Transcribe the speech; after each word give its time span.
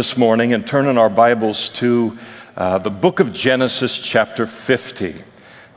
this 0.00 0.16
morning 0.16 0.54
and 0.54 0.66
turn 0.66 0.86
in 0.86 0.96
our 0.96 1.10
Bibles 1.10 1.68
to 1.68 2.16
uh, 2.56 2.78
the 2.78 2.88
book 2.88 3.20
of 3.20 3.34
Genesis, 3.34 3.98
chapter 3.98 4.46
50, 4.46 5.22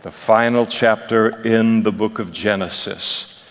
the 0.01 0.11
final 0.11 0.65
chapter 0.65 1.41
in 1.41 1.83
the 1.83 1.91
book 1.91 2.19
of 2.19 2.31
Genesis. 2.31 3.43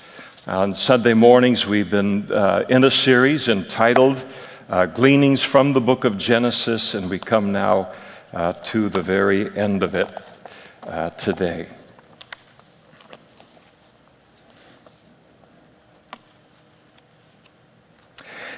On 0.46 0.74
Sunday 0.74 1.12
mornings, 1.12 1.66
we've 1.66 1.90
been 1.90 2.32
uh, 2.32 2.64
in 2.70 2.84
a 2.84 2.90
series 2.90 3.48
entitled 3.48 4.24
uh, 4.70 4.86
Gleanings 4.86 5.42
from 5.42 5.74
the 5.74 5.80
book 5.82 6.04
of 6.04 6.16
Genesis, 6.16 6.94
and 6.94 7.10
we 7.10 7.18
come 7.18 7.52
now 7.52 7.92
uh, 8.32 8.54
to 8.64 8.88
the 8.88 9.02
very 9.02 9.54
end 9.54 9.82
of 9.82 9.94
it 9.94 10.08
uh, 10.84 11.10
today. 11.10 11.66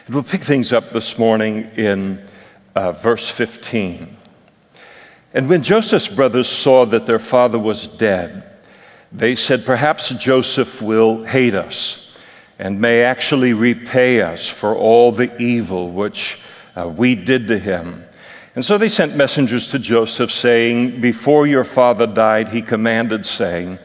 We'll 0.06 0.22
pick 0.22 0.44
things 0.44 0.70
up 0.70 0.92
this 0.92 1.16
morning 1.16 1.70
in 1.76 2.22
uh, 2.74 2.92
verse 2.92 3.26
15. 3.26 4.14
And 5.32 5.48
when 5.48 5.62
Joseph's 5.62 6.08
brothers 6.08 6.46
saw 6.46 6.84
that 6.84 7.06
their 7.06 7.18
father 7.18 7.58
was 7.58 7.88
dead, 7.88 8.44
they 9.12 9.34
said, 9.34 9.64
Perhaps 9.64 10.10
Joseph 10.10 10.82
will 10.82 11.24
hate 11.24 11.54
us 11.54 12.10
and 12.58 12.82
may 12.82 13.02
actually 13.02 13.54
repay 13.54 14.20
us 14.20 14.46
for 14.46 14.76
all 14.76 15.10
the 15.10 15.34
evil 15.40 15.90
which 15.90 16.38
uh, 16.76 16.86
we 16.86 17.14
did 17.14 17.48
to 17.48 17.58
him. 17.58 18.04
And 18.54 18.62
so 18.62 18.76
they 18.76 18.90
sent 18.90 19.16
messengers 19.16 19.68
to 19.68 19.78
Joseph, 19.78 20.30
saying, 20.30 21.00
Before 21.00 21.46
your 21.46 21.64
father 21.64 22.06
died, 22.06 22.50
he 22.50 22.60
commanded, 22.60 23.24
saying, 23.24 23.78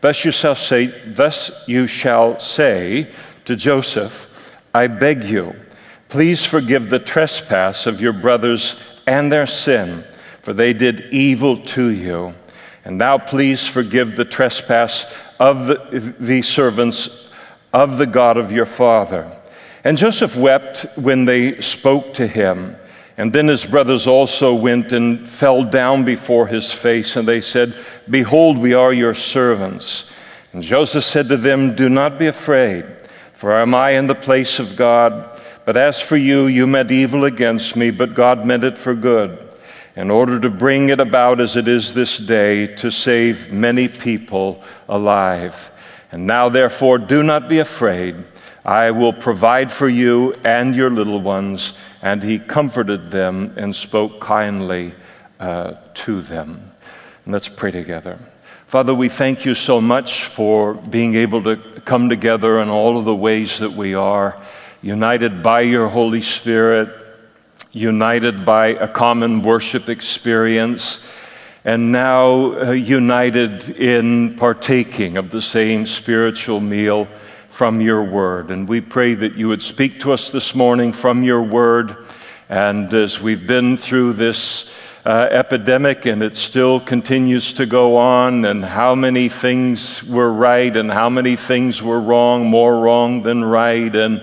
Thus 0.00 0.24
you 0.24 0.30
shall 0.30 0.54
say, 0.54 0.94
thus 1.04 1.50
you 1.66 1.88
shall 1.88 2.38
say 2.38 3.12
to 3.44 3.56
Joseph, 3.56 4.28
I 4.72 4.86
beg 4.86 5.24
you, 5.24 5.54
please 6.14 6.44
forgive 6.44 6.90
the 6.90 6.98
trespass 7.00 7.86
of 7.86 8.00
your 8.00 8.12
brothers 8.12 8.76
and 9.04 9.32
their 9.32 9.48
sin, 9.48 10.04
for 10.42 10.52
they 10.52 10.72
did 10.72 11.00
evil 11.10 11.56
to 11.56 11.88
you. 11.88 12.32
And 12.84 13.00
thou 13.00 13.18
please 13.18 13.66
forgive 13.66 14.14
the 14.14 14.24
trespass 14.24 15.06
of 15.40 15.66
the, 15.66 16.14
the 16.20 16.40
servants 16.42 17.28
of 17.72 17.98
the 17.98 18.06
God 18.06 18.36
of 18.36 18.52
your 18.52 18.64
father. 18.64 19.28
And 19.82 19.98
Joseph 19.98 20.36
wept 20.36 20.86
when 20.94 21.24
they 21.24 21.60
spoke 21.60 22.14
to 22.14 22.28
him. 22.28 22.76
And 23.16 23.32
then 23.32 23.48
his 23.48 23.64
brothers 23.64 24.06
also 24.06 24.54
went 24.54 24.92
and 24.92 25.28
fell 25.28 25.64
down 25.64 26.04
before 26.04 26.46
his 26.46 26.70
face, 26.70 27.16
and 27.16 27.26
they 27.26 27.40
said, 27.40 27.76
Behold, 28.08 28.56
we 28.56 28.72
are 28.72 28.92
your 28.92 29.14
servants. 29.14 30.04
And 30.52 30.62
Joseph 30.62 31.02
said 31.02 31.28
to 31.30 31.36
them, 31.36 31.74
Do 31.74 31.88
not 31.88 32.20
be 32.20 32.28
afraid. 32.28 32.86
For 33.32 33.60
am 33.60 33.74
I 33.74 33.90
in 33.90 34.06
the 34.06 34.14
place 34.14 34.60
of 34.60 34.76
God? 34.76 35.40
But 35.64 35.76
as 35.76 36.00
for 36.00 36.16
you, 36.16 36.46
you 36.46 36.66
meant 36.66 36.90
evil 36.90 37.24
against 37.24 37.74
me, 37.74 37.90
but 37.90 38.14
God 38.14 38.44
meant 38.44 38.64
it 38.64 38.76
for 38.76 38.94
good, 38.94 39.38
in 39.96 40.10
order 40.10 40.38
to 40.40 40.50
bring 40.50 40.90
it 40.90 41.00
about 41.00 41.40
as 41.40 41.56
it 41.56 41.68
is 41.68 41.94
this 41.94 42.18
day, 42.18 42.66
to 42.76 42.90
save 42.90 43.50
many 43.50 43.88
people 43.88 44.62
alive. 44.88 45.70
And 46.12 46.26
now, 46.26 46.48
therefore, 46.48 46.98
do 46.98 47.22
not 47.22 47.48
be 47.48 47.58
afraid. 47.58 48.16
I 48.64 48.92
will 48.92 49.12
provide 49.12 49.72
for 49.72 49.88
you 49.88 50.34
and 50.44 50.74
your 50.74 50.90
little 50.90 51.20
ones. 51.20 51.72
And 52.02 52.22
he 52.22 52.38
comforted 52.38 53.10
them 53.10 53.54
and 53.56 53.74
spoke 53.74 54.20
kindly 54.20 54.94
uh, 55.40 55.74
to 55.94 56.20
them. 56.22 56.72
And 57.24 57.32
let's 57.32 57.48
pray 57.48 57.70
together. 57.70 58.18
Father, 58.66 58.94
we 58.94 59.08
thank 59.08 59.44
you 59.44 59.54
so 59.54 59.80
much 59.80 60.24
for 60.24 60.74
being 60.74 61.14
able 61.14 61.42
to 61.44 61.56
come 61.84 62.08
together 62.08 62.60
in 62.60 62.68
all 62.68 62.98
of 62.98 63.04
the 63.04 63.14
ways 63.14 63.58
that 63.58 63.72
we 63.72 63.94
are, 63.94 64.40
united 64.84 65.42
by 65.42 65.62
your 65.62 65.88
Holy 65.88 66.20
Spirit, 66.20 66.90
united 67.72 68.44
by 68.44 68.66
a 68.66 68.86
common 68.86 69.40
worship 69.40 69.88
experience, 69.88 71.00
and 71.64 71.90
now 71.90 72.52
uh, 72.52 72.70
united 72.72 73.70
in 73.80 74.36
partaking 74.36 75.16
of 75.16 75.30
the 75.30 75.40
same 75.40 75.86
spiritual 75.86 76.60
meal 76.60 77.08
from 77.48 77.80
your 77.80 78.04
word. 78.04 78.50
And 78.50 78.68
we 78.68 78.82
pray 78.82 79.14
that 79.14 79.36
you 79.36 79.48
would 79.48 79.62
speak 79.62 80.00
to 80.00 80.12
us 80.12 80.28
this 80.28 80.54
morning 80.54 80.92
from 80.92 81.24
your 81.24 81.42
word. 81.42 81.96
And 82.50 82.92
as 82.92 83.18
we've 83.18 83.46
been 83.46 83.78
through 83.78 84.12
this 84.12 84.68
uh, 85.06 85.28
epidemic 85.30 86.04
and 86.04 86.22
it 86.22 86.36
still 86.36 86.78
continues 86.78 87.54
to 87.54 87.64
go 87.64 87.96
on, 87.96 88.44
and 88.44 88.62
how 88.62 88.94
many 88.94 89.30
things 89.30 90.04
were 90.04 90.30
right 90.30 90.76
and 90.76 90.92
how 90.92 91.08
many 91.08 91.36
things 91.36 91.82
were 91.82 92.02
wrong, 92.02 92.44
more 92.44 92.78
wrong 92.80 93.22
than 93.22 93.42
right, 93.42 93.96
and, 93.96 94.22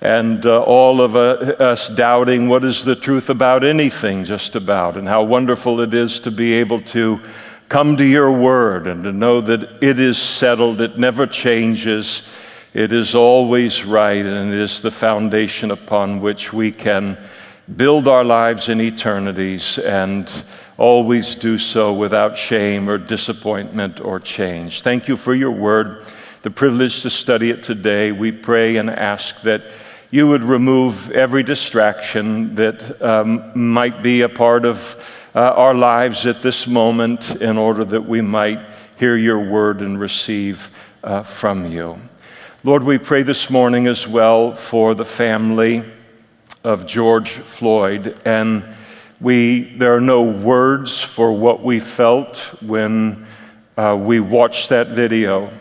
and 0.00 0.44
uh, 0.44 0.62
all 0.62 1.00
of 1.00 1.16
uh, 1.16 1.54
us 1.58 1.88
doubting 1.88 2.48
what 2.48 2.64
is 2.64 2.84
the 2.84 2.96
truth 2.96 3.30
about 3.30 3.64
anything, 3.64 4.24
just 4.24 4.56
about, 4.56 4.96
and 4.96 5.08
how 5.08 5.22
wonderful 5.22 5.80
it 5.80 5.94
is 5.94 6.20
to 6.20 6.30
be 6.30 6.54
able 6.54 6.80
to 6.80 7.20
come 7.68 7.96
to 7.96 8.04
your 8.04 8.30
word 8.30 8.86
and 8.86 9.02
to 9.04 9.12
know 9.12 9.40
that 9.40 9.82
it 9.82 9.98
is 9.98 10.18
settled, 10.18 10.80
it 10.80 10.98
never 10.98 11.26
changes. 11.26 12.22
It 12.74 12.92
is 12.92 13.14
always 13.14 13.84
right, 13.84 14.24
and 14.24 14.52
it 14.52 14.60
is 14.60 14.80
the 14.82 14.90
foundation 14.90 15.70
upon 15.70 16.20
which 16.20 16.52
we 16.52 16.70
can 16.70 17.16
build 17.74 18.06
our 18.06 18.22
lives 18.22 18.68
in 18.68 18.80
eternities 18.80 19.78
and 19.78 20.30
always 20.78 21.34
do 21.34 21.56
so 21.58 21.92
without 21.92 22.36
shame 22.36 22.88
or 22.88 22.98
disappointment 22.98 23.98
or 24.00 24.20
change. 24.20 24.82
Thank 24.82 25.08
you 25.08 25.16
for 25.16 25.34
your 25.34 25.50
word, 25.50 26.04
the 26.42 26.50
privilege 26.50 27.02
to 27.02 27.10
study 27.10 27.50
it 27.50 27.62
today. 27.62 28.12
We 28.12 28.30
pray 28.30 28.76
and 28.76 28.90
ask 28.90 29.40
that 29.42 29.62
you 30.16 30.26
would 30.26 30.42
remove 30.42 31.10
every 31.10 31.42
distraction 31.42 32.54
that 32.54 33.02
um, 33.02 33.52
might 33.54 34.02
be 34.02 34.22
a 34.22 34.28
part 34.30 34.64
of 34.64 34.96
uh, 35.34 35.40
our 35.40 35.74
lives 35.74 36.24
at 36.24 36.40
this 36.40 36.66
moment 36.66 37.36
in 37.42 37.58
order 37.58 37.84
that 37.84 38.00
we 38.00 38.22
might 38.22 38.58
hear 38.98 39.14
your 39.14 39.38
word 39.38 39.82
and 39.82 40.00
receive 40.00 40.70
uh, 41.04 41.22
from 41.22 41.70
you. 41.70 42.00
Lord, 42.64 42.82
we 42.82 42.96
pray 42.96 43.24
this 43.24 43.50
morning 43.50 43.88
as 43.88 44.08
well 44.08 44.54
for 44.54 44.94
the 44.94 45.04
family 45.04 45.84
of 46.64 46.86
George 46.86 47.32
Floyd, 47.32 48.16
and 48.24 48.64
we, 49.20 49.64
there 49.76 49.94
are 49.94 50.00
no 50.00 50.22
words 50.22 50.98
for 50.98 51.30
what 51.30 51.62
we 51.62 51.78
felt 51.78 52.38
when 52.62 53.26
uh, 53.76 53.94
we 54.00 54.20
watched 54.20 54.70
that 54.70 54.88
video. 54.88 55.52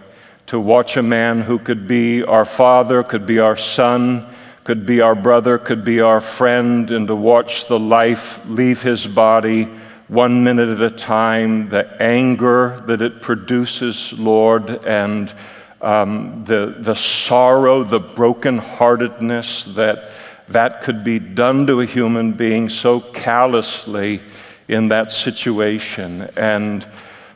To 0.48 0.62
watch 0.62 0.96
a 0.96 1.04
man 1.04 1.42
who 1.42 1.60
could 1.60 1.90
be 1.90 2.24
our 2.24 2.46
father, 2.46 3.04
could 3.04 3.26
be 3.26 3.40
our 3.40 3.58
son, 3.58 4.32
could 4.66 4.86
be 4.86 5.00
our 5.00 5.16
brother, 5.16 5.58
could 5.58 5.86
be 5.86 6.02
our 6.02 6.20
friend, 6.20 6.92
and 6.92 7.08
to 7.08 7.16
watch 7.16 7.68
the 7.68 7.80
life 7.80 8.42
leave 8.46 8.82
his 8.82 9.08
body 9.08 9.70
one 10.08 10.44
minute 10.44 10.70
at 10.70 10.82
a 10.82 10.92
time, 10.92 11.70
the 11.70 12.02
anger 12.02 12.84
that 12.86 13.02
it 13.02 13.22
produces, 13.22 14.12
Lord, 14.14 14.70
and 14.86 15.34
um, 15.82 16.44
the, 16.46 16.76
the 16.80 16.96
sorrow, 16.96 17.84
the 17.84 18.02
brokenheartedness 18.02 19.74
that 19.76 20.12
that 20.48 20.84
could 20.84 21.04
be 21.04 21.20
done 21.20 21.66
to 21.68 21.82
a 21.82 21.86
human 21.86 22.34
being 22.34 22.70
so 22.70 23.00
callously 23.00 24.22
in 24.68 24.90
that 24.90 25.12
situation. 25.12 26.22
And 26.36 26.86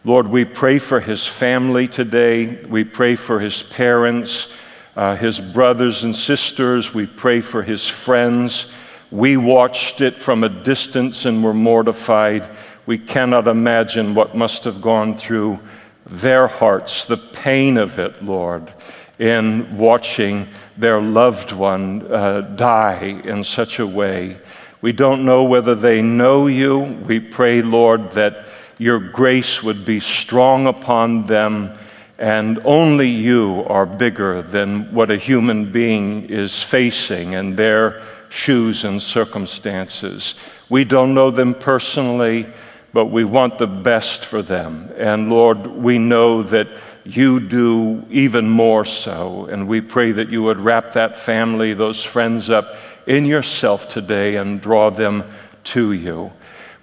Lord, 0.04 0.28
we 0.28 0.46
pray 0.46 0.80
for 0.80 1.00
his 1.00 1.26
family 1.26 1.88
today. 1.88 2.64
We 2.66 2.84
pray 2.84 3.16
for 3.16 3.40
his 3.40 3.64
parents, 3.64 4.48
uh, 4.96 5.16
his 5.16 5.40
brothers 5.40 6.04
and 6.04 6.16
sisters. 6.16 6.94
We 6.94 7.06
pray 7.06 7.42
for 7.42 7.64
his 7.64 7.88
friends. 7.88 8.68
We 9.12 9.38
watched 9.38 10.02
it 10.02 10.20
from 10.20 10.44
a 10.44 10.50
distance 10.50 11.26
and 11.26 11.44
were 11.44 11.54
mortified. 11.54 12.50
We 12.86 12.98
cannot 12.98 13.48
imagine 13.48 14.16
what 14.16 14.36
must 14.36 14.64
have 14.64 14.82
gone 14.82 15.18
through 15.18 15.60
their 16.06 16.48
hearts, 16.48 17.06
the 17.06 17.18
pain 17.18 17.78
of 17.78 18.00
it, 18.00 18.24
Lord, 18.24 18.74
in 19.20 19.78
watching 19.78 20.48
their 20.78 21.02
loved 21.02 21.52
one 21.52 22.12
uh, 22.12 22.42
die 22.42 23.22
in 23.24 23.44
such 23.44 23.80
a 23.80 23.88
way. 23.88 24.38
We 24.82 24.92
don't 24.92 25.26
know 25.26 25.44
whether 25.44 25.76
they 25.76 26.02
know 26.02 26.48
you. 26.48 26.80
We 26.80 27.20
pray, 27.20 27.62
Lord, 27.62 28.14
that 28.14 28.46
your 28.78 29.00
grace 29.00 29.62
would 29.62 29.84
be 29.84 30.00
strong 30.00 30.68
upon 30.68 31.26
them, 31.26 31.78
and 32.20 32.60
only 32.66 33.08
you 33.08 33.64
are 33.68 33.86
bigger 33.86 34.42
than 34.42 34.94
what 34.94 35.10
a 35.10 35.16
human 35.16 35.72
being 35.72 36.30
is 36.30 36.62
facing 36.62 37.32
in 37.32 37.56
their 37.56 38.04
shoes 38.28 38.84
and 38.84 39.02
circumstances. 39.02 40.36
We 40.68 40.84
don't 40.84 41.14
know 41.14 41.32
them 41.32 41.54
personally, 41.54 42.46
but 42.92 43.06
we 43.06 43.24
want 43.24 43.58
the 43.58 43.68
best 43.68 44.26
for 44.26 44.42
them. 44.42 44.92
And 44.98 45.30
Lord, 45.30 45.66
we 45.66 45.98
know 45.98 46.44
that 46.44 46.68
you 47.06 47.40
do 47.40 48.06
even 48.10 48.50
more 48.50 48.84
so. 48.84 49.46
And 49.46 49.70
we 49.70 49.80
pray 49.80 50.12
that 50.12 50.30
you 50.30 50.44
would 50.44 50.60
wrap 50.60 50.92
that 50.94 51.18
family, 51.18 51.74
those 51.74 52.04
friends 52.04 52.50
up 52.50 52.76
in 53.08 53.26
yourself 53.26 53.88
today 53.88 54.36
and 54.36 54.60
draw 54.60 54.90
them 54.90 55.24
to 55.64 55.94
you. 55.94 56.34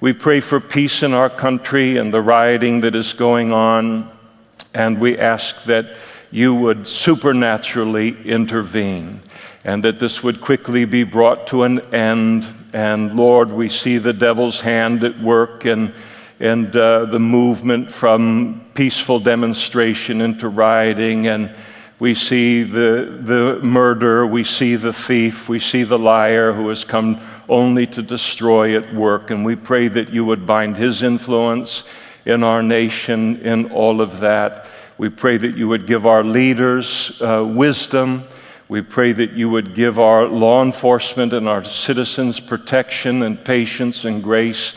We 0.00 0.14
pray 0.14 0.40
for 0.40 0.60
peace 0.60 1.02
in 1.02 1.12
our 1.12 1.30
country 1.30 1.98
and 1.98 2.10
the 2.10 2.22
rioting 2.22 2.80
that 2.80 2.96
is 2.96 3.12
going 3.12 3.52
on. 3.52 4.15
And 4.76 5.00
we 5.00 5.19
ask 5.19 5.64
that 5.64 5.96
you 6.31 6.55
would 6.55 6.87
supernaturally 6.87 8.14
intervene 8.26 9.23
and 9.64 9.82
that 9.84 9.99
this 9.99 10.23
would 10.23 10.43
quickly 10.43 10.84
be 10.84 11.02
brought 11.02 11.46
to 11.46 11.62
an 11.62 11.81
end 11.94 12.44
And 12.75 13.17
Lord, 13.17 13.50
we 13.50 13.70
see 13.70 13.96
the 13.96 14.12
devil's 14.12 14.61
hand 14.61 15.02
at 15.02 15.19
work 15.19 15.64
and, 15.64 15.94
and 16.38 16.76
uh, 16.76 17.06
the 17.06 17.19
movement 17.19 17.90
from 17.90 18.67
peaceful 18.75 19.19
demonstration 19.19 20.20
into 20.20 20.50
rioting. 20.50 21.26
And 21.26 21.55
we 21.99 22.14
see 22.14 22.62
the, 22.62 23.19
the 23.23 23.61
murderer, 23.62 24.26
we 24.26 24.44
see 24.44 24.76
the 24.76 24.93
thief, 24.93 25.49
we 25.49 25.58
see 25.58 25.84
the 25.84 25.99
liar 25.99 26.52
who 26.52 26.69
has 26.69 26.84
come 26.84 27.19
only 27.49 27.87
to 27.87 28.02
destroy 28.02 28.76
at 28.76 28.94
work. 28.94 29.31
And 29.31 29.43
we 29.43 29.56
pray 29.56 29.88
that 29.88 30.12
you 30.12 30.26
would 30.26 30.44
bind 30.44 30.76
his 30.76 31.02
influence 31.02 31.82
in 32.26 32.43
our 32.43 32.62
nation 32.62 33.37
in 33.37 33.70
all 33.70 34.00
of 34.00 34.20
that. 34.20 34.67
We 34.99 35.08
pray 35.08 35.37
that 35.38 35.56
you 35.56 35.69
would 35.69 35.87
give 35.87 36.06
our 36.06 36.25
leaders 36.25 37.20
uh, 37.23 37.44
wisdom. 37.49 38.25
We 38.69 38.82
pray 38.82 39.12
that 39.12 39.32
you 39.32 39.49
would 39.49 39.75
give 39.75 39.99
our 39.99 40.26
law 40.26 40.62
enforcement 40.62 41.32
and 41.32 41.49
our 41.49 41.64
citizens 41.64 42.40
protection 42.40 43.23
and 43.23 43.43
patience 43.43 44.05
and 44.05 44.23
grace 44.23 44.75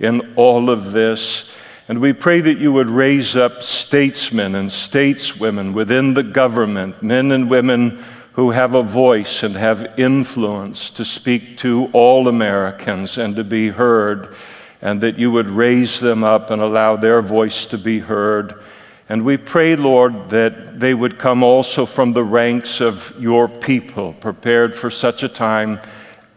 in 0.00 0.34
all 0.34 0.70
of 0.70 0.92
this. 0.92 1.44
And 1.86 2.00
we 2.00 2.12
pray 2.12 2.40
that 2.40 2.58
you 2.58 2.72
would 2.72 2.90
raise 2.90 3.36
up 3.36 3.62
statesmen 3.62 4.54
and 4.56 4.68
stateswomen 4.68 5.72
within 5.72 6.14
the 6.14 6.22
government, 6.22 7.02
men 7.02 7.30
and 7.30 7.48
women 7.48 8.04
who 8.32 8.50
have 8.50 8.74
a 8.74 8.82
voice 8.82 9.42
and 9.42 9.56
have 9.56 9.98
influence 9.98 10.90
to 10.90 11.04
speak 11.04 11.56
to 11.58 11.88
all 11.92 12.28
Americans 12.28 13.18
and 13.18 13.36
to 13.36 13.44
be 13.44 13.68
heard, 13.68 14.34
and 14.80 15.00
that 15.00 15.18
you 15.18 15.30
would 15.30 15.50
raise 15.50 16.00
them 16.00 16.22
up 16.22 16.50
and 16.50 16.62
allow 16.62 16.96
their 16.96 17.20
voice 17.20 17.66
to 17.66 17.78
be 17.78 17.98
heard. 17.98 18.62
And 19.08 19.24
we 19.24 19.36
pray, 19.36 19.74
Lord, 19.74 20.30
that 20.30 20.78
they 20.78 20.94
would 20.94 21.18
come 21.18 21.42
also 21.42 21.86
from 21.86 22.12
the 22.12 22.24
ranks 22.24 22.80
of 22.80 23.12
your 23.18 23.48
people, 23.48 24.12
prepared 24.14 24.76
for 24.76 24.90
such 24.90 25.22
a 25.22 25.28
time 25.28 25.80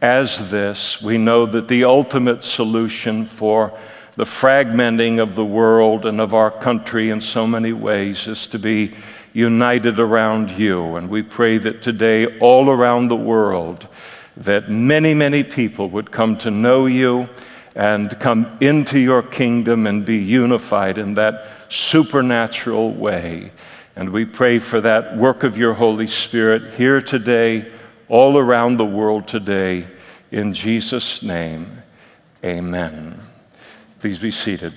as 0.01 0.49
this. 0.49 1.01
We 1.01 1.17
know 1.17 1.45
that 1.45 1.67
the 1.67 1.83
ultimate 1.83 2.41
solution 2.43 3.25
for 3.25 3.77
the 4.15 4.23
fragmenting 4.23 5.21
of 5.21 5.35
the 5.35 5.45
world 5.45 6.05
and 6.05 6.19
of 6.19 6.33
our 6.33 6.51
country 6.51 7.09
in 7.09 7.21
so 7.21 7.45
many 7.45 7.73
ways 7.73 8.27
is 8.27 8.47
to 8.47 8.59
be 8.59 8.95
united 9.33 9.99
around 9.99 10.51
you. 10.51 10.95
And 10.95 11.09
we 11.09 11.21
pray 11.21 11.57
that 11.59 11.81
today, 11.81 12.39
all 12.39 12.69
around 12.69 13.07
the 13.07 13.15
world, 13.15 13.87
that 14.37 14.69
many, 14.69 15.13
many 15.13 15.43
people 15.43 15.89
would 15.89 16.11
come 16.11 16.37
to 16.37 16.51
know 16.51 16.87
you 16.87 17.29
and 17.75 18.19
come 18.19 18.57
into 18.59 18.99
your 18.99 19.23
kingdom 19.23 19.87
and 19.87 20.05
be 20.05 20.17
unified 20.17 20.97
in 20.97 21.13
that 21.15 21.47
supernatural 21.69 22.93
way. 22.93 23.51
And 23.95 24.09
we 24.09 24.25
pray 24.25 24.59
for 24.59 24.81
that 24.81 25.17
work 25.17 25.43
of 25.43 25.57
your 25.57 25.73
Holy 25.73 26.07
Spirit 26.07 26.73
here 26.73 27.01
today, 27.01 27.71
all 28.09 28.37
around 28.37 28.77
the 28.77 28.85
world 28.85 29.27
today. 29.27 29.87
In 30.31 30.53
Jesus' 30.53 31.21
name, 31.21 31.81
amen. 32.43 33.19
Please 33.99 34.17
be 34.17 34.31
seated. 34.31 34.73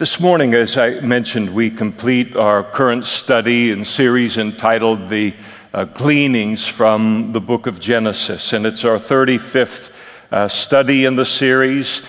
This 0.00 0.18
morning, 0.18 0.54
as 0.54 0.78
I 0.78 1.00
mentioned, 1.00 1.54
we 1.54 1.70
complete 1.70 2.34
our 2.34 2.64
current 2.64 3.04
study 3.04 3.70
and 3.70 3.86
series 3.86 4.38
entitled 4.38 5.10
The 5.10 5.34
uh, 5.72 5.84
Gleanings 5.84 6.66
from 6.66 7.32
the 7.32 7.40
Book 7.40 7.66
of 7.66 7.78
Genesis. 7.78 8.52
And 8.52 8.66
it's 8.66 8.84
our 8.84 8.98
35th 8.98 9.90
uh, 10.32 10.48
study 10.48 11.04
in 11.04 11.16
the 11.16 11.24
series. 11.24 12.02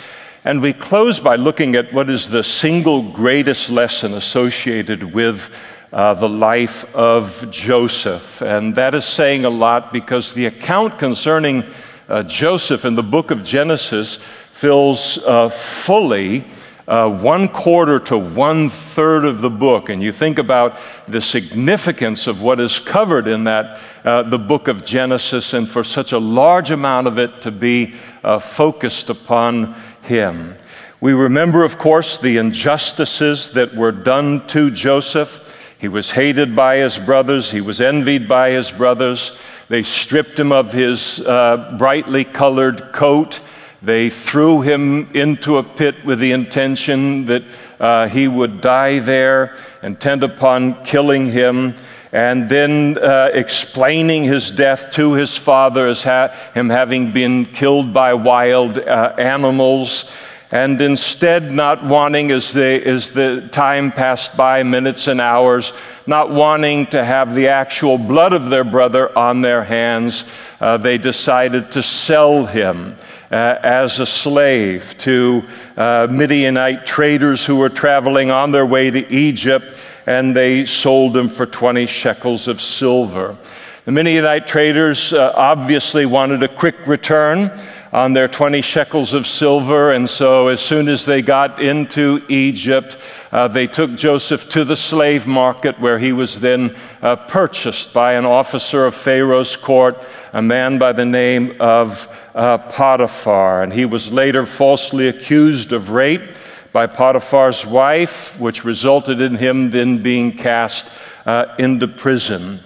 And 0.43 0.61
we 0.61 0.73
close 0.73 1.19
by 1.19 1.35
looking 1.35 1.75
at 1.75 1.93
what 1.93 2.09
is 2.09 2.29
the 2.29 2.43
single 2.43 3.03
greatest 3.11 3.69
lesson 3.69 4.15
associated 4.15 5.03
with 5.03 5.53
uh, 5.93 6.15
the 6.15 6.29
life 6.29 6.85
of 6.95 7.51
Joseph. 7.51 8.41
And 8.41 8.73
that 8.75 8.95
is 8.95 9.05
saying 9.05 9.45
a 9.45 9.49
lot 9.49 9.93
because 9.93 10.33
the 10.33 10.47
account 10.47 10.97
concerning 10.97 11.63
uh, 12.09 12.23
Joseph 12.23 12.85
in 12.85 12.95
the 12.95 13.03
book 13.03 13.29
of 13.29 13.43
Genesis 13.43 14.17
fills 14.51 15.19
uh, 15.19 15.49
fully. 15.49 16.45
Uh, 16.87 17.09
one 17.09 17.47
quarter 17.47 17.99
to 17.99 18.17
one 18.17 18.69
third 18.69 19.23
of 19.23 19.41
the 19.41 19.49
book, 19.49 19.89
and 19.89 20.01
you 20.01 20.11
think 20.11 20.39
about 20.39 20.77
the 21.07 21.21
significance 21.21 22.25
of 22.25 22.41
what 22.41 22.59
is 22.59 22.79
covered 22.79 23.27
in 23.27 23.43
that, 23.43 23.79
uh, 24.03 24.23
the 24.23 24.39
book 24.39 24.67
of 24.67 24.83
Genesis, 24.83 25.53
and 25.53 25.69
for 25.69 25.83
such 25.83 26.11
a 26.11 26.17
large 26.17 26.71
amount 26.71 27.05
of 27.05 27.19
it 27.19 27.41
to 27.41 27.51
be 27.51 27.93
uh, 28.23 28.39
focused 28.39 29.11
upon 29.11 29.75
him. 30.01 30.55
We 31.01 31.13
remember, 31.13 31.63
of 31.63 31.77
course, 31.77 32.17
the 32.17 32.37
injustices 32.37 33.51
that 33.51 33.75
were 33.75 33.91
done 33.91 34.47
to 34.47 34.71
Joseph. 34.71 35.57
He 35.79 35.87
was 35.87 36.11
hated 36.11 36.55
by 36.55 36.77
his 36.77 36.97
brothers, 36.97 37.49
he 37.49 37.61
was 37.61 37.79
envied 37.79 38.27
by 38.27 38.51
his 38.51 38.71
brothers. 38.71 39.33
They 39.69 39.83
stripped 39.83 40.37
him 40.37 40.51
of 40.51 40.73
his 40.73 41.19
uh, 41.21 41.75
brightly 41.77 42.25
colored 42.25 42.91
coat. 42.91 43.39
They 43.83 44.11
threw 44.11 44.61
him 44.61 45.09
into 45.15 45.57
a 45.57 45.63
pit 45.63 46.05
with 46.05 46.19
the 46.19 46.33
intention 46.33 47.25
that 47.25 47.43
uh, 47.79 48.07
he 48.09 48.27
would 48.27 48.61
die 48.61 48.99
there, 48.99 49.55
intent 49.81 50.23
upon 50.23 50.83
killing 50.85 51.31
him, 51.31 51.75
and 52.11 52.47
then 52.47 52.99
uh, 52.99 53.31
explaining 53.33 54.25
his 54.25 54.51
death 54.51 54.91
to 54.91 55.13
his 55.13 55.35
father 55.35 55.87
as 55.87 56.03
ha- 56.03 56.35
him 56.53 56.69
having 56.69 57.11
been 57.11 57.45
killed 57.45 57.91
by 57.91 58.13
wild 58.13 58.77
uh, 58.77 59.15
animals. 59.17 60.05
And 60.51 60.79
instead 60.79 61.51
not 61.51 61.83
wanting, 61.83 62.29
as 62.29 62.51
the, 62.51 62.85
as 62.85 63.09
the 63.09 63.47
time 63.51 63.91
passed 63.91 64.37
by, 64.37 64.61
minutes 64.61 65.07
and 65.07 65.21
hours, 65.21 65.73
not 66.05 66.29
wanting 66.29 66.87
to 66.87 67.03
have 67.03 67.33
the 67.33 67.47
actual 67.47 67.97
blood 67.97 68.33
of 68.33 68.49
their 68.49 68.65
brother 68.65 69.17
on 69.17 69.41
their 69.41 69.63
hands, 69.63 70.25
uh, 70.59 70.77
they 70.77 70.99
decided 70.99 71.71
to 71.71 71.81
sell 71.81 72.45
him 72.45 72.97
uh, 73.31 73.57
as 73.63 73.99
a 73.99 74.05
slave 74.05 74.95
to 74.99 75.43
uh, 75.77 76.07
Midianite 76.11 76.85
traders 76.85 77.45
who 77.45 77.55
were 77.55 77.69
traveling 77.69 78.29
on 78.29 78.51
their 78.51 78.65
way 78.65 78.91
to 78.91 79.09
Egypt, 79.11 79.65
and 80.05 80.35
they 80.35 80.65
sold 80.65 81.15
him 81.15 81.29
for 81.29 81.45
20 81.45 81.85
shekels 81.85 82.47
of 82.47 82.61
silver. 82.61 83.37
The 83.85 83.91
Midianite 83.91 84.45
traders 84.45 85.13
uh, 85.13 85.33
obviously 85.35 86.05
wanted 86.05 86.43
a 86.43 86.47
quick 86.47 86.75
return 86.85 87.57
on 87.93 88.13
their 88.13 88.27
20 88.27 88.61
shekels 88.61 89.13
of 89.13 89.27
silver. 89.27 89.91
And 89.91 90.09
so, 90.09 90.47
as 90.47 90.61
soon 90.61 90.87
as 90.87 91.05
they 91.05 91.21
got 91.21 91.61
into 91.61 92.23
Egypt, 92.29 92.97
uh, 93.31 93.47
they 93.47 93.67
took 93.67 93.95
Joseph 93.95 94.47
to 94.49 94.63
the 94.63 94.75
slave 94.75 95.27
market 95.27 95.79
where 95.79 95.99
he 95.99 96.13
was 96.13 96.39
then 96.39 96.75
uh, 97.01 97.15
purchased 97.15 97.93
by 97.93 98.13
an 98.13 98.25
officer 98.25 98.85
of 98.85 98.95
Pharaoh's 98.95 99.55
court, 99.55 100.05
a 100.33 100.41
man 100.41 100.77
by 100.77 100.93
the 100.93 101.05
name 101.05 101.55
of 101.59 102.07
uh, 102.33 102.57
Potiphar. 102.57 103.63
And 103.63 103.73
he 103.73 103.85
was 103.85 104.11
later 104.11 104.45
falsely 104.45 105.07
accused 105.07 105.73
of 105.73 105.89
rape 105.89 106.23
by 106.71 106.87
Potiphar's 106.87 107.65
wife, 107.65 108.39
which 108.39 108.63
resulted 108.63 109.19
in 109.19 109.35
him 109.35 109.71
then 109.71 110.01
being 110.01 110.37
cast 110.37 110.87
uh, 111.25 111.55
into 111.59 111.87
prison. 111.87 112.61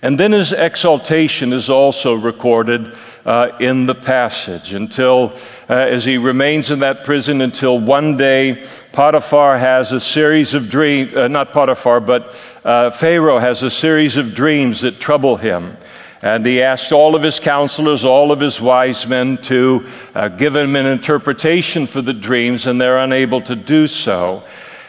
And 0.00 0.18
then 0.18 0.32
his 0.32 0.52
exaltation 0.52 1.52
is 1.52 1.68
also 1.68 2.14
recorded 2.14 2.96
uh, 3.28 3.54
in 3.60 3.84
the 3.84 3.94
passage 3.94 4.72
until, 4.72 5.34
uh, 5.68 5.74
as 5.74 6.02
he 6.02 6.16
remains 6.16 6.70
in 6.70 6.78
that 6.78 7.04
prison, 7.04 7.42
until 7.42 7.78
one 7.78 8.16
day 8.16 8.66
Potiphar 8.92 9.58
has 9.58 9.92
a 9.92 10.00
series 10.00 10.54
of 10.54 10.70
dreams, 10.70 11.14
uh, 11.14 11.28
not 11.28 11.52
Potiphar, 11.52 12.00
but 12.00 12.34
uh, 12.64 12.90
Pharaoh 12.90 13.38
has 13.38 13.62
a 13.62 13.68
series 13.68 14.16
of 14.16 14.32
dreams 14.32 14.80
that 14.80 14.98
trouble 14.98 15.36
him. 15.36 15.76
And 16.22 16.44
he 16.46 16.62
asks 16.62 16.90
all 16.90 17.14
of 17.14 17.22
his 17.22 17.38
counselors, 17.38 18.02
all 18.02 18.32
of 18.32 18.40
his 18.40 18.62
wise 18.62 19.06
men 19.06 19.36
to 19.42 19.86
uh, 20.14 20.28
give 20.28 20.56
him 20.56 20.74
an 20.74 20.86
interpretation 20.86 21.86
for 21.86 22.00
the 22.00 22.14
dreams, 22.14 22.66
and 22.66 22.80
they're 22.80 22.96
unable 22.96 23.42
to 23.42 23.54
do 23.54 23.86
so. 23.86 24.42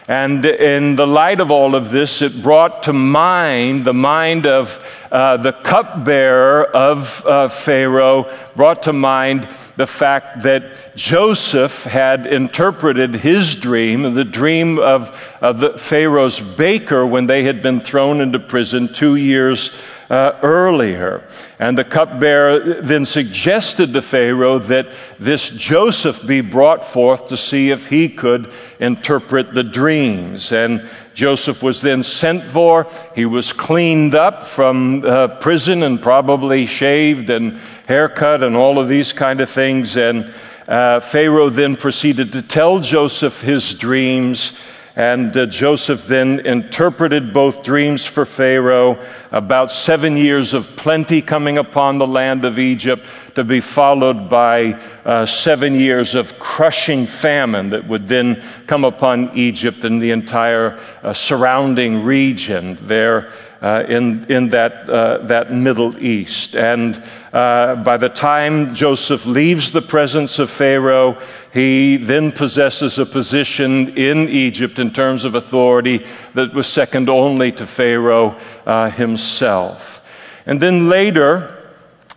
And 0.10 0.44
in 0.44 0.96
the 0.96 1.06
light 1.06 1.40
of 1.40 1.52
all 1.52 1.76
of 1.76 1.92
this, 1.92 2.24
it 2.24 2.42
brought 2.42 2.82
to 2.84 2.94
mind 2.94 3.86
the 3.86 3.94
mind 3.94 4.48
of 4.48 4.84
uh, 5.12 5.38
the 5.38 5.54
cupbearer 5.54 6.64
of 6.66 7.24
uh, 7.28 7.48
Pharaoh, 7.50 8.36
brought 8.56 8.82
to 8.84 8.94
mind 8.94 9.48
the 9.78 9.86
fact 9.86 10.42
that 10.42 10.96
Joseph 10.96 11.84
had 11.84 12.26
interpreted 12.26 13.14
his 13.14 13.56
dream, 13.56 14.16
the 14.16 14.26
dream 14.26 14.80
of, 14.80 15.16
of 15.42 15.60
the 15.60 15.78
Pharaoh's 15.78 16.40
baker 16.40 17.06
when 17.06 17.28
they 17.28 17.44
had 17.44 17.62
been 17.62 17.80
thrown 17.80 18.20
into 18.20 18.40
prison 18.40 18.92
two 18.92 19.16
years 19.16 19.72
uh, 20.10 20.40
earlier. 20.42 21.28
And 21.60 21.78
the 21.78 21.84
cupbearer 21.84 22.82
then 22.82 23.06
suggested 23.06 23.94
to 23.94 24.02
Pharaoh 24.02 24.60
that 24.60 24.92
this 25.20 25.50
Joseph 25.52 26.26
be 26.26 26.42
brought 26.42 26.84
forth 26.84 27.28
to 27.28 27.38
see 27.38 27.70
if 27.70 27.88
he 27.88 28.10
could 28.10 28.52
interpret 28.80 29.54
the 29.54 29.64
dreams. 29.64 30.52
And 30.52 30.90
Joseph 31.14 31.62
was 31.62 31.82
then 31.82 32.02
sent 32.02 32.44
for. 32.46 32.88
He 33.14 33.26
was 33.26 33.54
cleaned 33.54 34.16
up 34.16 34.42
from 34.42 35.06
uh, 35.06 35.28
prison 35.40 35.84
and 35.84 36.02
probably 36.02 36.66
shaved 36.66 37.30
and 37.30 37.60
haircut 37.88 38.44
and 38.44 38.56
all 38.56 38.80
of 38.80 38.88
these 38.88 39.14
kind 39.14 39.42
of 39.42 39.50
things. 39.50 39.96
And 39.98 40.34
uh, 40.68 41.00
Pharaoh 41.02 41.50
then 41.50 41.76
proceeded 41.76 42.32
to 42.32 42.42
tell 42.42 42.80
Joseph 42.80 43.42
his 43.42 43.76
dreams. 43.76 44.54
And 44.96 45.36
uh, 45.38 45.46
Joseph 45.46 46.06
then 46.06 46.40
interpreted 46.46 47.34
both 47.34 47.64
dreams 47.64 48.06
for 48.06 48.26
Pharaoh. 48.26 49.00
About 49.32 49.72
seven 49.72 50.18
years 50.18 50.54
of 50.54 50.76
plenty 50.76 51.22
coming 51.22 51.58
upon 51.58 51.98
the 51.98 52.08
land 52.08 52.44
of 52.46 52.60
Egypt 52.60 53.06
to 53.36 53.44
be 53.44 53.62
followed 53.62 54.30
by 54.30 54.74
uh, 55.06 55.26
seven 55.26 55.76
years 55.76 56.16
of 56.16 56.40
crushing 56.40 57.06
famine 57.06 57.70
that 57.70 57.88
would 57.88 58.08
then 58.08 58.44
come 58.68 58.84
upon 58.84 59.32
Egypt 59.38 59.86
and 59.86 60.02
the 60.02 60.12
entire 60.12 60.80
uh, 61.04 61.14
surrounding 61.14 62.04
region 62.04 62.78
there 62.82 63.32
uh, 63.62 63.84
in, 63.88 64.26
in 64.32 64.50
that, 64.50 64.90
uh, 64.90 65.18
that 65.26 65.52
Middle 65.52 65.98
East. 66.02 66.56
And 66.56 67.02
uh, 67.34 67.76
by 67.76 67.98
the 67.98 68.10
time 68.10 68.74
Joseph 68.74 69.26
leaves 69.26 69.72
the 69.72 69.82
presence 69.82 70.40
of 70.40 70.50
Pharaoh, 70.50 71.22
he 71.54 71.98
then 71.98 72.32
possesses 72.32 72.98
a 72.98 73.06
position 73.06 73.98
in 73.98 74.30
Egypt 74.30 74.80
in 74.80 74.92
terms 74.92 75.26
of 75.26 75.36
authority 75.36 76.06
that 76.36 76.54
was 76.54 76.68
second 76.68 77.10
only 77.10 77.52
to 77.54 77.68
Pharaoh 77.68 78.40
uh, 78.66 78.90
himself. 78.92 80.02
And 80.46 80.62
then 80.62 80.90
later, 80.90 81.56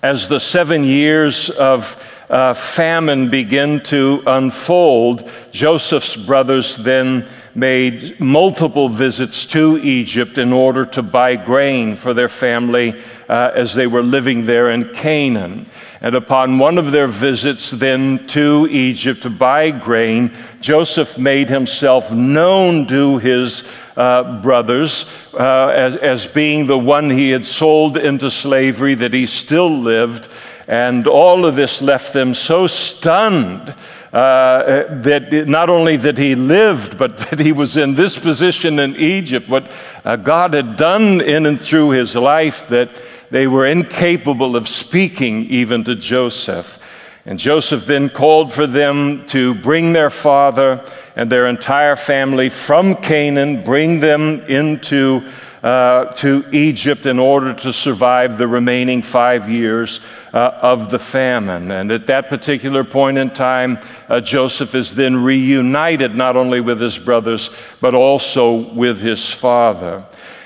as 0.02 0.28
the 0.28 0.40
seven 0.40 0.84
years 0.84 1.50
of 1.50 1.96
uh, 2.30 2.54
famine 2.54 3.28
begin 3.28 3.80
to 3.80 4.22
unfold, 4.26 5.30
Joseph's 5.50 6.16
brothers 6.16 6.76
then 6.76 7.28
made 7.54 8.18
multiple 8.18 8.88
visits 8.88 9.44
to 9.46 9.78
Egypt 9.78 10.38
in 10.38 10.52
order 10.52 10.86
to 10.86 11.02
buy 11.02 11.36
grain 11.36 11.96
for 11.96 12.14
their 12.14 12.28
family 12.28 12.98
uh, 13.28 13.50
as 13.54 13.74
they 13.74 13.86
were 13.86 14.02
living 14.02 14.46
there 14.46 14.70
in 14.70 14.92
Canaan. 14.94 15.66
And 16.00 16.16
upon 16.16 16.58
one 16.58 16.78
of 16.78 16.90
their 16.90 17.06
visits 17.06 17.70
then 17.70 18.26
to 18.28 18.66
Egypt 18.70 19.22
to 19.22 19.30
buy 19.30 19.70
grain, 19.70 20.34
Joseph 20.60 21.16
made 21.16 21.48
himself 21.48 22.10
known 22.10 22.88
to 22.88 23.18
his 23.18 23.62
uh, 23.96 24.40
brothers 24.40 25.04
uh, 25.34 25.68
as, 25.68 25.96
as 25.96 26.26
being 26.26 26.66
the 26.66 26.78
one 26.78 27.08
he 27.08 27.30
had 27.30 27.44
sold 27.44 27.96
into 27.96 28.30
slavery, 28.30 28.94
that 28.94 29.12
he 29.12 29.26
still 29.26 29.70
lived. 29.70 30.28
And 30.66 31.06
all 31.06 31.44
of 31.44 31.54
this 31.54 31.82
left 31.82 32.12
them 32.12 32.34
so 32.34 32.66
stunned 32.66 33.74
uh, 34.12 34.84
that 35.02 35.32
not 35.48 35.70
only 35.70 35.96
that 35.96 36.18
he 36.18 36.34
lived, 36.34 36.98
but 36.98 37.16
that 37.30 37.38
he 37.38 37.52
was 37.52 37.76
in 37.76 37.94
this 37.94 38.18
position 38.18 38.78
in 38.78 38.94
Egypt, 38.96 39.48
what 39.48 39.70
uh, 40.04 40.16
God 40.16 40.54
had 40.54 40.76
done 40.76 41.20
in 41.20 41.46
and 41.46 41.60
through 41.60 41.90
his 41.90 42.14
life, 42.14 42.68
that 42.68 42.90
they 43.30 43.46
were 43.46 43.66
incapable 43.66 44.56
of 44.56 44.68
speaking 44.68 45.46
even 45.46 45.84
to 45.84 45.94
Joseph. 45.96 46.78
And 47.24 47.38
Joseph 47.38 47.86
then 47.86 48.10
called 48.10 48.52
for 48.52 48.66
them 48.66 49.24
to 49.26 49.54
bring 49.54 49.92
their 49.92 50.10
father 50.10 50.84
and 51.14 51.30
their 51.30 51.46
entire 51.46 51.96
family 51.96 52.48
from 52.48 52.96
Canaan, 52.96 53.62
bring 53.62 54.00
them 54.00 54.40
into 54.40 55.30
uh, 55.62 56.06
to 56.06 56.44
Egypt 56.52 57.06
in 57.06 57.18
order 57.18 57.54
to 57.54 57.72
survive 57.72 58.36
the 58.36 58.48
remaining 58.48 59.02
five 59.02 59.48
years 59.48 60.00
uh, 60.32 60.58
of 60.60 60.90
the 60.90 60.98
famine. 60.98 61.70
And 61.70 61.92
at 61.92 62.06
that 62.08 62.28
particular 62.28 62.84
point 62.84 63.18
in 63.18 63.30
time, 63.30 63.78
uh, 64.08 64.20
Joseph 64.20 64.74
is 64.74 64.94
then 64.94 65.22
reunited 65.22 66.14
not 66.14 66.36
only 66.36 66.60
with 66.60 66.80
his 66.80 66.98
brothers, 66.98 67.50
but 67.80 67.94
also 67.94 68.72
with 68.72 69.00
his 69.00 69.28
father. 69.28 70.04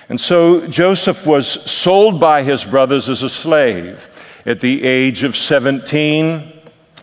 And 0.08 0.20
so 0.20 0.66
Joseph 0.68 1.26
was 1.26 1.48
sold 1.48 2.20
by 2.20 2.42
his 2.42 2.64
brothers 2.64 3.08
as 3.08 3.22
a 3.22 3.28
slave 3.28 4.08
at 4.44 4.60
the 4.60 4.84
age 4.84 5.24
of 5.24 5.36
17 5.36 6.55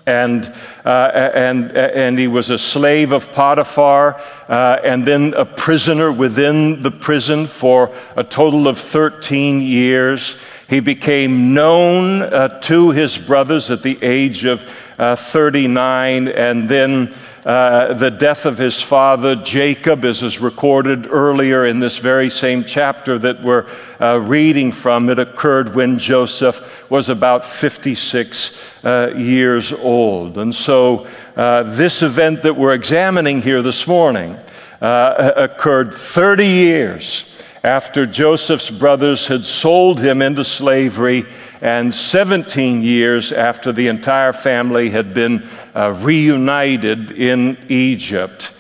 and, 0.06 0.54
uh, 0.86 1.12
and, 1.14 1.72
and 1.72 2.20
he 2.20 2.28
was 2.28 2.50
a 2.50 2.58
slave 2.58 3.12
of 3.12 3.32
Potiphar, 3.32 4.22
uh, 4.50 4.80
and 4.84 5.06
then 5.06 5.34
a 5.36 5.46
prisoner 5.46 6.12
within 6.12 6.84
the 6.84 6.92
prison 6.92 7.48
for 7.48 7.96
a 8.16 8.24
total 8.24 8.68
of 8.68 8.80
13 8.80 9.62
years. 9.62 10.38
He 10.68 10.80
became 10.80 11.54
known 11.54 12.22
uh, 12.22 12.60
to 12.62 12.92
his 12.92 13.18
brothers 13.18 13.72
at 13.72 13.84
the 13.84 13.98
age 14.02 14.46
of 14.46 14.70
uh, 14.98 15.16
39, 15.16 16.28
and 16.28 16.68
then 16.68 17.14
uh, 17.46 17.94
the 17.94 18.10
death 18.10 18.46
of 18.46 18.58
his 18.58 18.82
father 18.82 19.36
Jacob, 19.36 20.06
as 20.06 20.24
is 20.24 20.40
recorded 20.40 21.08
earlier 21.08 21.66
in 21.66 21.80
this 21.80 21.98
very 21.98 22.30
same 22.30 22.64
chapter 22.64 23.20
that 23.20 23.44
we're 23.44 23.68
uh, 24.00 24.18
reading 24.20 24.72
from. 24.72 25.10
It 25.10 25.20
occurred 25.20 25.76
when 25.76 26.00
Joseph 26.00 26.62
was 26.90 27.10
about 27.10 27.44
56 27.44 28.56
uh, 28.84 29.14
years 29.18 29.74
old. 29.74 30.38
And 30.38 30.56
so, 30.56 31.08
uh, 31.36 31.64
this 31.64 32.02
event 32.02 32.44
that 32.44 32.56
we're 32.56 32.74
examining 32.74 33.42
here 33.42 33.62
this 33.62 33.88
morning 33.88 34.38
uh, 34.82 35.32
occurred 35.36 35.94
30 35.94 36.46
years 36.46 37.26
after 37.64 38.06
Joseph's 38.06 38.70
brothers 38.70 39.26
had 39.28 39.46
sold 39.46 40.00
him 40.00 40.22
into 40.22 40.44
slavery, 40.44 41.26
and 41.62 41.96
17 41.96 42.84
years 42.84 43.32
after 43.32 43.72
the 43.72 43.88
entire 43.88 44.34
family 44.34 44.90
had 44.90 45.14
been 45.14 45.48
uh, 45.74 45.94
reunited 46.02 47.12
in 47.12 47.58
Egypt. 47.70 48.52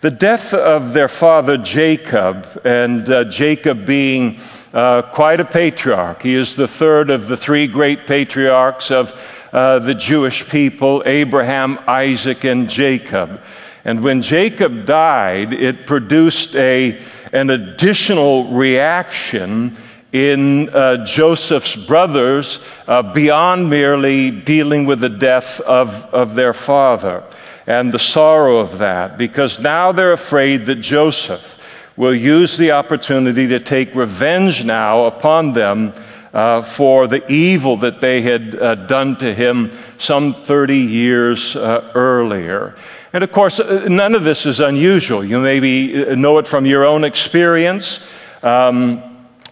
The 0.00 0.12
death 0.12 0.54
of 0.54 0.92
their 0.92 1.08
father 1.08 1.58
Jacob, 1.58 2.60
and 2.64 3.08
uh, 3.08 3.24
Jacob 3.24 3.84
being 3.84 4.38
uh, 4.72 5.02
quite 5.02 5.40
a 5.40 5.44
patriarch, 5.44 6.22
he 6.22 6.36
is 6.36 6.54
the 6.54 6.68
third 6.68 7.10
of 7.10 7.26
the 7.26 7.36
three 7.36 7.66
great 7.66 8.06
patriarchs 8.06 8.92
of 8.92 9.12
uh, 9.52 9.80
the 9.80 9.94
Jewish 9.94 10.48
people 10.48 11.02
Abraham, 11.04 11.80
Isaac, 11.88 12.44
and 12.44 12.70
Jacob. 12.70 13.42
And 13.84 14.00
when 14.00 14.22
Jacob 14.22 14.86
died, 14.86 15.52
it 15.52 15.86
produced 15.86 16.54
a, 16.54 17.02
an 17.32 17.50
additional 17.50 18.52
reaction 18.52 19.76
in 20.12 20.68
uh, 20.68 21.04
Joseph's 21.06 21.74
brothers 21.74 22.58
uh, 22.86 23.02
beyond 23.02 23.70
merely 23.70 24.30
dealing 24.30 24.84
with 24.84 25.00
the 25.00 25.08
death 25.08 25.60
of, 25.60 25.88
of 26.14 26.34
their 26.34 26.52
father 26.52 27.24
and 27.66 27.92
the 27.92 27.98
sorrow 27.98 28.58
of 28.58 28.78
that, 28.78 29.16
because 29.16 29.58
now 29.58 29.92
they're 29.92 30.12
afraid 30.12 30.66
that 30.66 30.76
Joseph 30.76 31.58
will 31.96 32.14
use 32.14 32.56
the 32.56 32.72
opportunity 32.72 33.46
to 33.48 33.60
take 33.60 33.94
revenge 33.94 34.64
now 34.64 35.06
upon 35.06 35.52
them 35.52 35.94
uh, 36.32 36.62
for 36.62 37.06
the 37.06 37.30
evil 37.30 37.76
that 37.78 38.00
they 38.00 38.22
had 38.22 38.54
uh, 38.56 38.74
done 38.74 39.16
to 39.16 39.34
him 39.34 39.70
some 39.98 40.34
30 40.34 40.76
years 40.78 41.54
uh, 41.56 41.90
earlier. 41.94 42.74
And 43.12 43.22
of 43.22 43.30
course, 43.30 43.60
uh, 43.60 43.86
none 43.88 44.14
of 44.14 44.24
this 44.24 44.46
is 44.46 44.60
unusual. 44.60 45.22
You 45.24 45.40
maybe 45.40 46.06
uh, 46.06 46.14
know 46.14 46.38
it 46.38 46.46
from 46.46 46.64
your 46.64 46.84
own 46.86 47.04
experience 47.04 48.00
um, 48.42 49.02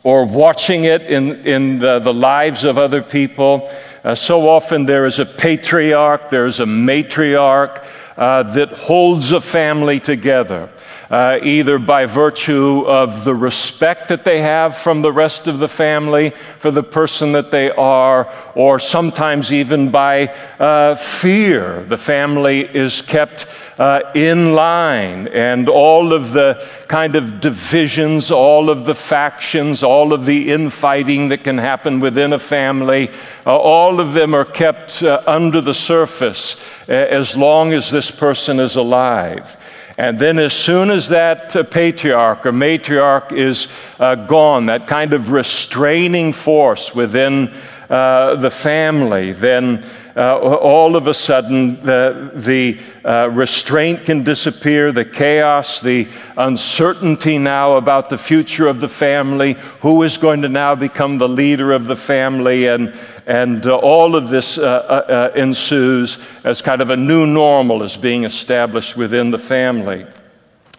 or 0.02 0.24
watching 0.24 0.84
it 0.84 1.02
in, 1.02 1.46
in 1.46 1.78
the, 1.78 1.98
the 1.98 2.14
lives 2.14 2.64
of 2.64 2.78
other 2.78 3.02
people. 3.02 3.70
Uh, 4.02 4.14
so 4.14 4.48
often 4.48 4.86
there 4.86 5.04
is 5.04 5.18
a 5.18 5.26
patriarch, 5.26 6.30
there 6.30 6.46
is 6.46 6.60
a 6.60 6.64
matriarch 6.64 7.84
uh, 8.20 8.44
that 8.44 8.70
holds 8.70 9.32
a 9.32 9.40
family 9.40 9.98
together 9.98 10.70
uh, 11.10 11.40
either 11.42 11.78
by 11.78 12.06
virtue 12.06 12.84
of 12.86 13.24
the 13.24 13.34
respect 13.34 14.08
that 14.08 14.22
they 14.22 14.40
have 14.40 14.76
from 14.76 15.02
the 15.02 15.12
rest 15.12 15.48
of 15.48 15.58
the 15.58 15.68
family 15.68 16.32
for 16.60 16.70
the 16.70 16.82
person 16.82 17.32
that 17.32 17.50
they 17.50 17.70
are, 17.72 18.32
or 18.54 18.78
sometimes 18.78 19.52
even 19.52 19.90
by 19.90 20.28
uh, 20.60 20.94
fear. 20.94 21.84
The 21.84 21.98
family 21.98 22.60
is 22.60 23.02
kept 23.02 23.48
uh, 23.80 24.12
in 24.14 24.52
line, 24.52 25.26
and 25.28 25.66
all 25.66 26.12
of 26.12 26.32
the 26.32 26.68
kind 26.87 27.16
of 27.16 27.40
divisions, 27.40 28.30
all 28.30 28.68
of 28.68 28.84
the 28.84 28.94
factions, 28.94 29.82
all 29.82 30.12
of 30.12 30.26
the 30.26 30.52
infighting 30.52 31.30
that 31.30 31.42
can 31.44 31.56
happen 31.56 31.99
within 31.99 32.34
a 32.34 32.38
family, 32.38 33.08
uh, 33.46 33.56
all 33.56 33.99
of 33.99 34.12
them 34.12 34.34
are 34.34 34.44
kept 34.44 35.02
uh, 35.02 35.22
under 35.26 35.62
the 35.62 35.72
surface 35.72 36.56
uh, 36.90 36.92
as 36.92 37.34
long 37.34 37.72
as 37.72 37.90
this 37.90 38.10
person 38.10 38.60
is 38.60 38.76
alive. 38.76 39.56
And 39.96 40.18
then, 40.18 40.38
as 40.38 40.52
soon 40.52 40.90
as 40.90 41.08
that 41.08 41.56
uh, 41.56 41.62
patriarch 41.62 42.44
or 42.44 42.52
matriarch 42.52 43.32
is 43.32 43.66
uh, 43.99 44.14
gone, 44.14 44.66
that 44.66 44.88
kind 44.88 45.14
of 45.14 45.30
restraining 45.32 46.34
force 46.34 46.94
within 46.94 47.54
uh, 47.88 48.37
the 48.37 48.50
family, 48.50 49.32
then 49.32 49.87
uh, 50.16 50.38
all 50.38 50.96
of 50.96 51.06
a 51.06 51.14
sudden 51.14 51.82
the, 51.82 52.32
the 52.34 52.78
uh, 53.04 53.28
restraint 53.30 54.04
can 54.04 54.24
disappear, 54.24 54.92
the 54.92 55.04
chaos, 55.04 55.80
the 55.80 56.08
uncertainty 56.36 57.38
now 57.38 57.76
about 57.76 58.10
the 58.10 58.18
future 58.18 58.66
of 58.66 58.80
the 58.80 58.88
family, 58.88 59.54
who 59.80 60.02
is 60.02 60.18
going 60.18 60.42
to 60.42 60.48
now 60.48 60.74
become 60.74 61.18
the 61.18 61.28
leader 61.28 61.72
of 61.72 61.86
the 61.86 61.96
family, 61.96 62.66
and, 62.66 62.92
and 63.26 63.66
uh, 63.66 63.76
all 63.76 64.16
of 64.16 64.30
this 64.30 64.58
uh, 64.58 64.62
uh, 64.62 65.12
uh, 65.12 65.38
ensues 65.38 66.18
as 66.44 66.60
kind 66.60 66.80
of 66.80 66.90
a 66.90 66.96
new 66.96 67.26
normal 67.26 67.82
is 67.82 67.96
being 67.96 68.24
established 68.24 68.96
within 68.96 69.30
the 69.30 69.38
family. 69.38 70.06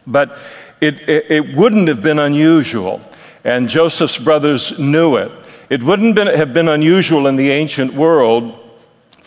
But 0.06 0.38
it, 0.82 1.08
it, 1.08 1.32
it 1.32 1.56
wouldn't 1.56 1.88
have 1.88 2.02
been 2.02 2.20
unusual, 2.20 3.02
and 3.44 3.70
Joseph's 3.70 4.18
brothers 4.18 4.78
knew 4.78 5.16
it. 5.16 5.32
It 5.70 5.82
wouldn't 5.82 6.18
have 6.18 6.54
been 6.54 6.68
unusual 6.68 7.28
in 7.28 7.38
the 7.38 7.52
ancient 7.52 7.94
world 7.94 8.61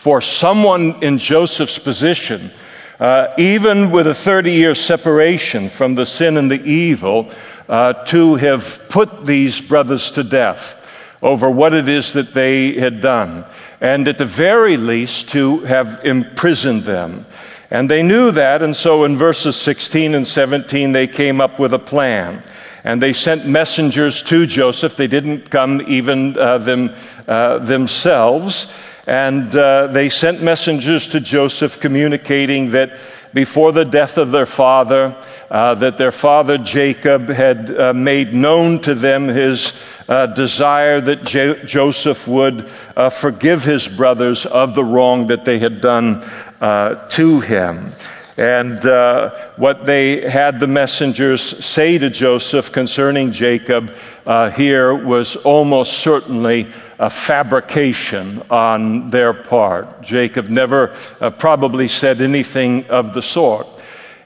for 0.05 0.21
someone 0.21 1.01
in 1.01 1.17
Joseph's 1.17 1.79
position 1.79 2.51
uh, 2.99 3.33
even 3.39 3.89
with 3.89 4.05
a 4.05 4.13
30 4.13 4.51
year 4.51 4.75
separation 4.75 5.67
from 5.67 5.95
the 5.95 6.05
sin 6.05 6.37
and 6.37 6.51
the 6.51 6.63
evil, 6.63 7.31
uh, 7.67 7.91
to 8.05 8.35
have 8.35 8.87
put 8.87 9.25
these 9.25 9.59
brothers 9.59 10.11
to 10.11 10.23
death 10.23 10.75
over 11.23 11.49
what 11.49 11.73
it 11.73 11.89
is 11.89 12.13
that 12.13 12.35
they 12.35 12.73
had 12.79 13.01
done, 13.01 13.43
and 13.81 14.07
at 14.07 14.19
the 14.19 14.25
very 14.25 14.77
least 14.77 15.29
to 15.29 15.61
have 15.61 16.01
imprisoned 16.05 16.83
them. 16.83 17.25
And 17.71 17.89
they 17.89 18.03
knew 18.03 18.29
that, 18.29 18.61
and 18.61 18.75
so 18.75 19.05
in 19.05 19.17
verses 19.17 19.55
16 19.55 20.13
and 20.13 20.27
17, 20.27 20.91
they 20.91 21.07
came 21.07 21.41
up 21.41 21.59
with 21.59 21.73
a 21.73 21.79
plan. 21.79 22.43
And 22.83 23.01
they 23.01 23.13
sent 23.13 23.47
messengers 23.47 24.21
to 24.21 24.45
Joseph. 24.45 24.95
They 24.95 25.07
didn't 25.07 25.49
come 25.49 25.81
even 25.87 26.37
uh, 26.37 26.59
them, 26.59 26.95
uh, 27.27 27.57
themselves. 27.57 28.67
And 29.07 29.55
uh, 29.55 29.87
they 29.87 30.09
sent 30.09 30.41
messengers 30.41 31.07
to 31.09 31.19
Joseph 31.19 31.79
communicating 31.79 32.71
that 32.71 32.97
before 33.33 33.71
the 33.71 33.85
death 33.85 34.17
of 34.17 34.31
their 34.31 34.45
father, 34.45 35.15
uh, 35.51 35.75
that 35.75 35.97
their 35.97 36.13
father 36.13 36.57
Jacob 36.57 37.27
had 37.27 37.69
uh, 37.69 37.93
made 37.93 38.33
known 38.33 38.79
to 38.79 38.95
them 38.95 39.27
his 39.27 39.73
uh, 40.07 40.25
desire 40.27 41.01
that 41.01 41.23
Jo- 41.23 41.55
Joseph 41.65 42.27
would 42.27 42.69
uh, 42.95 43.09
forgive 43.09 43.63
his 43.63 43.87
brothers 43.87 44.45
of 44.45 44.73
the 44.73 44.83
wrong 44.85 45.27
that 45.27 45.45
they 45.45 45.59
had 45.59 45.81
done 45.81 46.23
uh, 46.61 47.07
to 47.09 47.41
him. 47.41 47.91
And 48.37 48.85
uh, 48.85 49.49
what 49.55 49.85
they 49.85 50.29
had 50.29 50.59
the 50.59 50.67
messengers 50.67 51.41
say 51.65 51.97
to 51.97 52.09
Joseph 52.09 52.69
concerning 52.71 53.31
Jacob 53.31 53.95
uh, 54.25 54.49
here 54.49 54.93
was 54.93 55.37
almost 55.37 55.99
certainly 55.99 56.69
a 56.99 57.09
fabrication 57.09 58.43
on 58.49 59.09
their 59.09 59.33
part. 59.33 60.01
Jacob 60.01 60.49
never 60.49 60.97
uh, 61.21 61.29
probably 61.29 61.87
said 61.87 62.21
anything 62.21 62.85
of 62.87 63.13
the 63.13 63.21
sort. 63.21 63.67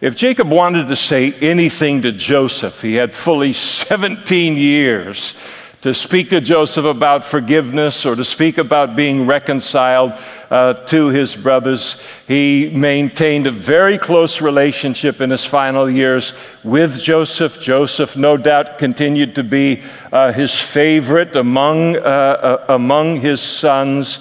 If 0.02 0.16
Jacob 0.16 0.50
wanted 0.50 0.88
to 0.88 0.96
say 0.96 1.34
anything 1.34 2.02
to 2.02 2.12
Joseph, 2.12 2.82
he 2.82 2.96
had 2.96 3.14
fully 3.14 3.54
17 3.54 4.58
years 4.58 5.36
to 5.82 5.94
speak 5.94 6.30
to 6.30 6.42
Joseph 6.42 6.84
about 6.84 7.24
forgiveness 7.24 8.06
or 8.06 8.14
to 8.16 8.24
speak 8.26 8.58
about 8.58 8.98
being 8.98 9.26
reconciled 9.26 10.12
uh, 10.50 10.74
to 10.74 11.08
his 11.08 11.36
brothers. 11.36 11.96
He 12.28 12.70
maintained 12.70 13.48
a 13.48 13.52
very 13.52 13.98
close 13.98 14.42
relationship 14.42 15.22
in 15.22 15.30
his 15.30 15.46
final 15.46 15.90
years 15.90 16.34
with 16.66 17.02
Joseph. 17.02 17.62
Joseph, 17.62 18.18
no 18.18 18.36
doubt, 18.36 18.78
continued 18.78 19.36
to 19.36 19.44
be 19.44 19.82
uh, 20.12 20.34
his 20.34 20.60
favorite 20.60 21.38
among, 21.38 21.96
uh, 21.96 22.00
uh 22.00 22.66
among 22.70 23.22
his 23.22 23.40
sons. 23.40 24.20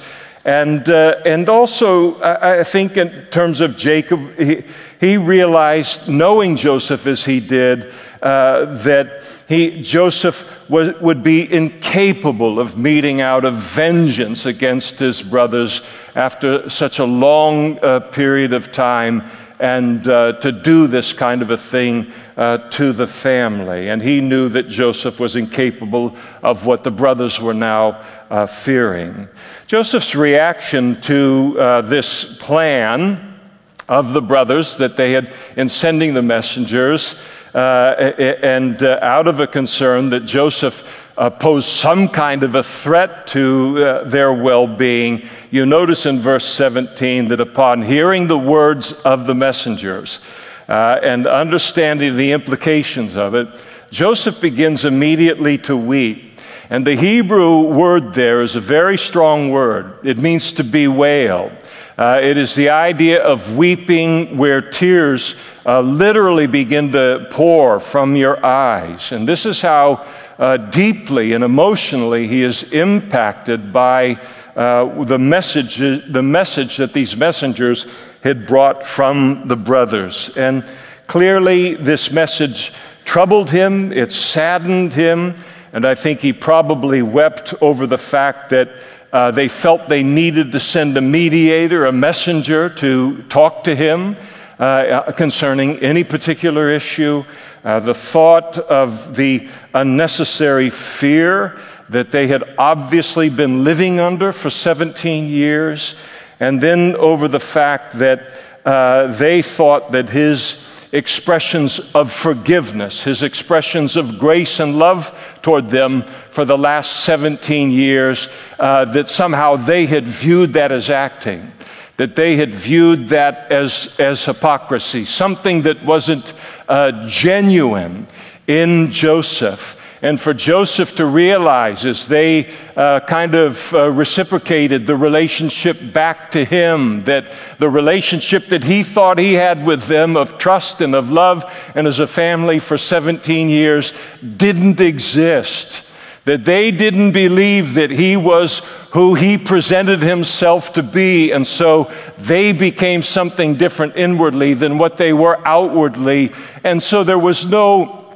And, 0.49 0.89
uh, 0.89 1.21
and 1.27 1.47
also, 1.51 2.19
I, 2.23 2.61
I, 2.61 2.65
think, 2.65 2.97
in 2.97 3.27
terms 3.27 3.61
of 3.61 3.77
Jacob, 3.77 4.35
he, 4.39 4.65
he 4.99 5.19
realized, 5.19 6.09
knowing 6.09 6.57
Joseph 6.57 7.07
as 7.07 7.23
he 7.23 7.39
did, 7.39 7.93
uh, 8.23 8.65
that 8.77 9.25
he, 9.47 9.83
Joseph 9.83 10.49
was, 10.71 10.99
would 11.03 11.23
be 11.23 11.53
incapable 11.53 12.59
of 12.59 12.79
meting 12.79 13.21
out 13.21 13.45
a 13.45 13.51
vengeance 13.51 14.47
against 14.47 14.99
his 14.99 15.23
brothers 15.23 15.83
after 16.15 16.71
such 16.71 16.99
a 16.99 17.05
long 17.05 17.79
uh, 17.81 18.01
period 18.01 18.55
of 18.55 18.73
time 18.73 19.31
and 19.61 20.07
uh, 20.07 20.33
to 20.35 20.53
do 20.53 20.87
this 20.87 21.13
kind 21.13 21.43
of 21.43 21.51
a 21.51 21.57
thing 21.57 22.13
uh, 22.37 22.59
to 22.71 22.93
the 22.93 23.07
family. 23.07 23.89
And 23.89 24.01
he 24.01 24.21
knew 24.21 24.49
that 24.51 24.69
Joseph 24.69 25.19
was 25.19 25.37
incapable 25.37 26.17
of 26.43 26.65
what 26.67 26.85
the 26.85 26.91
brothers 26.91 27.41
were 27.41 27.55
now 27.55 28.05
uh, 28.31 28.47
fearing. 28.47 29.29
Joseph's 29.67 30.15
reaction 30.15 31.01
to 31.03 31.57
uh, 31.59 31.81
this 31.83 32.37
plan 32.39 33.41
of 33.89 34.13
the 34.13 34.23
brothers 34.23 34.77
that 34.77 34.97
they 34.97 35.13
had 35.13 35.35
in 35.57 35.69
sending 35.69 36.15
the 36.15 36.23
messengers 36.23 37.15
uh, 37.55 38.13
and 38.43 38.83
uh, 38.83 38.99
out 39.01 39.27
of 39.27 39.41
a 39.41 39.47
concern 39.47 40.11
that 40.11 40.21
Joseph 40.21 40.87
uh, 41.19 41.29
posed 41.29 41.69
some 41.69 42.09
kind 42.09 42.45
of 42.45 42.55
a 42.55 42.63
threat 42.63 43.27
to 43.27 43.85
uh, 43.85 44.05
their 44.05 44.33
well 44.33 44.69
being, 44.69 45.29
you 45.51 45.67
notice 45.67 46.07
in 46.07 46.21
verse 46.21 46.49
17 46.49 47.29
that 47.29 47.41
upon 47.41 47.83
hearing 47.83 48.29
the 48.29 48.39
words 48.39 48.93
of 48.93 49.27
the 49.27 49.35
messengers 49.35 50.21
uh, 50.69 51.01
and 51.03 51.27
understanding 51.27 52.17
the 52.17 52.31
implications 52.31 53.17
of 53.17 53.35
it, 53.35 53.49
Joseph 53.91 54.41
begins 54.41 54.85
immediately 54.85 55.59
to 55.59 55.77
weep. 55.77 56.39
And 56.71 56.87
the 56.87 56.95
Hebrew 56.95 57.63
word 57.63 58.15
there 58.15 58.43
is 58.43 58.55
a 58.55 58.61
very 58.61 58.97
strong 58.97 59.51
word. 59.51 60.07
It 60.07 60.19
means 60.19 60.53
to 60.53 60.65
bewail. 60.65 61.51
Uh, 61.99 62.21
it 62.23 62.39
is 62.39 62.55
the 62.55 62.69
idea 62.69 63.21
of 63.21 63.57
weeping 63.57 64.37
where 64.37 64.63
tears 64.63 65.35
uh, 65.67 65.81
literally 65.81 66.47
begin 66.47 66.93
to 66.93 67.27
pour 67.33 67.81
from 67.81 68.15
your 68.15 68.45
eyes. 68.47 69.11
And 69.11 69.27
this 69.27 69.45
is 69.45 69.61
how 69.61 70.07
uh, 70.39 70.59
deeply 70.59 71.33
and 71.33 71.43
emotionally 71.43 72.29
he 72.29 72.45
is 72.45 72.63
impacted 72.73 73.73
by 73.73 74.21
uh, 74.55 75.03
the, 75.03 75.19
message, 75.19 75.79
the 75.79 76.23
message 76.23 76.77
that 76.77 76.93
these 76.93 77.17
messengers 77.17 77.85
had 78.23 78.47
brought 78.47 78.87
from 78.87 79.49
the 79.49 79.57
brothers. 79.57 80.31
And 80.37 80.65
clearly, 81.09 81.75
this 81.75 82.13
message 82.13 82.73
troubled 83.05 83.51
him, 83.51 83.93
it 83.93 84.13
saddened 84.13 84.93
him, 84.93 85.35
and 85.73 85.85
I 85.85 85.97
think 85.97 86.21
he 86.21 86.33
probably 86.33 87.03
wept 87.03 87.55
over 87.61 87.89
the 87.89 87.99
fact 87.99 88.51
that 88.51 88.71
uh, 89.13 89.31
they 89.31 89.49
felt 89.49 89.89
they 89.89 90.03
needed 90.03 90.53
to 90.53 90.61
send 90.61 90.97
a 90.97 91.01
mediator, 91.01 91.87
a 91.87 91.93
messenger 91.93 92.69
to 92.69 93.23
talk 93.25 93.65
to 93.65 93.75
him 93.75 94.17
uh, 94.59 95.13
concerning 95.13 95.79
any 95.79 96.05
particular 96.05 96.71
issue. 96.71 97.25
Uh, 97.65 97.81
the 97.81 97.95
thought 97.95 98.59
of 98.59 99.17
the 99.17 99.49
unnecessary 99.75 100.71
fear 100.71 101.59
that 101.89 102.11
they 102.11 102.27
had 102.27 102.55
obviously 102.59 103.31
been 103.31 103.65
living 103.65 103.99
under 103.99 104.33
for 104.33 104.51
17 104.51 105.29
years, 105.29 105.95
and 106.39 106.61
then 106.61 106.95
over 106.97 107.29
the 107.29 107.41
fact 107.41 107.95
that 107.95 108.33
uh, 108.65 109.07
they 109.17 109.41
thought 109.41 109.93
that 109.93 110.09
his 110.09 110.57
expressions 110.93 111.81
of 111.95 112.13
forgiveness, 112.13 113.03
his 113.03 113.23
expressions 113.23 113.97
of 113.97 114.19
grace 114.19 114.61
and 114.61 114.79
love 114.79 115.17
toward 115.43 115.69
them 115.71 116.03
for 116.31 116.45
the 116.45 116.57
last 116.57 117.05
17 117.05 117.71
years, 117.71 118.29
uh, 118.59 118.85
that 118.87 119.09
somehow 119.09 119.57
they 119.57 119.87
had 119.87 120.09
viewed 120.09 120.55
that 120.55 120.73
as 120.73 120.91
acting, 120.91 121.53
that 121.97 122.17
they 122.17 122.37
had 122.37 122.55
viewed 122.55 123.09
that 123.09 123.51
as, 123.53 123.95
as 123.99 124.25
hypocrisy, 124.25 125.05
something 125.05 125.63
that 125.63 125.85
wasn't 125.85 126.33
uh, 126.69 127.07
genuine 127.07 128.07
in 128.47 128.91
Joseph 128.91 129.78
and 130.01 130.21
for 130.21 130.33
Joseph 130.33 130.95
to 130.97 131.07
realize 131.07 131.85
as 131.85 132.07
they 132.07 132.53
uh, 132.77 133.01
kind 133.01 133.35
of 133.35 133.75
uh, 133.75 133.91
reciprocated 133.91 134.87
the 134.87 134.97
relationship 134.97 135.93
back 135.93 136.31
to 136.33 136.45
him, 136.45 137.05
that 137.05 137.33
the 137.59 137.69
relationship 137.69 138.49
that 138.49 138.63
he 138.63 138.85
thought 138.85 139.19
he 139.19 139.35
had 139.35 139.67
with 139.67 139.87
them 139.87 140.17
of 140.17 140.39
trust 140.39 140.81
and 140.81 140.95
of 140.95 141.11
love 141.11 141.45
and 141.75 141.87
as 141.87 141.99
a 141.99 142.07
family 142.07 142.61
for 142.61 142.79
17 142.79 143.49
years 143.49 143.93
didn't 144.37 144.81
exist. 144.81 145.83
That 146.27 146.45
they 146.45 146.71
didn't 146.71 147.13
believe 147.13 147.75
that 147.75 147.91
he 147.91 148.17
was 148.17 148.59
who 148.93 149.15
he 149.15 149.39
presented 149.39 150.01
himself 150.01 150.75
to 150.75 150.83
be, 150.83 151.33
and 151.33 151.47
so 151.47 151.91
they 152.19 152.53
became 152.53 153.03
something 153.03 153.57
different 153.57 153.97
inwardly 153.97 154.53
than 154.55 154.79
what 154.79 154.99
they 154.99 155.13
were 155.13 155.41
outwardly. 155.49 156.33
And 156.65 156.83
so 156.83 157.03
there 157.03 157.19
was 157.19 157.47
no 157.47 158.08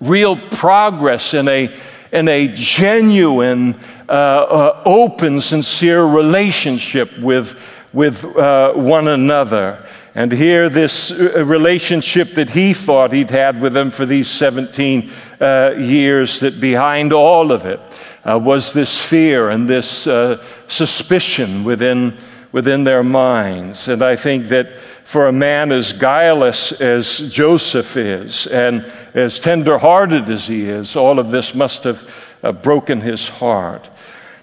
real 0.00 0.36
progress 0.36 1.34
in 1.34 1.48
a, 1.48 1.74
in 2.12 2.28
a 2.28 2.48
genuine, 2.48 3.78
uh, 4.08 4.12
uh, 4.12 4.82
open, 4.86 5.40
sincere 5.40 6.04
relationship 6.04 7.18
with, 7.18 7.58
with 7.92 8.24
uh, 8.24 8.72
one 8.74 9.08
another. 9.08 9.84
And 10.14 10.32
here, 10.32 10.68
this 10.68 11.10
uh, 11.10 11.44
relationship 11.44 12.34
that 12.34 12.50
he 12.50 12.74
thought 12.74 13.12
he'd 13.12 13.30
had 13.30 13.60
with 13.60 13.72
them 13.72 13.90
for 13.90 14.06
these 14.06 14.28
17 14.28 15.12
uh, 15.40 15.74
years, 15.78 16.40
that 16.40 16.60
behind 16.60 17.12
all 17.12 17.52
of 17.52 17.66
it 17.66 17.80
uh, 18.24 18.38
was 18.38 18.72
this 18.72 19.00
fear 19.00 19.50
and 19.50 19.68
this 19.68 20.08
suspicion 20.68 21.64
within, 21.64 22.16
within 22.52 22.84
their 22.84 23.02
minds. 23.02 23.88
And 23.88 24.02
I 24.02 24.16
think 24.16 24.48
that 24.48 24.74
for 25.04 25.26
a 25.26 25.32
man 25.32 25.72
as 25.72 25.92
guileless 25.92 26.72
as 26.72 27.18
Joseph 27.30 27.96
is 27.96 28.46
and 28.46 28.90
as 29.14 29.38
tender 29.38 29.78
hearted 29.78 30.28
as 30.28 30.46
he 30.46 30.68
is, 30.68 30.96
all 30.96 31.18
of 31.18 31.30
this 31.30 31.54
must 31.54 31.84
have 31.84 32.08
uh, 32.42 32.52
broken 32.52 33.00
his 33.00 33.28
heart. 33.28 33.88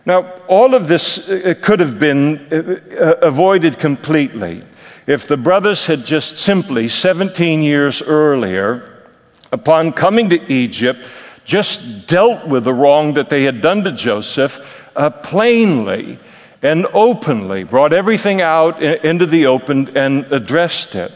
Now, 0.06 0.34
all 0.48 0.76
of 0.76 0.88
this 0.88 1.28
uh, 1.30 1.56
could 1.62 1.80
have 1.80 1.98
been 1.98 2.48
uh, 2.52 2.56
uh, 2.96 3.28
avoided 3.28 3.80
completely 3.80 4.64
if 5.08 5.28
the 5.28 5.38
brothers 5.38 5.86
had 5.86 6.06
just 6.06 6.38
simply, 6.38 6.88
17 6.88 7.62
years 7.62 8.02
earlier, 8.02 9.04
upon 9.52 9.94
coming 9.94 10.30
to 10.32 10.52
Egypt, 10.52 11.06
just 11.44 12.08
dealt 12.08 12.48
with 12.48 12.64
the 12.64 12.74
wrong 12.74 13.14
that 13.14 13.30
they 13.30 13.44
had 13.44 13.62
done 13.62 13.84
to 13.84 13.92
Joseph 13.92 14.60
uh, 14.96 15.10
plainly 15.12 16.18
and 16.66 16.88
openly, 16.94 17.64
brought 17.64 17.94
everything 17.94 18.42
out 18.42 18.82
into 18.82 19.26
the 19.28 19.46
open 19.46 19.96
and 19.96 20.26
addressed 20.34 20.96
it. 20.96 21.12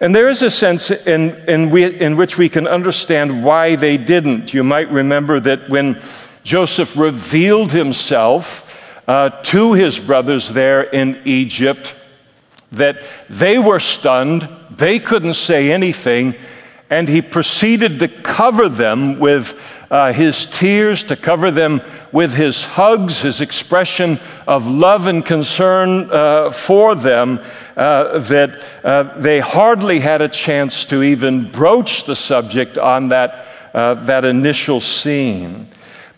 And 0.00 0.14
there 0.14 0.28
is 0.28 0.42
a 0.42 0.50
sense 0.50 0.90
in, 0.90 1.30
in, 1.48 1.70
we, 1.70 1.84
in, 1.84 2.16
which 2.16 2.36
we 2.36 2.48
can 2.48 2.66
understand 2.66 3.42
why 3.42 3.76
they 3.76 3.96
didn't. 3.96 4.52
You 4.52 4.64
might 4.64 4.90
remember 4.90 5.40
that 5.40 5.70
when 5.70 6.02
Joseph 6.44 6.96
revealed 6.96 7.72
himself 7.72 8.68
uh, 9.08 9.30
to 9.44 9.72
his 9.72 9.98
brothers 9.98 10.48
there 10.48 10.82
in 10.82 11.22
Egypt, 11.24 11.94
that 12.72 13.02
they 13.30 13.58
were 13.58 13.80
stunned, 13.80 14.48
they 14.70 14.98
couldn't 14.98 15.34
say 15.34 15.72
anything, 15.72 16.34
and 16.90 17.08
he 17.08 17.22
proceeded 17.22 18.00
to 18.00 18.08
cover 18.08 18.68
them 18.68 19.18
with 19.18 19.58
uh, 19.92 20.10
his 20.10 20.46
tears, 20.46 21.04
to 21.04 21.16
cover 21.16 21.50
them 21.50 21.82
with 22.12 22.32
his 22.32 22.64
hugs, 22.64 23.20
his 23.20 23.42
expression 23.42 24.18
of 24.46 24.66
love 24.66 25.06
and 25.06 25.22
concern 25.22 26.10
uh, 26.10 26.50
for 26.50 26.94
them, 26.94 27.38
uh, 27.76 28.18
that 28.20 28.58
uh, 28.82 29.02
they 29.20 29.38
hardly 29.38 30.00
had 30.00 30.22
a 30.22 30.30
chance 30.30 30.86
to 30.86 31.02
even 31.02 31.50
broach 31.50 32.04
the 32.04 32.16
subject 32.16 32.78
on 32.78 33.08
that, 33.08 33.46
uh, 33.74 33.92
that 34.06 34.24
initial 34.24 34.80
scene. 34.80 35.68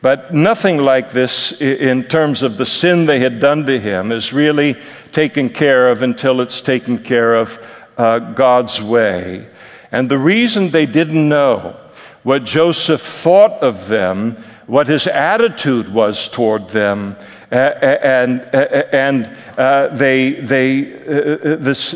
But 0.01 0.33
nothing 0.33 0.79
like 0.79 1.11
this, 1.11 1.61
in 1.61 2.05
terms 2.05 2.45
of 2.45 2.59
the 2.59 2.67
sin 2.67 3.07
they 3.07 3.19
had 3.19 3.41
done 3.41 3.67
to 3.67 3.81
him, 3.81 4.13
is 4.13 4.33
really 4.33 4.77
taken 5.11 5.49
care 5.49 5.89
of 5.89 6.03
until 6.03 6.41
it's 6.41 6.61
taken 6.61 6.97
care 6.97 7.35
of 7.35 7.59
uh, 7.97 8.21
God's 8.21 8.81
way. 8.81 9.49
And 9.91 10.09
the 10.09 10.19
reason 10.19 10.71
they 10.71 10.87
didn't 10.87 11.29
know 11.29 11.81
what 12.25 12.45
Joseph 12.45 13.03
thought 13.03 13.53
of 13.63 13.87
them, 13.87 14.43
what 14.67 14.89
his 14.89 15.07
attitude 15.07 15.89
was 15.89 16.29
toward 16.29 16.71
them, 16.71 17.17
uh, 17.53 17.57
and, 17.57 18.41
uh, 18.53 18.85
and 18.93 19.37
uh, 19.57 19.89
they, 19.89 20.33
they, 20.33 20.93
uh, 21.05 21.57
this, 21.57 21.93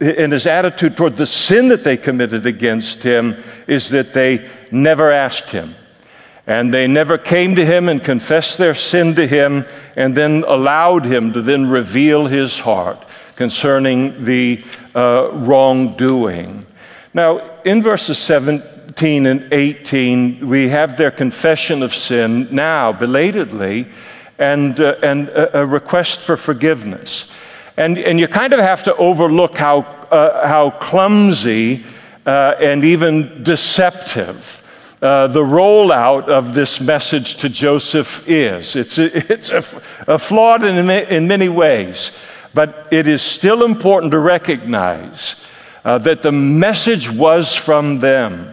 and 0.00 0.32
his 0.32 0.46
attitude 0.46 0.96
toward 0.96 1.16
the 1.16 1.26
sin 1.26 1.68
that 1.68 1.84
they 1.84 1.96
committed 1.96 2.46
against 2.46 3.02
him 3.02 3.36
is 3.66 3.90
that 3.90 4.14
they 4.14 4.48
never 4.70 5.10
asked 5.10 5.50
him. 5.50 5.74
And 6.46 6.72
they 6.72 6.86
never 6.86 7.18
came 7.18 7.56
to 7.56 7.66
him 7.66 7.88
and 7.88 8.02
confessed 8.02 8.56
their 8.56 8.74
sin 8.74 9.16
to 9.16 9.26
him 9.26 9.66
and 9.96 10.16
then 10.16 10.44
allowed 10.46 11.04
him 11.04 11.32
to 11.34 11.42
then 11.42 11.68
reveal 11.68 12.26
his 12.26 12.58
heart 12.58 13.04
concerning 13.36 14.24
the 14.24 14.64
uh, 14.94 15.30
wrongdoing. 15.32 16.64
Now, 17.12 17.60
in 17.64 17.82
verses 17.82 18.18
17 18.90 19.26
and 19.26 19.52
18, 19.52 20.48
we 20.48 20.68
have 20.68 20.96
their 20.96 21.12
confession 21.12 21.80
of 21.80 21.94
sin 21.94 22.48
now, 22.50 22.92
belatedly, 22.92 23.86
and, 24.36 24.80
uh, 24.80 24.96
and 25.00 25.28
a, 25.28 25.60
a, 25.60 25.64
request 25.66 26.20
for 26.20 26.36
forgiveness. 26.36 27.28
And, 27.76 27.98
and 27.98 28.18
you 28.18 28.26
kind 28.26 28.52
of 28.52 28.58
have 28.58 28.82
to 28.84 28.96
overlook 28.96 29.56
how, 29.56 29.82
uh, 30.10 30.44
how 30.48 30.70
clumsy 30.70 31.84
uh, 32.26 32.54
and 32.58 32.84
even 32.84 33.44
deceptive 33.44 34.60
uh, 35.02 35.28
the 35.28 35.42
rollout 35.42 36.26
of 36.26 36.52
this 36.52 36.80
message 36.80 37.36
to 37.36 37.48
Joseph 37.48 38.24
is. 38.26 38.74
It's, 38.74 38.98
a, 38.98 39.32
it's 39.32 39.50
a, 39.50 39.64
a 40.08 40.18
flawed 40.18 40.64
in, 40.64 40.90
in 40.90 41.28
many 41.28 41.48
ways, 41.48 42.10
but 42.54 42.88
it 42.90 43.06
is 43.06 43.22
still 43.22 43.64
important 43.64 44.10
to 44.10 44.18
recognize 44.18 45.36
uh, 45.84 45.98
that 45.98 46.22
the 46.22 46.32
message 46.32 47.08
was 47.08 47.54
from 47.54 48.00
them, 48.00 48.52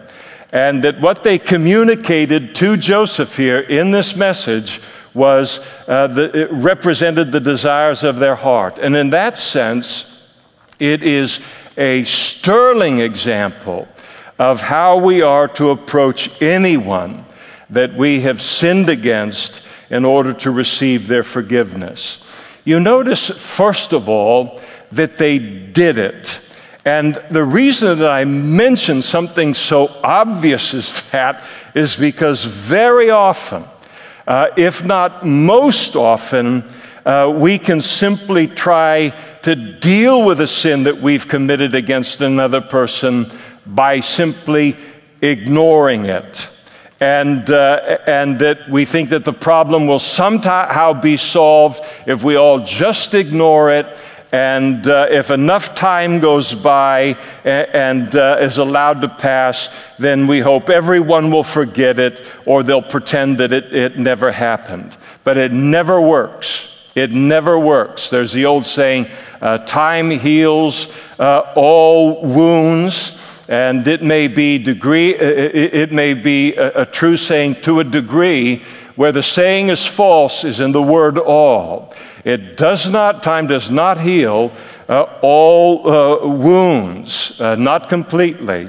and 0.52 0.84
that 0.84 1.00
what 1.00 1.22
they 1.22 1.38
communicated 1.38 2.54
to 2.56 2.76
Joseph 2.76 3.36
here 3.36 3.60
in 3.60 3.90
this 3.90 4.16
message 4.16 4.80
was 5.14 5.60
uh, 5.86 6.06
the, 6.06 6.42
it 6.42 6.52
represented 6.52 7.32
the 7.32 7.40
desires 7.40 8.04
of 8.04 8.16
their 8.16 8.36
heart. 8.36 8.78
And 8.78 8.96
in 8.96 9.10
that 9.10 9.36
sense, 9.36 10.04
it 10.78 11.02
is 11.02 11.40
a 11.76 12.04
sterling 12.04 13.00
example 13.00 13.88
of 14.38 14.60
how 14.62 14.98
we 14.98 15.22
are 15.22 15.48
to 15.48 15.70
approach 15.70 16.30
anyone 16.40 17.24
that 17.70 17.94
we 17.94 18.20
have 18.20 18.40
sinned 18.40 18.88
against 18.88 19.62
in 19.90 20.04
order 20.04 20.32
to 20.32 20.50
receive 20.50 21.08
their 21.08 21.24
forgiveness. 21.24 22.22
You 22.64 22.80
notice, 22.80 23.28
first 23.30 23.92
of 23.92 24.08
all, 24.08 24.60
that 24.92 25.16
they 25.16 25.38
did 25.38 25.98
it. 25.98 26.40
And 26.88 27.22
the 27.30 27.44
reason 27.44 27.98
that 27.98 28.10
I 28.10 28.24
mention 28.24 29.02
something 29.02 29.52
so 29.52 29.88
obvious 30.02 30.72
as 30.72 31.02
that 31.12 31.44
is 31.74 31.94
because 31.94 32.44
very 32.44 33.10
often, 33.10 33.66
uh, 34.26 34.46
if 34.56 34.82
not 34.82 35.26
most 35.26 35.96
often, 35.96 36.64
uh, 37.04 37.30
we 37.36 37.58
can 37.58 37.82
simply 37.82 38.46
try 38.46 39.10
to 39.42 39.54
deal 39.54 40.24
with 40.24 40.40
a 40.40 40.46
sin 40.46 40.84
that 40.84 40.98
we've 40.98 41.28
committed 41.28 41.74
against 41.74 42.22
another 42.22 42.62
person 42.62 43.30
by 43.66 44.00
simply 44.00 44.74
ignoring 45.20 46.06
it. 46.06 46.48
And, 47.00 47.50
uh, 47.50 47.98
and 48.06 48.38
that 48.38 48.70
we 48.70 48.86
think 48.86 49.10
that 49.10 49.26
the 49.26 49.34
problem 49.34 49.86
will 49.86 49.98
somehow 49.98 50.94
be 50.94 51.18
solved 51.18 51.84
if 52.06 52.24
we 52.24 52.36
all 52.36 52.60
just 52.60 53.12
ignore 53.12 53.72
it 53.72 53.94
and 54.30 54.86
uh, 54.86 55.06
if 55.10 55.30
enough 55.30 55.74
time 55.74 56.20
goes 56.20 56.54
by 56.54 57.16
and 57.44 58.14
uh, 58.14 58.36
is 58.40 58.58
allowed 58.58 59.00
to 59.00 59.08
pass, 59.08 59.70
then 59.98 60.26
we 60.26 60.40
hope 60.40 60.68
everyone 60.68 61.30
will 61.30 61.44
forget 61.44 61.98
it 61.98 62.22
or 62.44 62.62
they'll 62.62 62.82
pretend 62.82 63.38
that 63.38 63.52
it, 63.52 63.74
it 63.74 63.98
never 63.98 64.30
happened. 64.30 64.94
But 65.24 65.38
it 65.38 65.52
never 65.52 66.00
works. 66.00 66.68
It 66.94 67.12
never 67.12 67.58
works. 67.58 68.10
There's 68.10 68.32
the 68.32 68.44
old 68.44 68.66
saying 68.66 69.08
uh, 69.40 69.58
time 69.58 70.10
heals 70.10 70.88
uh, 71.18 71.52
all 71.54 72.22
wounds. 72.22 73.12
And 73.48 73.88
it 73.88 74.02
may 74.02 74.28
be 74.28 74.58
degree, 74.58 75.14
it 75.14 75.90
may 75.90 76.12
be 76.12 76.54
a, 76.54 76.82
a 76.82 76.86
true 76.86 77.16
saying 77.16 77.62
to 77.62 77.80
a 77.80 77.84
degree, 77.84 78.62
where 78.98 79.12
the 79.12 79.22
saying 79.22 79.68
is 79.68 79.86
false 79.86 80.42
is 80.42 80.58
in 80.58 80.72
the 80.72 80.82
word 80.82 81.18
all. 81.18 81.94
It 82.28 82.58
does 82.58 82.90
not, 82.90 83.22
time 83.22 83.46
does 83.46 83.70
not 83.70 83.98
heal 83.98 84.52
uh, 84.86 85.04
all 85.22 85.88
uh, 85.88 86.26
wounds, 86.26 87.40
uh, 87.40 87.54
not 87.54 87.88
completely. 87.88 88.68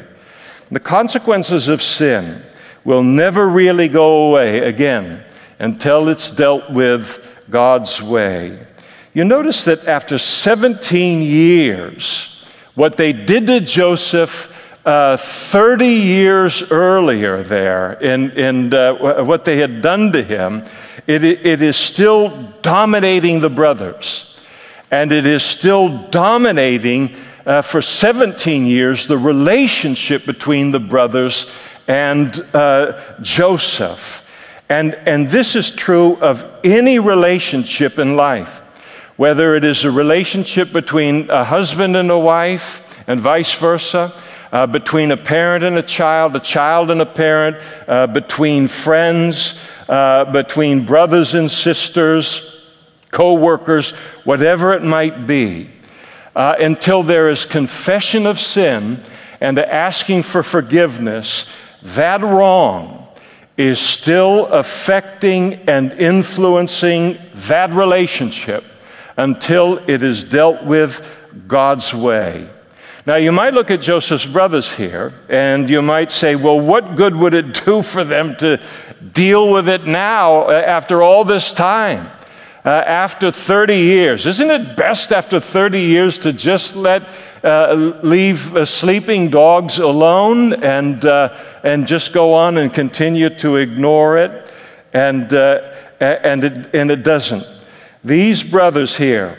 The 0.71 0.79
consequences 0.79 1.67
of 1.67 1.83
sin 1.83 2.41
will 2.85 3.03
never 3.03 3.49
really 3.49 3.89
go 3.89 4.29
away 4.29 4.59
again 4.59 5.25
until 5.59 6.07
it's 6.07 6.31
dealt 6.31 6.71
with 6.71 7.19
God's 7.49 8.01
way. 8.01 8.65
You 9.13 9.25
notice 9.25 9.65
that 9.65 9.85
after 9.89 10.17
17 10.17 11.21
years, 11.21 12.41
what 12.75 12.95
they 12.95 13.11
did 13.11 13.47
to 13.47 13.59
Joseph 13.59 14.49
uh, 14.89 15.17
30 15.17 15.85
years 15.85 16.63
earlier 16.71 17.43
there 17.43 17.93
in, 17.93 18.31
in 18.31 18.73
uh, 18.73 19.23
what 19.23 19.45
they 19.45 19.57
had 19.57 19.81
done 19.81 20.11
to 20.11 20.23
him, 20.23 20.65
it, 21.05 21.23
it 21.23 21.61
is 21.61 21.77
still 21.77 22.51
dominating 22.63 23.39
the 23.39 23.51
brothers. 23.51 24.35
And 24.89 25.11
it 25.11 25.27
is 25.27 25.43
still 25.43 26.09
dominating 26.09 27.15
uh, 27.45 27.61
for 27.61 27.83
17 27.83 28.65
years 28.65 29.05
the 29.05 29.17
relationship 29.19 30.25
between 30.25 30.71
the 30.71 30.79
brothers 30.79 31.45
and 31.87 32.43
uh, 32.55 32.99
Joseph. 33.21 34.25
And, 34.69 34.95
and 34.95 35.29
this 35.29 35.55
is 35.55 35.69
true 35.69 36.15
of 36.15 36.51
any 36.63 36.97
relationship 36.97 37.99
in 37.99 38.15
life, 38.15 38.57
whether 39.17 39.53
it 39.53 39.63
is 39.63 39.85
a 39.85 39.91
relationship 39.91 40.73
between 40.73 41.29
a 41.29 41.43
husband 41.43 41.95
and 41.95 42.09
a 42.09 42.17
wife 42.17 42.81
and 43.05 43.19
vice 43.19 43.53
versa 43.53 44.19
uh, 44.51 44.67
between 44.67 45.11
a 45.11 45.17
parent 45.17 45.63
and 45.63 45.77
a 45.77 45.83
child, 45.83 46.35
a 46.35 46.39
child 46.39 46.91
and 46.91 47.01
a 47.01 47.05
parent, 47.05 47.57
uh, 47.87 48.07
between 48.07 48.67
friends, 48.67 49.53
uh, 49.87 50.25
between 50.25 50.85
brothers 50.85 51.33
and 51.33 51.49
sisters, 51.49 52.61
co 53.11 53.33
workers, 53.33 53.91
whatever 54.23 54.73
it 54.73 54.83
might 54.83 55.27
be, 55.27 55.69
uh, 56.35 56.55
until 56.59 57.03
there 57.03 57.29
is 57.29 57.45
confession 57.45 58.25
of 58.25 58.39
sin 58.39 59.01
and 59.41 59.57
asking 59.59 60.23
for 60.23 60.43
forgiveness, 60.43 61.45
that 61.81 62.21
wrong 62.21 63.07
is 63.57 63.79
still 63.79 64.45
affecting 64.47 65.53
and 65.67 65.93
influencing 65.93 67.19
that 67.33 67.73
relationship 67.73 68.63
until 69.17 69.77
it 69.89 70.01
is 70.01 70.23
dealt 70.23 70.63
with 70.63 71.05
God's 71.47 71.93
way. 71.93 72.49
Now, 73.05 73.15
you 73.15 73.31
might 73.31 73.53
look 73.53 73.71
at 73.71 73.81
Joseph's 73.81 74.25
brothers 74.25 74.71
here, 74.71 75.13
and 75.29 75.69
you 75.69 75.81
might 75.81 76.11
say, 76.11 76.35
well, 76.35 76.59
what 76.59 76.95
good 76.95 77.15
would 77.15 77.33
it 77.33 77.65
do 77.65 77.81
for 77.93 78.03
them 78.03 78.35
to 78.37 78.61
deal 79.13 79.51
with 79.51 79.69
it 79.69 79.85
now 79.85 80.43
uh, 80.43 80.51
after 80.51 81.01
all 81.01 81.23
this 81.23 81.53
time? 81.53 82.11
Uh, 82.65 82.69
after 82.69 83.31
30 83.31 83.73
years. 83.73 84.25
Isn't 84.25 84.51
it 84.51 84.75
best 84.75 85.13
after 85.13 85.39
30 85.39 85.79
years 85.79 86.17
to 86.19 86.33
just 86.33 86.75
let 86.75 87.07
uh, 87.41 87.95
leave 88.03 88.53
uh, 88.53 88.65
sleeping 88.65 89.29
dogs 89.29 89.77
alone 89.79 90.53
and, 90.61 91.03
uh, 91.05 91.37
and 91.63 91.87
just 91.87 92.11
go 92.11 92.33
on 92.33 92.57
and 92.57 92.71
continue 92.73 93.29
to 93.37 93.55
ignore 93.55 94.17
it? 94.17 94.51
And, 94.91 95.31
uh, 95.31 95.73
and, 96.01 96.43
it, 96.43 96.75
and 96.75 96.91
it 96.91 97.03
doesn't. 97.03 97.45
These 98.03 98.43
brothers 98.43 98.95
here, 98.95 99.37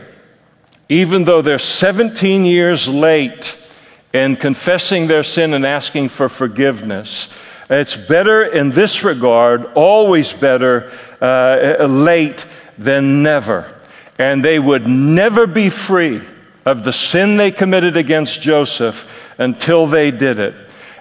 even 0.91 1.23
though 1.23 1.41
they're 1.41 1.59
17 1.59 2.45
years 2.45 2.89
late 2.89 3.57
in 4.13 4.37
confessing 4.37 5.07
their 5.07 5.23
sin 5.23 5.55
and 5.55 5.65
asking 5.65 6.09
for 6.09 6.29
forgiveness. 6.29 7.29
It's 7.71 7.97
better 7.97 8.43
in 8.43 8.71
this 8.73 9.05
regard, 9.05 9.67
always 9.75 10.33
better 10.33 10.91
uh, 11.21 11.87
late 11.87 12.45
than 12.77 13.23
never. 13.23 13.73
And 14.19 14.45
they 14.45 14.59
would 14.59 14.89
never 14.89 15.47
be 15.47 15.71
free 15.71 16.23
of 16.67 16.83
the 16.83 16.93
sin 16.93 17.37
they 17.37 17.53
committed 17.53 17.97
against 17.97 18.43
Joseph 18.43 19.09
until 19.39 19.87
they 19.87 20.11
did 20.11 20.41
it. 20.41 20.55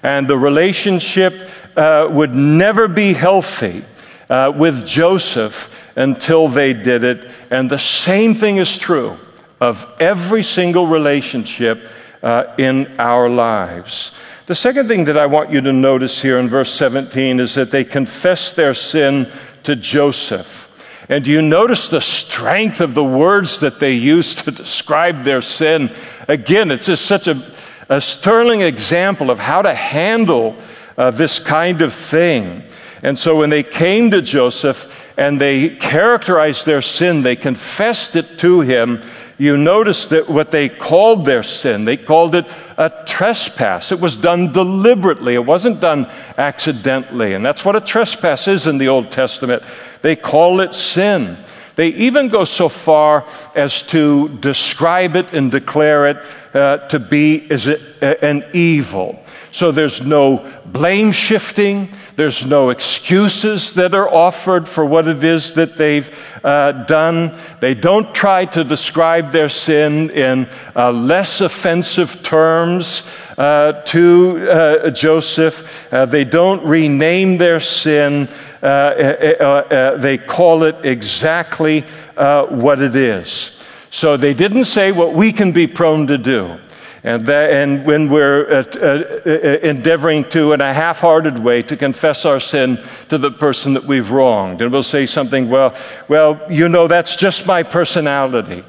And 0.03 0.27
the 0.27 0.37
relationship 0.37 1.49
uh, 1.75 2.07
would 2.11 2.35
never 2.35 2.87
be 2.87 3.13
healthy 3.13 3.83
uh, 4.29 4.53
with 4.55 4.85
Joseph 4.85 5.67
until 5.95 6.47
they 6.47 6.73
did 6.73 7.03
it. 7.03 7.27
And 7.49 7.71
the 7.71 7.79
same 7.79 8.35
thing 8.35 8.57
is 8.57 8.77
true 8.77 9.17
of 9.59 9.87
every 9.99 10.43
single 10.43 10.87
relationship 10.87 11.89
uh, 12.23 12.53
in 12.57 12.99
our 12.99 13.29
lives. 13.29 14.11
The 14.45 14.55
second 14.55 14.87
thing 14.87 15.03
that 15.05 15.17
I 15.17 15.27
want 15.27 15.51
you 15.51 15.61
to 15.61 15.73
notice 15.73 16.21
here 16.21 16.39
in 16.39 16.49
verse 16.49 16.73
17 16.73 17.39
is 17.39 17.55
that 17.55 17.71
they 17.71 17.83
confess 17.83 18.51
their 18.51 18.73
sin 18.73 19.31
to 19.63 19.75
Joseph. 19.75 20.67
And 21.07 21.23
do 21.23 21.31
you 21.31 21.41
notice 21.41 21.89
the 21.89 22.01
strength 22.01 22.81
of 22.81 22.93
the 22.93 23.03
words 23.03 23.59
that 23.59 23.79
they 23.79 23.93
use 23.93 24.35
to 24.35 24.51
describe 24.51 25.23
their 25.23 25.41
sin? 25.41 25.91
Again, 26.27 26.71
it's 26.71 26.85
just 26.85 27.05
such 27.05 27.27
a, 27.27 27.51
a 27.89 27.99
sterling 27.99 28.61
example 28.61 29.31
of 29.31 29.39
how 29.39 29.63
to 29.63 29.73
handle 29.73 30.55
uh, 30.97 31.11
this 31.11 31.39
kind 31.39 31.81
of 31.81 31.93
thing. 31.93 32.63
And 33.01 33.17
so 33.17 33.37
when 33.37 33.49
they 33.49 33.63
came 33.63 34.11
to 34.11 34.21
Joseph 34.21 34.91
and 35.17 35.39
they 35.39 35.69
characterized 35.69 36.65
their 36.65 36.81
sin, 36.81 37.23
they 37.23 37.35
confessed 37.35 38.15
it 38.15 38.37
to 38.39 38.61
him. 38.61 39.01
You 39.39 39.55
notice 39.55 40.07
that 40.07 40.29
what 40.29 40.51
they 40.51 40.67
called 40.67 41.25
their 41.25 41.43
sin, 41.43 41.85
they 41.85 41.95
called 41.95 42.35
it 42.35 42.45
a 42.77 42.91
trespass. 43.05 43.91
It 43.93 43.99
was 44.01 44.17
done 44.17 44.51
deliberately. 44.51 45.33
It 45.33 45.45
wasn't 45.45 45.79
done 45.79 46.11
accidentally. 46.37 47.33
And 47.33 47.45
that's 47.45 47.63
what 47.63 47.77
a 47.77 47.81
trespass 47.81 48.49
is 48.49 48.67
in 48.67 48.77
the 48.77 48.89
Old 48.89 49.11
Testament. 49.11 49.63
They 50.01 50.17
call 50.17 50.59
it 50.59 50.73
sin. 50.73 51.37
They 51.77 51.87
even 51.87 52.27
go 52.27 52.43
so 52.43 52.67
far 52.67 53.25
as 53.55 53.81
to 53.83 54.27
describe 54.39 55.15
it 55.15 55.31
and 55.31 55.49
declare 55.49 56.07
it 56.07 56.17
uh, 56.53 56.79
to 56.89 56.99
be 56.99 57.49
as 57.49 57.67
a, 57.67 58.25
an 58.25 58.43
evil. 58.53 59.23
So 59.53 59.71
there's 59.71 60.01
no 60.01 60.45
blame 60.65 61.13
shifting. 61.13 61.93
There's 62.19 62.45
no 62.45 62.69
excuses 62.69 63.71
that 63.75 63.95
are 63.95 64.13
offered 64.13 64.67
for 64.67 64.83
what 64.83 65.07
it 65.07 65.23
is 65.23 65.53
that 65.53 65.77
they've 65.77 66.13
uh, 66.43 66.73
done. 66.83 67.33
They 67.61 67.73
don't 67.73 68.13
try 68.13 68.43
to 68.43 68.65
describe 68.65 69.31
their 69.31 69.47
sin 69.47 70.09
in 70.09 70.49
uh, 70.75 70.91
less 70.91 71.39
offensive 71.39 72.21
terms 72.21 73.03
uh, 73.37 73.71
to 73.83 74.51
uh, 74.51 74.89
Joseph. 74.89 75.65
Uh, 75.93 76.07
they 76.07 76.25
don't 76.25 76.61
rename 76.65 77.37
their 77.37 77.61
sin. 77.61 78.27
Uh, 78.61 79.95
they 79.95 80.17
call 80.17 80.63
it 80.63 80.85
exactly 80.85 81.85
what 82.17 82.81
it 82.81 82.97
is. 82.97 83.51
So 83.91 84.17
they 84.17 84.33
didn't 84.33 84.65
say 84.65 84.91
what 84.91 85.13
we 85.13 85.31
can 85.31 85.53
be 85.53 85.67
prone 85.67 86.07
to 86.07 86.17
do. 86.17 86.59
And, 87.03 87.25
that, 87.27 87.51
and 87.51 87.85
when 87.85 88.09
we're 88.09 88.49
uh, 88.49 88.63
uh, 88.75 89.21
uh, 89.25 89.29
endeavoring 89.63 90.25
to, 90.31 90.51
in 90.53 90.61
a 90.61 90.73
half 90.73 90.99
hearted 90.99 91.39
way, 91.39 91.63
to 91.63 91.77
confess 91.77 92.25
our 92.25 92.39
sin 92.39 92.83
to 93.07 93.17
the 93.17 93.31
person 93.31 93.73
that 93.73 93.85
we've 93.85 94.11
wronged, 94.11 94.61
and 94.61 94.71
we'll 94.71 94.83
say 94.83 95.05
something, 95.05 95.49
well, 95.49 95.75
well, 96.09 96.41
you 96.49 96.67
know, 96.67 96.87
that's 96.87 97.15
just 97.15 97.45
my 97.45 97.63
personality. 97.63 98.63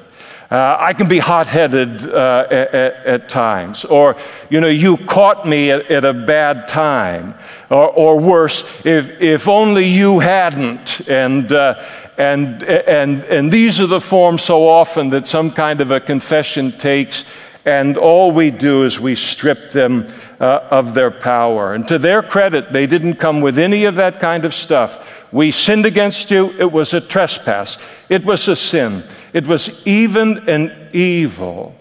Uh, 0.50 0.76
I 0.80 0.94
can 0.94 1.06
be 1.06 1.20
hot 1.20 1.46
headed 1.46 2.08
uh, 2.08 2.46
at, 2.50 2.74
at, 2.74 3.28
times. 3.28 3.84
Or, 3.84 4.16
you 4.48 4.60
know, 4.60 4.66
you 4.66 4.96
caught 4.96 5.46
me 5.46 5.70
at, 5.70 5.88
at 5.88 6.04
a 6.04 6.12
bad 6.12 6.66
time. 6.66 7.36
Or, 7.70 7.88
or, 7.88 8.18
worse, 8.18 8.64
if, 8.84 9.10
if 9.20 9.46
only 9.46 9.86
you 9.86 10.18
hadn't. 10.18 11.08
And, 11.08 11.52
uh, 11.52 11.86
and, 12.18 12.64
and, 12.64 13.22
and 13.24 13.52
these 13.52 13.78
are 13.78 13.86
the 13.86 14.00
forms 14.00 14.42
so 14.42 14.66
often 14.66 15.10
that 15.10 15.28
some 15.28 15.52
kind 15.52 15.80
of 15.80 15.92
a 15.92 16.00
confession 16.00 16.76
takes 16.76 17.24
and 17.70 17.96
all 17.96 18.32
we 18.32 18.50
do 18.50 18.82
is 18.82 18.98
we 18.98 19.14
strip 19.14 19.70
them 19.70 20.12
uh, 20.40 20.66
of 20.72 20.92
their 20.92 21.12
power. 21.12 21.72
And 21.72 21.86
to 21.86 21.98
their 21.98 22.20
credit, 22.20 22.72
they 22.72 22.88
didn't 22.88 23.14
come 23.14 23.40
with 23.40 23.58
any 23.58 23.84
of 23.84 23.94
that 23.94 24.18
kind 24.18 24.44
of 24.44 24.54
stuff. 24.54 25.08
We 25.30 25.52
sinned 25.52 25.86
against 25.86 26.32
you. 26.32 26.50
It 26.58 26.72
was 26.72 26.94
a 26.94 27.00
trespass. 27.00 27.78
It 28.08 28.24
was 28.24 28.48
a 28.48 28.56
sin. 28.56 29.04
It 29.32 29.46
was 29.46 29.70
even 29.86 30.48
an 30.48 30.88
evil. 30.92 31.76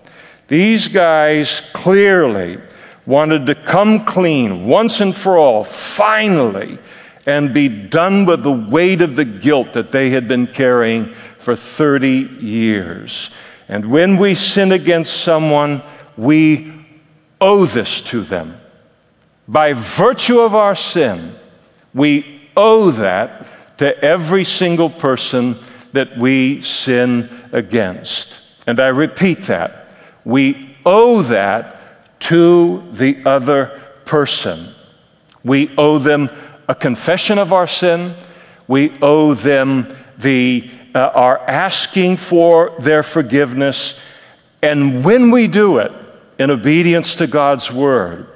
These 0.47 0.89
guys 0.89 1.63
clearly 1.73 2.60
wanted 3.08 3.47
to 3.47 3.56
come 3.56 4.06
clean 4.06 4.67
once 4.67 5.02
and 5.02 5.15
for 5.15 5.39
all, 5.39 5.63
finally, 5.63 6.78
and 7.25 7.52
be 7.52 7.67
done 7.67 8.28
with 8.28 8.43
the 8.43 8.52
weight 8.52 9.02
of 9.02 9.15
the 9.15 9.25
guilt 9.25 9.73
that 9.73 9.91
they 9.91 10.12
had 10.12 10.28
been 10.28 10.45
carrying 10.45 11.15
for 11.39 11.56
30 11.56 12.10
years. 12.41 13.32
And 13.69 13.91
when 13.91 14.17
we 14.17 14.34
sin 14.36 14.71
against 14.71 15.21
someone, 15.21 15.84
we 16.17 16.73
owe 17.39 17.65
this 17.65 18.01
to 18.01 18.21
them. 18.21 18.60
By 19.47 19.73
virtue 19.73 20.39
of 20.39 20.55
our 20.55 20.75
sin, 20.75 21.36
we 21.93 22.41
owe 22.58 22.91
that 22.91 23.77
to 23.77 23.97
every 24.03 24.43
single 24.43 24.89
person 24.89 25.58
that 25.93 26.17
we 26.17 26.62
sin 26.62 27.29
against. 27.51 28.39
And 28.67 28.79
I 28.79 28.88
repeat 28.88 29.43
that. 29.43 29.88
We 30.25 30.75
owe 30.86 31.21
that 31.21 32.19
to 32.21 32.84
the 32.91 33.23
other 33.25 33.82
person. 34.05 34.73
We 35.43 35.73
owe 35.77 35.99
them 35.99 36.29
a 36.67 36.75
confession 36.75 37.38
of 37.38 37.53
our 37.53 37.67
sin. 37.67 38.15
We 38.67 38.97
owe 39.01 39.34
them 39.36 39.95
the 40.17 40.69
uh, 40.93 41.12
are 41.13 41.38
asking 41.39 42.17
for 42.17 42.75
their 42.80 43.04
forgiveness. 43.04 43.97
And 44.62 45.04
when 45.04 45.32
we 45.32 45.47
do 45.47 45.78
it 45.78 45.91
in 46.38 46.52
obedience 46.52 47.15
to 47.17 47.28
God's 47.28 47.71
word, 47.71 48.28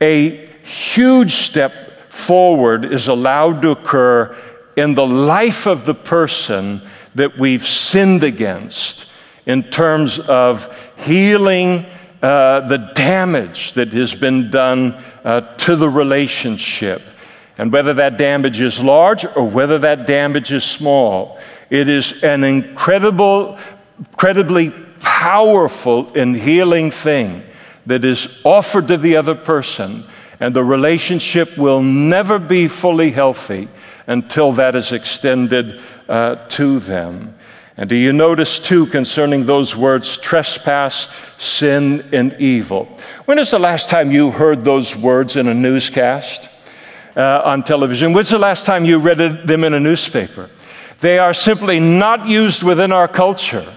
a 0.00 0.46
huge 0.64 1.32
step 1.34 2.12
forward 2.12 2.84
is 2.84 3.08
allowed 3.08 3.62
to 3.62 3.70
occur 3.70 4.36
in 4.76 4.94
the 4.94 5.06
life 5.06 5.66
of 5.66 5.84
the 5.84 5.94
person 5.94 6.82
that 7.14 7.36
we've 7.38 7.66
sinned 7.66 8.22
against 8.22 9.06
in 9.46 9.62
terms 9.62 10.18
of 10.20 10.92
healing 10.98 11.84
uh, 12.22 12.60
the 12.68 12.78
damage 12.94 13.72
that 13.74 13.92
has 13.92 14.14
been 14.14 14.50
done 14.50 14.92
uh, 15.24 15.40
to 15.56 15.76
the 15.76 15.88
relationship. 15.88 17.02
And 17.58 17.72
whether 17.72 17.92
that 17.94 18.16
damage 18.16 18.60
is 18.60 18.80
large 18.80 19.24
or 19.24 19.42
whether 19.48 19.78
that 19.80 20.06
damage 20.06 20.52
is 20.52 20.62
small, 20.62 21.38
it 21.70 21.88
is 21.88 22.22
an 22.22 22.44
incredible, 22.44 23.58
incredibly 23.98 24.70
powerful 25.00 26.10
and 26.14 26.36
healing 26.36 26.92
thing 26.92 27.44
that 27.86 28.04
is 28.04 28.40
offered 28.44 28.88
to 28.88 28.96
the 28.96 29.16
other 29.16 29.34
person, 29.34 30.06
and 30.40 30.54
the 30.54 30.62
relationship 30.62 31.58
will 31.58 31.82
never 31.82 32.38
be 32.38 32.68
fully 32.68 33.10
healthy 33.10 33.68
until 34.06 34.52
that 34.52 34.76
is 34.76 34.92
extended 34.92 35.80
uh, 36.08 36.36
to 36.48 36.78
them. 36.78 37.34
And 37.76 37.88
do 37.88 37.96
you 37.96 38.12
notice, 38.12 38.58
too, 38.58 38.86
concerning 38.86 39.46
those 39.46 39.74
words, 39.74 40.18
trespass, 40.18 41.08
sin, 41.38 42.08
and 42.12 42.34
evil? 42.38 42.88
When 43.24 43.38
is 43.38 43.50
the 43.50 43.58
last 43.58 43.88
time 43.88 44.10
you 44.10 44.30
heard 44.30 44.64
those 44.64 44.96
words 44.96 45.36
in 45.36 45.48
a 45.48 45.54
newscast 45.54 46.48
uh, 47.18 47.42
on 47.44 47.64
television? 47.64 48.12
When's 48.12 48.30
the 48.30 48.38
last 48.38 48.64
time 48.64 48.84
you 48.84 48.98
read 48.98 49.18
them 49.46 49.64
in 49.64 49.74
a 49.74 49.80
newspaper? 49.80 50.48
They 51.00 51.18
are 51.18 51.34
simply 51.34 51.80
not 51.80 52.26
used 52.26 52.62
within 52.62 52.92
our 52.92 53.08
culture. 53.08 53.76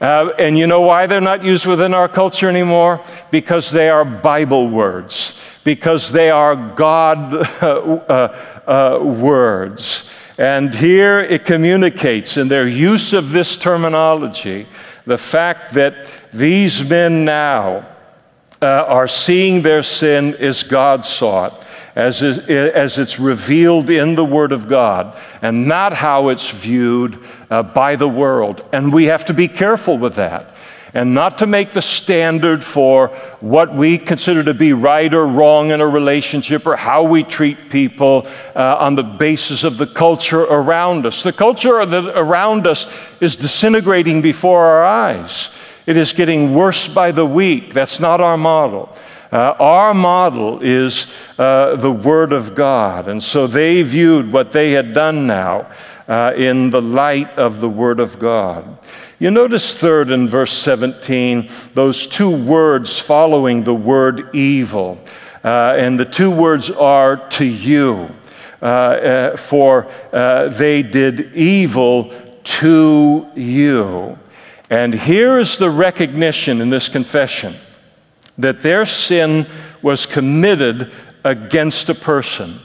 Uh, 0.00 0.32
and 0.38 0.58
you 0.58 0.66
know 0.66 0.80
why 0.80 1.06
they're 1.06 1.20
not 1.20 1.44
used 1.44 1.64
within 1.64 1.94
our 1.94 2.08
culture 2.08 2.48
anymore? 2.48 3.04
Because 3.30 3.70
they 3.70 3.88
are 3.88 4.04
Bible 4.04 4.68
words, 4.68 5.34
because 5.62 6.10
they 6.10 6.28
are 6.28 6.56
God 6.56 7.34
uh, 7.62 7.72
uh, 8.66 8.98
words. 9.00 10.04
And 10.38 10.74
here 10.74 11.20
it 11.20 11.44
communicates 11.44 12.36
in 12.36 12.48
their 12.48 12.66
use 12.66 13.12
of 13.12 13.30
this 13.30 13.56
terminology 13.56 14.66
the 15.06 15.18
fact 15.18 15.74
that 15.74 16.06
these 16.32 16.82
men 16.82 17.24
now 17.24 17.86
uh, 18.60 18.66
are 18.66 19.08
seeing 19.08 19.62
their 19.62 19.82
sin 19.84 20.34
as 20.36 20.64
God 20.64 21.04
saw 21.04 21.46
it 21.46 21.54
as, 21.94 22.22
as 22.22 22.98
it's 22.98 23.18
revealed 23.18 23.90
in 23.90 24.14
the 24.14 24.24
Word 24.24 24.52
of 24.52 24.68
God 24.68 25.16
and 25.42 25.68
not 25.68 25.92
how 25.92 26.28
it's 26.28 26.50
viewed 26.50 27.22
uh, 27.50 27.62
by 27.62 27.96
the 27.96 28.08
world. 28.08 28.64
And 28.72 28.92
we 28.92 29.04
have 29.04 29.24
to 29.26 29.34
be 29.34 29.48
careful 29.48 29.98
with 29.98 30.14
that 30.14 30.56
and 30.94 31.14
not 31.14 31.38
to 31.38 31.46
make 31.46 31.72
the 31.72 31.82
standard 31.82 32.62
for 32.62 33.08
what 33.40 33.74
we 33.74 33.96
consider 33.96 34.44
to 34.44 34.54
be 34.54 34.72
right 34.72 35.12
or 35.12 35.26
wrong 35.26 35.70
in 35.70 35.80
a 35.80 35.86
relationship 35.86 36.66
or 36.66 36.76
how 36.76 37.02
we 37.02 37.24
treat 37.24 37.70
people 37.70 38.26
uh, 38.54 38.76
on 38.78 38.94
the 38.94 39.02
basis 39.02 39.64
of 39.64 39.78
the 39.78 39.86
culture 39.86 40.42
around 40.42 41.06
us. 41.06 41.22
The 41.22 41.32
culture 41.32 41.76
around 41.76 42.66
us 42.66 42.86
is 43.20 43.36
disintegrating 43.36 44.20
before 44.20 44.64
our 44.64 44.84
eyes. 44.84 45.48
It 45.86 45.96
is 45.96 46.12
getting 46.12 46.54
worse 46.54 46.88
by 46.88 47.10
the 47.10 47.26
week. 47.26 47.72
That's 47.72 47.98
not 47.98 48.20
our 48.20 48.36
model. 48.36 48.94
Uh, 49.32 49.56
our 49.58 49.94
model 49.94 50.62
is 50.62 51.06
uh, 51.38 51.74
the 51.76 51.90
Word 51.90 52.34
of 52.34 52.54
God. 52.54 53.08
And 53.08 53.22
so 53.22 53.46
they 53.46 53.82
viewed 53.82 54.30
what 54.30 54.52
they 54.52 54.72
had 54.72 54.92
done 54.92 55.26
now 55.26 55.72
uh, 56.06 56.34
in 56.36 56.68
the 56.68 56.82
light 56.82 57.30
of 57.38 57.60
the 57.60 57.68
Word 57.68 57.98
of 57.98 58.18
God. 58.18 58.78
You 59.18 59.30
notice, 59.30 59.72
third, 59.72 60.10
in 60.10 60.28
verse 60.28 60.52
17, 60.52 61.48
those 61.72 62.06
two 62.06 62.30
words 62.30 62.98
following 62.98 63.64
the 63.64 63.74
word 63.74 64.34
evil. 64.34 64.98
Uh, 65.42 65.74
and 65.78 65.98
the 65.98 66.04
two 66.04 66.30
words 66.30 66.70
are 66.70 67.28
to 67.30 67.44
you. 67.46 68.10
Uh, 68.60 68.64
uh, 68.64 69.36
for 69.36 69.90
they 70.12 70.82
did 70.82 71.34
evil 71.34 72.12
to 72.44 73.26
you. 73.34 74.18
And 74.68 74.92
here 74.92 75.38
is 75.38 75.56
the 75.56 75.70
recognition 75.70 76.60
in 76.60 76.68
this 76.68 76.88
confession 76.88 77.56
that 78.38 78.62
their 78.62 78.86
sin 78.86 79.46
was 79.82 80.06
committed 80.06 80.92
against 81.24 81.88
a 81.88 81.94
person, 81.94 82.60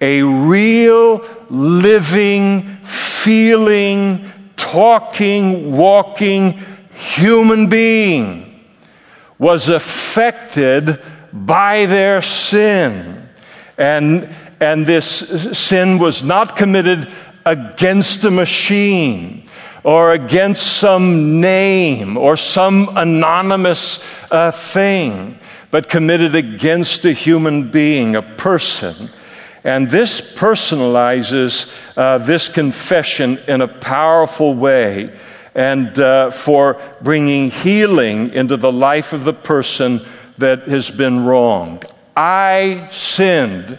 a 0.00 0.22
real, 0.22 1.26
living, 1.50 2.78
feeling, 2.82 4.30
talking, 4.56 5.72
walking 5.72 6.60
human 6.94 7.68
being 7.68 8.48
was 9.38 9.68
affected 9.68 11.02
by 11.32 11.86
their 11.86 12.22
sin. 12.22 13.28
And, 13.76 14.32
and 14.60 14.86
this 14.86 15.06
sin 15.58 15.98
was 15.98 16.22
not 16.22 16.56
committed 16.56 17.10
against 17.44 18.24
a 18.24 18.30
machine 18.30 19.48
or 19.84 20.12
against 20.12 20.78
some 20.78 21.40
name 21.40 22.16
or 22.16 22.36
some 22.36 22.96
anonymous 22.96 23.98
uh, 24.30 24.50
thing, 24.50 25.38
but 25.70 25.88
committed 25.88 26.34
against 26.34 27.04
a 27.04 27.12
human 27.12 27.70
being, 27.70 28.14
a 28.16 28.22
person. 28.22 29.10
And 29.64 29.90
this 29.90 30.20
personalizes 30.20 31.70
uh, 31.96 32.18
this 32.18 32.48
confession 32.48 33.38
in 33.46 33.60
a 33.60 33.68
powerful 33.68 34.54
way 34.54 35.18
and 35.54 35.98
uh, 35.98 36.30
for 36.30 36.80
bringing 37.02 37.50
healing 37.50 38.32
into 38.32 38.56
the 38.56 38.72
life 38.72 39.12
of 39.12 39.24
the 39.24 39.32
person 39.32 40.04
that 40.38 40.66
has 40.68 40.90
been 40.90 41.24
wronged. 41.24 41.86
I 42.16 42.88
sinned. 42.92 43.78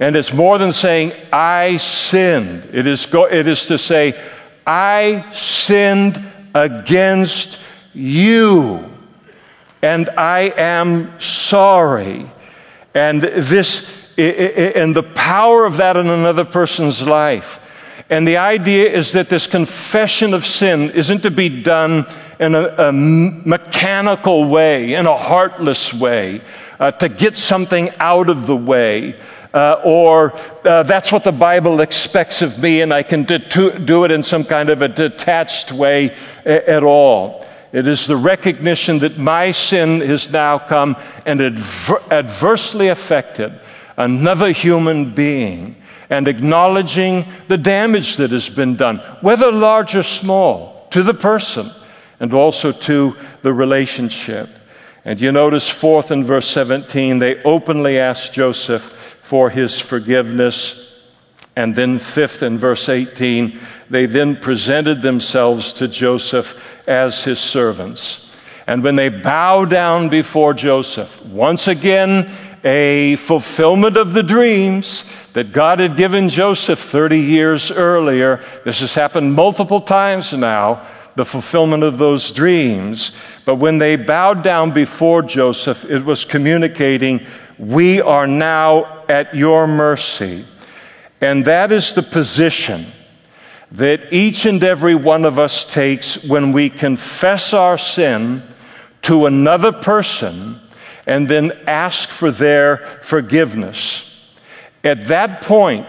And 0.00 0.16
it's 0.16 0.32
more 0.32 0.58
than 0.58 0.72
saying, 0.72 1.12
I 1.32 1.76
sinned. 1.76 2.68
It 2.72 2.86
is, 2.86 3.06
go- 3.06 3.26
it 3.30 3.46
is 3.46 3.66
to 3.66 3.78
say, 3.78 4.20
I 4.66 5.30
sinned 5.32 6.22
against 6.54 7.58
you, 7.92 8.90
and 9.82 10.08
I 10.10 10.52
am 10.56 11.20
sorry. 11.20 12.30
And 12.94 13.22
this, 13.22 13.86
and 14.16 14.94
the 14.94 15.02
power 15.14 15.64
of 15.64 15.78
that 15.78 15.96
in 15.96 16.06
another 16.06 16.44
person's 16.44 17.02
life. 17.02 17.58
And 18.10 18.28
the 18.28 18.36
idea 18.36 18.92
is 18.92 19.12
that 19.12 19.30
this 19.30 19.46
confession 19.46 20.34
of 20.34 20.44
sin 20.44 20.90
isn't 20.90 21.22
to 21.22 21.30
be 21.30 21.62
done 21.62 22.06
in 22.38 22.54
a, 22.54 22.88
a 22.88 22.92
mechanical 22.92 24.48
way, 24.48 24.94
in 24.94 25.06
a 25.06 25.16
heartless 25.16 25.94
way, 25.94 26.42
uh, 26.78 26.90
to 26.90 27.08
get 27.08 27.36
something 27.36 27.90
out 27.98 28.28
of 28.28 28.46
the 28.46 28.56
way, 28.56 29.18
uh, 29.54 29.80
or 29.84 30.32
uh, 30.64 30.82
that's 30.82 31.12
what 31.12 31.24
the 31.24 31.32
Bible 31.32 31.80
expects 31.80 32.42
of 32.42 32.58
me, 32.58 32.80
and 32.80 32.92
I 32.92 33.02
can 33.02 33.24
do 33.24 34.04
it 34.04 34.10
in 34.10 34.22
some 34.22 34.44
kind 34.44 34.70
of 34.70 34.82
a 34.82 34.88
detached 34.88 35.72
way 35.72 36.16
at 36.44 36.82
all. 36.82 37.46
It 37.72 37.86
is 37.86 38.06
the 38.06 38.16
recognition 38.16 38.98
that 38.98 39.18
my 39.18 39.50
sin 39.50 40.00
has 40.02 40.30
now 40.30 40.58
come 40.58 40.96
and 41.24 41.40
adver- 41.40 42.02
adversely 42.10 42.88
affected 42.88 43.58
another 43.96 44.52
human 44.52 45.14
being 45.14 45.76
and 46.10 46.28
acknowledging 46.28 47.26
the 47.48 47.56
damage 47.56 48.16
that 48.16 48.30
has 48.30 48.50
been 48.50 48.76
done, 48.76 48.98
whether 49.22 49.50
large 49.50 49.96
or 49.96 50.02
small, 50.02 50.86
to 50.90 51.02
the 51.02 51.14
person 51.14 51.70
and 52.20 52.34
also 52.34 52.70
to 52.70 53.16
the 53.40 53.52
relationship. 53.52 54.50
And 55.04 55.20
you 55.20 55.32
notice, 55.32 55.68
fourth 55.68 56.12
in 56.12 56.22
verse 56.22 56.48
17, 56.48 57.18
they 57.18 57.42
openly 57.42 57.98
ask 57.98 58.32
Joseph, 58.32 59.11
for 59.32 59.48
his 59.48 59.80
forgiveness. 59.80 60.78
And 61.56 61.74
then, 61.74 61.98
fifth, 61.98 62.42
in 62.42 62.58
verse 62.58 62.90
18, 62.90 63.58
they 63.88 64.04
then 64.04 64.36
presented 64.36 65.00
themselves 65.00 65.72
to 65.72 65.88
Joseph 65.88 66.54
as 66.86 67.24
his 67.24 67.40
servants. 67.40 68.28
And 68.66 68.82
when 68.82 68.94
they 68.94 69.08
bow 69.08 69.64
down 69.64 70.10
before 70.10 70.52
Joseph, 70.52 71.24
once 71.24 71.66
again, 71.66 72.30
a 72.62 73.16
fulfillment 73.16 73.96
of 73.96 74.12
the 74.12 74.22
dreams 74.22 75.02
that 75.32 75.54
God 75.54 75.80
had 75.80 75.96
given 75.96 76.28
Joseph 76.28 76.80
30 76.80 77.18
years 77.18 77.70
earlier. 77.70 78.44
This 78.66 78.80
has 78.80 78.92
happened 78.92 79.32
multiple 79.32 79.80
times 79.80 80.34
now, 80.34 80.86
the 81.16 81.24
fulfillment 81.24 81.84
of 81.84 81.96
those 81.96 82.32
dreams. 82.32 83.12
But 83.46 83.56
when 83.56 83.78
they 83.78 83.96
bowed 83.96 84.44
down 84.44 84.72
before 84.72 85.22
Joseph, 85.22 85.86
it 85.86 86.04
was 86.04 86.26
communicating 86.26 87.26
we 87.62 88.00
are 88.00 88.26
now 88.26 89.01
at 89.12 89.34
your 89.34 89.66
mercy. 89.66 90.46
And 91.20 91.44
that 91.44 91.70
is 91.70 91.92
the 91.92 92.02
position 92.02 92.90
that 93.72 94.10
each 94.10 94.46
and 94.46 94.64
every 94.64 94.94
one 94.94 95.26
of 95.26 95.38
us 95.38 95.66
takes 95.66 96.24
when 96.24 96.52
we 96.52 96.70
confess 96.70 97.52
our 97.52 97.76
sin 97.76 98.42
to 99.02 99.26
another 99.26 99.70
person 99.70 100.58
and 101.06 101.28
then 101.28 101.52
ask 101.66 102.08
for 102.08 102.30
their 102.30 102.78
forgiveness. 103.02 104.08
At 104.82 105.08
that 105.08 105.42
point, 105.42 105.88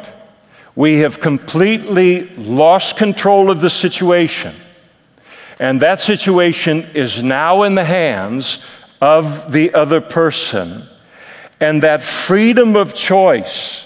we 0.75 0.99
have 0.99 1.21
completely 1.21 2.27
lost 2.35 2.97
control 2.97 3.49
of 3.49 3.61
the 3.61 3.69
situation. 3.69 4.53
And 5.59 5.81
that 5.81 6.01
situation 6.01 6.89
is 6.93 7.23
now 7.23 7.63
in 7.63 7.75
the 7.75 7.85
hands 7.85 8.59
of 8.99 9.53
the 9.53 9.73
other 9.73 10.01
person. 10.01 10.89
And 11.59 11.83
that 11.83 12.01
freedom 12.01 12.75
of 12.75 12.93
choice 12.93 13.85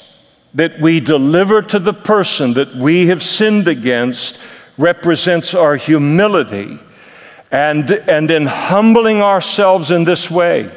that 0.53 0.79
we 0.79 0.99
deliver 0.99 1.61
to 1.61 1.79
the 1.79 1.93
person 1.93 2.53
that 2.53 2.75
we 2.75 3.07
have 3.07 3.21
sinned 3.21 3.67
against 3.67 4.39
represents 4.77 5.53
our 5.53 5.75
humility. 5.75 6.79
And, 7.51 7.89
and 7.91 8.29
in 8.31 8.45
humbling 8.45 9.21
ourselves 9.21 9.91
in 9.91 10.03
this 10.03 10.29
way, 10.29 10.75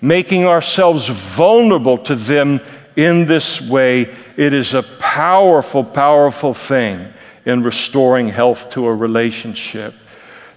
making 0.00 0.46
ourselves 0.46 1.06
vulnerable 1.08 1.98
to 1.98 2.14
them 2.14 2.60
in 2.96 3.26
this 3.26 3.60
way, 3.60 4.14
it 4.36 4.52
is 4.52 4.74
a 4.74 4.82
powerful, 4.98 5.84
powerful 5.84 6.54
thing 6.54 7.12
in 7.44 7.62
restoring 7.62 8.28
health 8.28 8.68
to 8.70 8.86
a 8.86 8.94
relationship. 8.94 9.94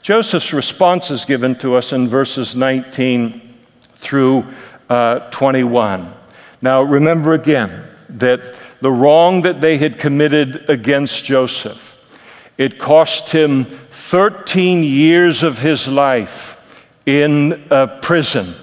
Joseph's 0.02 0.52
response 0.52 1.12
is 1.12 1.26
given 1.26 1.56
to 1.60 1.76
us 1.76 1.92
in 1.92 2.08
verses 2.08 2.56
19 2.56 3.56
through 3.96 4.46
uh, 4.92 5.30
21. 5.30 6.14
Now, 6.62 6.82
remember 6.82 7.32
again 7.32 7.88
that 8.10 8.42
the 8.82 8.92
wrong 8.92 9.44
that 9.44 9.62
they 9.62 9.78
had 9.78 9.98
committed 9.98 10.70
against 10.70 11.24
Joseph, 11.24 11.98
it 12.58 12.78
cost 12.78 13.30
him 13.30 13.64
13 13.92 14.84
years 14.84 15.44
of 15.44 15.60
his 15.60 15.88
life 15.88 16.58
in 17.06 17.72
uh, 17.72 17.88
prison. 18.02 18.54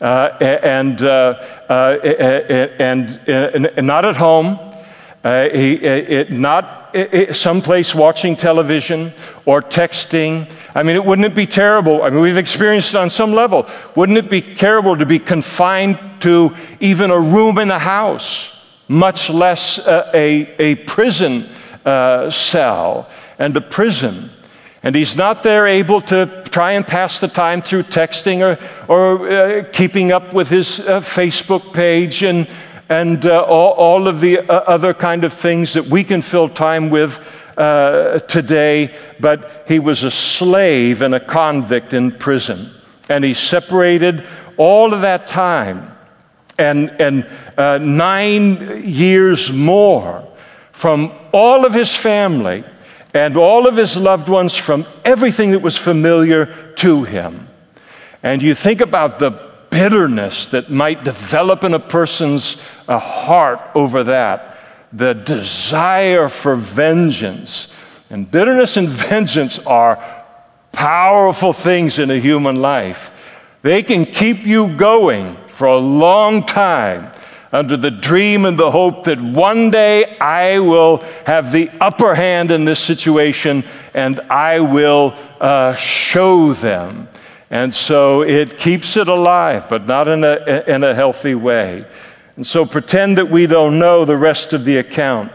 Uh, 0.00 0.30
and, 0.40 1.02
uh, 1.02 1.34
uh, 1.68 1.98
and, 2.78 3.20
and, 3.28 3.86
not 3.86 4.06
at 4.06 4.16
home, 4.16 4.58
he, 5.22 5.74
it, 5.74 6.32
not 6.32 6.85
someplace 7.32 7.94
watching 7.94 8.36
television 8.36 9.12
or 9.44 9.62
texting. 9.62 10.50
I 10.74 10.82
mean, 10.82 10.96
it, 10.96 11.04
wouldn't 11.04 11.26
it 11.26 11.34
be 11.34 11.46
terrible? 11.46 12.02
I 12.02 12.10
mean, 12.10 12.20
we've 12.20 12.36
experienced 12.36 12.90
it 12.90 12.96
on 12.96 13.10
some 13.10 13.32
level. 13.32 13.68
Wouldn't 13.94 14.18
it 14.18 14.30
be 14.30 14.40
terrible 14.40 14.96
to 14.96 15.06
be 15.06 15.18
confined 15.18 15.98
to 16.20 16.54
even 16.80 17.10
a 17.10 17.20
room 17.20 17.58
in 17.58 17.70
a 17.70 17.78
house, 17.78 18.52
much 18.88 19.30
less 19.30 19.78
a, 19.78 20.54
a, 20.58 20.74
prison 20.86 21.48
uh, 21.84 22.30
cell 22.30 23.08
and 23.38 23.56
a 23.56 23.60
prison? 23.60 24.30
And 24.82 24.94
he's 24.94 25.16
not 25.16 25.42
there 25.42 25.66
able 25.66 26.00
to 26.02 26.44
try 26.50 26.72
and 26.72 26.86
pass 26.86 27.18
the 27.18 27.28
time 27.28 27.60
through 27.60 27.82
texting 27.82 28.40
or, 28.40 28.58
or 28.88 29.28
uh, 29.28 29.64
keeping 29.72 30.12
up 30.12 30.32
with 30.32 30.48
his 30.48 30.78
uh, 30.80 31.00
Facebook 31.00 31.72
page 31.72 32.22
and 32.22 32.46
and 32.88 33.26
uh, 33.26 33.42
all, 33.42 33.72
all, 33.72 34.08
of 34.08 34.20
the 34.20 34.38
uh, 34.38 34.44
other 34.44 34.94
kind 34.94 35.24
of 35.24 35.32
things 35.32 35.74
that 35.74 35.86
we 35.86 36.04
can 36.04 36.22
fill 36.22 36.48
time 36.48 36.90
with 36.90 37.20
uh, 37.56 38.20
today, 38.20 38.94
but 39.18 39.64
he 39.66 39.78
was 39.78 40.04
a 40.04 40.10
slave 40.10 41.02
and 41.02 41.14
a 41.14 41.20
convict 41.20 41.92
in 41.92 42.12
prison. 42.12 42.70
And 43.08 43.24
he 43.24 43.34
separated 43.34 44.26
all 44.56 44.94
of 44.94 45.00
that 45.02 45.26
time 45.26 45.96
and, 46.58 46.90
and 47.00 47.28
uh, 47.56 47.78
nine 47.78 48.84
years 48.84 49.52
more 49.52 50.26
from 50.72 51.12
all 51.32 51.64
of 51.64 51.74
his 51.74 51.94
family 51.94 52.64
and 53.14 53.36
all 53.36 53.66
of 53.66 53.76
his 53.76 53.96
loved 53.96 54.28
ones 54.28 54.54
from 54.54 54.86
everything 55.04 55.52
that 55.52 55.60
was 55.60 55.76
familiar 55.76 56.72
to 56.74 57.04
him. 57.04 57.48
And 58.22 58.42
you 58.42 58.54
think 58.54 58.80
about 58.80 59.18
the 59.18 59.55
bitterness 59.76 60.48
that 60.48 60.70
might 60.70 61.04
develop 61.04 61.62
in 61.62 61.74
a 61.74 61.78
person's 61.78 62.56
uh, 62.88 62.98
heart 62.98 63.60
over 63.74 64.04
that, 64.04 64.56
the 64.90 65.12
desire 65.12 66.30
for 66.30 66.56
vengeance. 66.56 67.68
And 68.08 68.30
bitterness 68.30 68.78
and 68.78 68.88
vengeance 69.10 69.58
are 69.58 70.02
powerful 70.72 71.52
things 71.52 71.98
in 71.98 72.10
a 72.10 72.18
human 72.18 72.56
life. 72.56 73.10
They 73.60 73.82
can 73.82 74.06
keep 74.06 74.46
you 74.46 74.74
going 74.76 75.36
for 75.48 75.66
a 75.66 75.76
long 75.76 76.46
time 76.46 77.12
under 77.52 77.76
the 77.76 77.90
dream 77.90 78.46
and 78.46 78.58
the 78.58 78.70
hope 78.70 79.04
that 79.04 79.20
one 79.20 79.70
day 79.70 80.16
I 80.18 80.58
will 80.58 80.98
have 81.26 81.52
the 81.52 81.68
upper 81.82 82.14
hand 82.14 82.50
in 82.50 82.64
this 82.64 82.80
situation 82.80 83.62
and 83.92 84.20
I 84.20 84.60
will 84.60 85.14
uh, 85.38 85.74
show 85.74 86.54
them. 86.54 87.08
And 87.50 87.72
so 87.72 88.22
it 88.22 88.58
keeps 88.58 88.96
it 88.96 89.08
alive, 89.08 89.68
but 89.68 89.86
not 89.86 90.08
in 90.08 90.24
a, 90.24 90.64
in 90.66 90.82
a 90.82 90.94
healthy 90.94 91.34
way. 91.34 91.84
And 92.36 92.46
so 92.46 92.66
pretend 92.66 93.18
that 93.18 93.30
we 93.30 93.46
don't 93.46 93.78
know 93.78 94.04
the 94.04 94.16
rest 94.16 94.52
of 94.52 94.64
the 94.64 94.78
account 94.78 95.32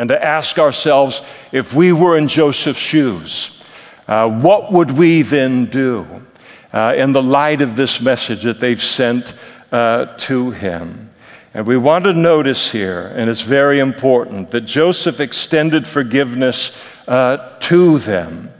and 0.00 0.08
to 0.08 0.24
ask 0.24 0.58
ourselves 0.58 1.20
if 1.52 1.74
we 1.74 1.92
were 1.92 2.16
in 2.16 2.26
Joseph's 2.26 2.80
shoes, 2.80 3.60
uh, 4.08 4.30
what 4.30 4.72
would 4.72 4.92
we 4.92 5.20
then 5.20 5.66
do 5.66 6.24
uh, 6.72 6.94
in 6.96 7.12
the 7.12 7.22
light 7.22 7.60
of 7.60 7.76
this 7.76 8.00
message 8.00 8.44
that 8.44 8.60
they've 8.60 8.82
sent 8.82 9.34
uh, 9.72 10.06
to 10.16 10.52
him? 10.52 11.10
And 11.52 11.66
we 11.66 11.76
want 11.76 12.06
to 12.06 12.14
notice 12.14 12.70
here, 12.70 13.08
and 13.08 13.28
it's 13.28 13.42
very 13.42 13.78
important, 13.78 14.52
that 14.52 14.62
Joseph 14.62 15.20
extended 15.20 15.86
forgiveness 15.86 16.72
uh, 17.06 17.58
to 17.60 17.98
them, 17.98 18.50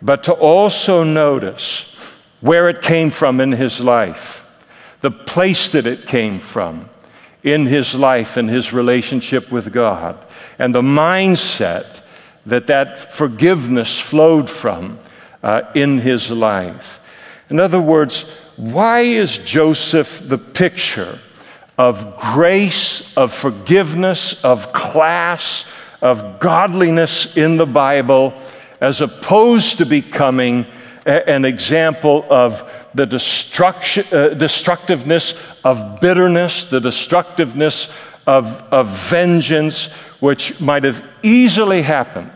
but 0.00 0.22
to 0.22 0.32
also 0.32 1.04
notice 1.04 1.84
where 2.40 2.68
it 2.68 2.82
came 2.82 3.10
from 3.10 3.40
in 3.40 3.52
his 3.52 3.80
life, 3.80 4.44
the 5.00 5.10
place 5.10 5.70
that 5.72 5.86
it 5.86 6.06
came 6.06 6.38
from 6.38 6.88
in 7.42 7.66
his 7.66 7.94
life 7.94 8.36
and 8.36 8.48
his 8.50 8.72
relationship 8.72 9.50
with 9.50 9.72
God, 9.72 10.24
and 10.58 10.74
the 10.74 10.82
mindset 10.82 12.00
that 12.46 12.66
that 12.66 13.14
forgiveness 13.14 14.00
flowed 14.00 14.48
from 14.50 14.98
uh, 15.42 15.62
in 15.74 15.98
his 15.98 16.30
life. 16.30 17.00
In 17.50 17.60
other 17.60 17.80
words, 17.80 18.22
why 18.56 19.00
is 19.00 19.38
Joseph 19.38 20.22
the 20.24 20.38
picture 20.38 21.18
of 21.78 22.16
grace, 22.16 23.02
of 23.16 23.32
forgiveness, 23.32 24.42
of 24.42 24.72
class, 24.72 25.64
of 26.02 26.40
godliness 26.40 27.36
in 27.36 27.56
the 27.56 27.66
Bible, 27.66 28.34
as 28.80 29.00
opposed 29.00 29.78
to 29.78 29.86
becoming 29.86 30.66
an 31.08 31.44
example 31.44 32.26
of 32.30 32.70
the 32.94 33.06
destruction, 33.06 34.06
uh, 34.12 34.28
destructiveness 34.30 35.34
of 35.64 36.00
bitterness, 36.00 36.64
the 36.64 36.80
destructiveness 36.80 37.88
of, 38.26 38.62
of 38.70 38.88
vengeance, 39.08 39.86
which 40.20 40.60
might 40.60 40.84
have 40.84 41.02
easily 41.22 41.82
happened 41.82 42.30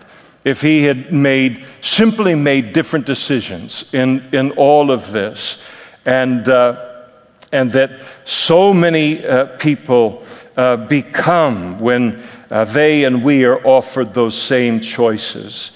if 0.45 0.61
he 0.61 0.83
had 0.83 1.13
made 1.13 1.65
simply 1.83 2.35
made 2.35 2.73
different 2.73 3.07
decisions 3.07 3.85
in, 3.93 4.21
in 4.33 4.51
all 4.53 4.91
of 4.91 5.13
this 5.13 5.59
and 6.05 6.49
uh, 6.49 6.89
and 7.53 7.71
that 7.73 8.01
so 8.25 8.73
many 8.73 9.25
uh, 9.25 9.45
people 9.59 10.25
uh, 10.57 10.77
become 10.77 11.79
when 11.79 12.23
uh, 12.51 12.65
they 12.65 13.05
and 13.05 13.23
we 13.23 13.45
are 13.45 13.65
offered 13.67 14.15
those 14.15 14.37
same 14.37 14.81
choices. 14.81 15.71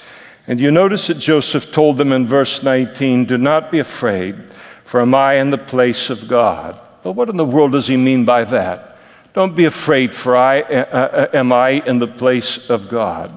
And 0.47 0.61
you 0.61 0.71
notice 0.71 1.09
that 1.09 1.19
Joseph 1.19 1.73
told 1.73 1.97
them 1.97 2.13
in 2.13 2.27
verse 2.27 2.63
19, 2.63 3.25
Do 3.25 3.37
not 3.37 3.71
be 3.71 3.81
afraid, 3.81 4.37
for 4.85 5.01
am 5.01 5.15
I 5.15 5.35
in 5.35 5.51
the 5.51 5.59
place 5.59 6.11
of 6.11 6.29
God? 6.29 6.81
But 7.03 7.13
what 7.13 7.29
in 7.29 7.37
the 7.37 7.45
world 7.45 7.73
does 7.73 7.87
he 7.87 7.97
mean 7.97 8.25
by 8.25 8.45
that? 8.45 8.99
Don't 9.33 9.55
be 9.55 9.65
afraid, 9.67 10.15
for 10.15 10.37
I 10.37 10.63
uh, 10.63 11.29
am 11.35 11.53
I 11.53 11.83
in 11.87 11.99
the 11.99 12.07
place 12.07 12.71
of 12.71 12.89
God. 12.89 13.37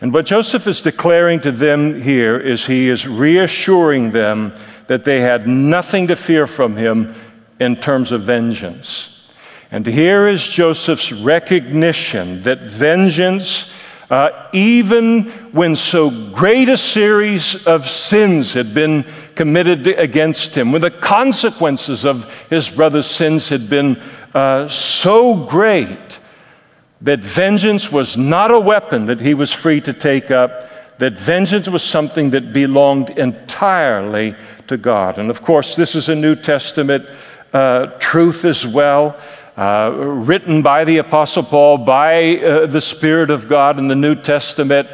And 0.00 0.12
what 0.12 0.26
Joseph 0.26 0.66
is 0.66 0.80
declaring 0.80 1.40
to 1.40 1.52
them 1.52 2.00
here 2.00 2.38
is 2.38 2.64
he 2.64 2.88
is 2.88 3.06
reassuring 3.06 4.12
them 4.12 4.54
that 4.86 5.04
they 5.04 5.20
had 5.20 5.48
nothing 5.48 6.06
to 6.08 6.16
fear 6.16 6.46
from 6.46 6.76
him 6.76 7.14
in 7.58 7.76
terms 7.76 8.12
of 8.12 8.22
vengeance. 8.22 9.20
And 9.70 9.86
here 9.86 10.28
is 10.28 10.46
Joseph's 10.46 11.12
recognition 11.12 12.42
that 12.42 12.60
vengeance, 12.60 13.68
uh, 14.10 14.48
even 14.52 15.24
when 15.52 15.74
so 15.74 16.10
great 16.30 16.68
a 16.68 16.76
series 16.76 17.66
of 17.66 17.88
sins 17.88 18.52
had 18.52 18.72
been 18.72 19.04
committed 19.34 19.86
against 19.86 20.54
him, 20.54 20.70
when 20.72 20.82
the 20.82 20.90
consequences 20.90 22.04
of 22.04 22.32
his 22.48 22.68
brother's 22.68 23.06
sins 23.06 23.48
had 23.48 23.68
been 23.68 24.00
uh, 24.34 24.68
so 24.68 25.34
great, 25.34 26.20
that 27.00 27.20
vengeance 27.20 27.90
was 27.90 28.16
not 28.16 28.50
a 28.50 28.60
weapon 28.60 29.06
that 29.06 29.20
he 29.20 29.34
was 29.34 29.52
free 29.52 29.80
to 29.80 29.92
take 29.92 30.30
up, 30.30 30.98
that 30.98 31.18
vengeance 31.18 31.68
was 31.68 31.82
something 31.82 32.30
that 32.30 32.52
belonged 32.52 33.10
entirely 33.10 34.34
to 34.66 34.76
God. 34.76 35.18
And 35.18 35.30
of 35.30 35.42
course, 35.42 35.74
this 35.74 35.94
is 35.94 36.08
a 36.08 36.14
New 36.14 36.36
Testament 36.36 37.10
uh, 37.52 37.86
truth 37.98 38.44
as 38.44 38.66
well. 38.66 39.18
Uh, 39.56 39.90
written 39.96 40.60
by 40.60 40.84
the 40.84 40.98
Apostle 40.98 41.42
Paul, 41.42 41.78
by 41.78 42.36
uh, 42.36 42.66
the 42.66 42.80
Spirit 42.82 43.30
of 43.30 43.48
God 43.48 43.78
in 43.78 43.88
the 43.88 43.96
New 43.96 44.14
Testament 44.14 44.86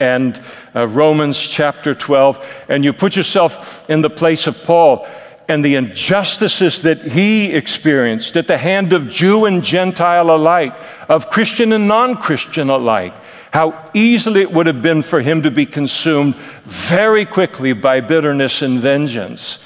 and 0.00 0.42
uh, 0.74 0.88
Romans 0.88 1.38
chapter 1.38 1.94
12, 1.94 2.64
and 2.68 2.84
you 2.84 2.92
put 2.92 3.14
yourself 3.14 3.88
in 3.88 4.00
the 4.00 4.10
place 4.10 4.48
of 4.48 4.60
Paul 4.64 5.06
and 5.46 5.64
the 5.64 5.76
injustices 5.76 6.82
that 6.82 7.00
he 7.00 7.52
experienced 7.52 8.36
at 8.36 8.48
the 8.48 8.58
hand 8.58 8.92
of 8.92 9.08
Jew 9.08 9.44
and 9.44 9.62
Gentile 9.62 10.34
alike, 10.34 10.76
of 11.08 11.30
Christian 11.30 11.72
and 11.72 11.86
non 11.86 12.16
Christian 12.16 12.70
alike. 12.70 13.14
How 13.52 13.88
easily 13.94 14.40
it 14.40 14.50
would 14.50 14.66
have 14.66 14.82
been 14.82 15.02
for 15.02 15.20
him 15.20 15.44
to 15.44 15.52
be 15.52 15.64
consumed 15.64 16.34
very 16.64 17.24
quickly 17.24 17.72
by 17.72 18.00
bitterness 18.00 18.62
and 18.62 18.80
vengeance. 18.80 19.60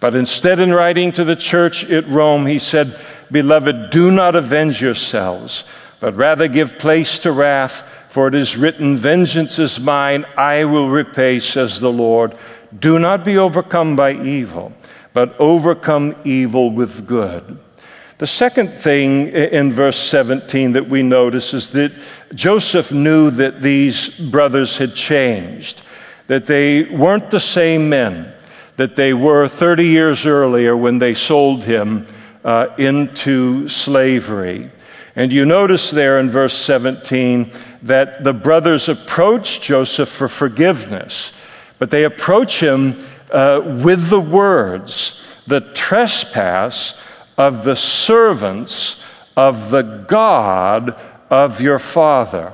But 0.00 0.14
instead, 0.14 0.60
in 0.60 0.74
writing 0.74 1.12
to 1.12 1.24
the 1.24 1.36
church 1.36 1.84
at 1.84 2.08
Rome, 2.08 2.46
he 2.46 2.58
said, 2.58 3.00
Beloved, 3.30 3.90
do 3.90 4.10
not 4.10 4.36
avenge 4.36 4.80
yourselves, 4.80 5.64
but 6.00 6.16
rather 6.16 6.48
give 6.48 6.78
place 6.78 7.18
to 7.20 7.32
wrath, 7.32 7.84
for 8.08 8.28
it 8.28 8.34
is 8.34 8.56
written, 8.56 8.96
Vengeance 8.96 9.58
is 9.58 9.80
mine, 9.80 10.24
I 10.36 10.64
will 10.64 10.88
repay, 10.88 11.40
says 11.40 11.80
the 11.80 11.92
Lord. 11.92 12.36
Do 12.78 12.98
not 12.98 13.24
be 13.24 13.38
overcome 13.38 13.96
by 13.96 14.12
evil, 14.14 14.72
but 15.12 15.38
overcome 15.38 16.16
evil 16.24 16.70
with 16.70 17.06
good. 17.06 17.58
The 18.18 18.26
second 18.26 18.72
thing 18.72 19.28
in 19.28 19.72
verse 19.72 19.98
17 19.98 20.72
that 20.72 20.88
we 20.88 21.02
notice 21.02 21.52
is 21.52 21.70
that 21.70 21.92
Joseph 22.34 22.90
knew 22.90 23.30
that 23.32 23.60
these 23.60 24.08
brothers 24.08 24.78
had 24.78 24.94
changed, 24.94 25.82
that 26.26 26.46
they 26.46 26.84
weren't 26.84 27.30
the 27.30 27.40
same 27.40 27.88
men 27.88 28.32
that 28.76 28.96
they 28.96 29.12
were 29.12 29.48
30 29.48 29.84
years 29.84 30.26
earlier 30.26 30.76
when 30.76 30.98
they 30.98 31.14
sold 31.14 31.64
him 31.64 32.06
uh, 32.46 32.72
into 32.78 33.68
slavery. 33.68 34.70
And 35.16 35.32
you 35.32 35.44
notice 35.44 35.90
there 35.90 36.20
in 36.20 36.30
verse 36.30 36.56
17 36.56 37.50
that 37.82 38.22
the 38.22 38.32
brothers 38.32 38.88
approach 38.88 39.60
Joseph 39.60 40.08
for 40.08 40.28
forgiveness, 40.28 41.32
but 41.78 41.90
they 41.90 42.04
approach 42.04 42.62
him 42.62 43.04
uh, 43.30 43.60
with 43.82 44.08
the 44.08 44.20
words, 44.20 45.20
the 45.48 45.60
trespass 45.60 46.94
of 47.36 47.64
the 47.64 47.76
servants 47.76 48.96
of 49.36 49.70
the 49.70 49.82
God 50.06 50.98
of 51.28 51.60
your 51.60 51.80
father. 51.80 52.52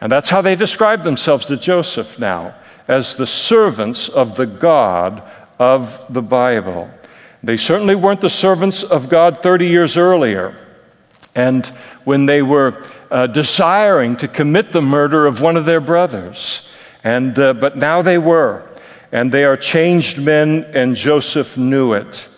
And 0.00 0.12
that's 0.12 0.28
how 0.28 0.42
they 0.42 0.54
describe 0.54 1.02
themselves 1.02 1.46
to 1.46 1.56
Joseph 1.56 2.18
now, 2.20 2.54
as 2.86 3.16
the 3.16 3.26
servants 3.26 4.08
of 4.08 4.36
the 4.36 4.46
God 4.46 5.22
of 5.58 6.04
the 6.08 6.22
Bible. 6.22 6.88
They 7.44 7.58
certainly 7.58 7.94
weren't 7.94 8.22
the 8.22 8.30
servants 8.30 8.82
of 8.82 9.08
God 9.10 9.42
30 9.42 9.66
years 9.66 9.96
earlier. 9.98 10.56
And 11.34 11.66
when 12.04 12.26
they 12.26 12.40
were 12.40 12.86
uh, 13.10 13.26
desiring 13.26 14.16
to 14.16 14.28
commit 14.28 14.72
the 14.72 14.80
murder 14.80 15.26
of 15.26 15.40
one 15.40 15.56
of 15.56 15.66
their 15.66 15.80
brothers. 15.80 16.62
And, 17.02 17.38
uh, 17.38 17.52
but 17.52 17.76
now 17.76 18.02
they 18.02 18.18
were. 18.18 18.68
And 19.12 19.30
they 19.30 19.44
are 19.44 19.56
changed 19.56 20.18
men, 20.18 20.64
and 20.74 20.96
Joseph 20.96 21.58
knew 21.58 21.92
it. 21.92 22.28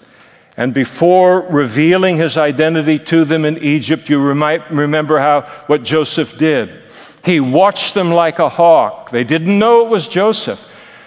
And 0.57 0.75
before 0.75 1.43
revealing 1.43 2.17
his 2.17 2.37
identity 2.37 2.99
to 2.99 3.25
them 3.25 3.45
in 3.45 3.59
Egypt, 3.59 4.09
you 4.09 4.35
might 4.35 4.71
remember 4.73 5.19
how, 5.19 5.43
what 5.67 5.83
Joseph 5.85 6.37
did. 6.37 6.83
He 7.25 7.41
watched 7.41 7.95
them 7.95 8.11
like 8.11 8.39
a 8.39 8.49
hawk. 8.49 9.11
They 9.11 9.25
didn't 9.25 9.59
know 9.59 9.85
it 9.85 9.89
was 9.89 10.09
Joseph. 10.09 10.65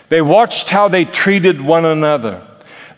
They 0.10 0.22
watched 0.22 0.70
how 0.70 0.88
they 0.88 1.06
treated 1.06 1.60
one 1.60 1.86
another. 1.86 2.49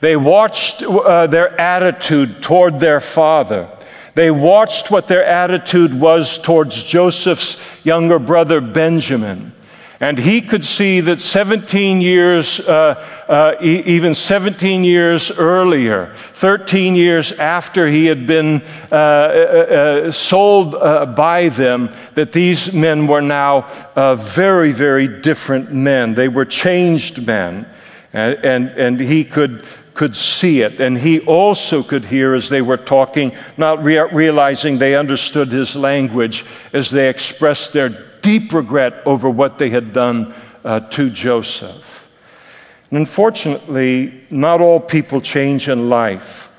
They 0.02 0.16
watched 0.16 0.84
uh, 0.84 1.28
their 1.28 1.60
attitude 1.60 2.41
toward 2.41 2.80
their 2.80 2.99
father. 2.99 3.70
They 4.16 4.32
watched 4.32 4.91
what 4.91 5.08
their 5.08 5.24
attitude 5.24 5.93
was 5.93 6.38
towards 6.39 6.84
Joseph's 6.84 7.56
younger 7.84 8.20
brother 8.20 8.60
Benjamin. 8.60 9.54
And 10.02 10.18
he 10.18 10.41
could 10.41 10.64
see 10.64 10.99
that 11.02 11.22
17 11.22 12.02
years, 12.02 12.60
uh, 12.60 12.95
uh, 13.30 13.56
e- 13.62 13.84
even 13.86 14.16
17 14.16 14.84
years 14.84 15.30
earlier, 15.30 16.12
13 16.34 16.95
years 16.95 17.32
after 17.34 17.88
he 17.88 18.08
had 18.08 18.26
been 18.26 18.64
uh, 18.91 18.95
uh, 18.95 18.97
uh 18.97 20.12
sold 20.12 20.74
uh, 20.74 21.06
by 21.06 21.49
them, 21.49 21.93
that 22.16 22.32
these 22.32 22.74
men 22.74 23.06
were 23.06 23.22
now 23.22 23.68
very, 24.16 24.72
very 24.72 25.08
different 25.08 25.72
men. 25.72 26.16
They 26.16 26.28
were 26.28 26.45
changed 26.45 27.26
men. 27.26 27.68
And, 28.14 28.43
and, 28.43 28.70
and 28.70 28.99
he 28.99 29.24
could 29.24 29.66
could 30.02 30.16
see 30.16 30.62
it. 30.62 30.82
And 30.82 30.97
he 30.97 31.20
also 31.28 31.84
could 31.84 32.04
hear 32.04 32.34
as 32.34 32.49
they 32.49 32.64
were 32.64 32.76
talking, 32.76 33.38
not 33.56 33.84
rea- 33.84 34.12
realizing 34.12 34.80
they 34.80 34.95
understood 34.95 35.52
his 35.52 35.76
language 35.76 36.43
as 36.74 36.89
they 36.89 37.08
expressed 37.08 37.72
their 37.72 37.89
deep 38.24 38.52
regret 38.52 39.06
over 39.06 39.30
what 39.30 39.60
they 39.60 39.70
had 39.70 39.93
done 39.93 40.34
uh, 40.66 40.80
to 40.80 41.12
Joseph. 41.12 42.10
And 42.89 42.97
unfortunately, 42.97 44.26
not 44.32 44.60
all 44.60 44.80
people 44.80 45.22
change 45.22 45.70
in 45.70 45.88
life. 45.88 46.49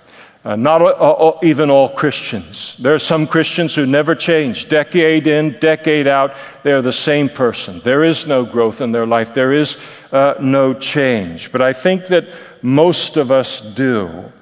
Uh, 0.44 0.54
not 0.54 0.80
all, 0.80 1.40
even 1.42 1.68
all 1.68 1.88
Christians. 1.88 2.76
There 2.78 2.94
are 2.94 2.98
some 3.00 3.26
Christians 3.26 3.74
who 3.74 3.86
never 3.86 4.14
change. 4.14 4.68
Decade 4.68 5.26
in, 5.26 5.58
decade 5.58 6.06
out, 6.06 6.36
they're 6.62 6.82
the 6.82 6.92
same 6.92 7.28
person. 7.28 7.80
There 7.82 8.04
is 8.04 8.24
no 8.24 8.44
growth 8.44 8.80
in 8.80 8.92
their 8.92 9.06
life. 9.06 9.34
There 9.34 9.52
is 9.52 9.78
uh, 10.12 10.34
no 10.40 10.74
change. 10.74 11.50
But 11.50 11.62
I 11.62 11.72
think 11.72 12.06
that 12.06 12.26
most 12.62 13.16
of 13.16 13.30
us 13.30 13.60
do, 13.60 14.32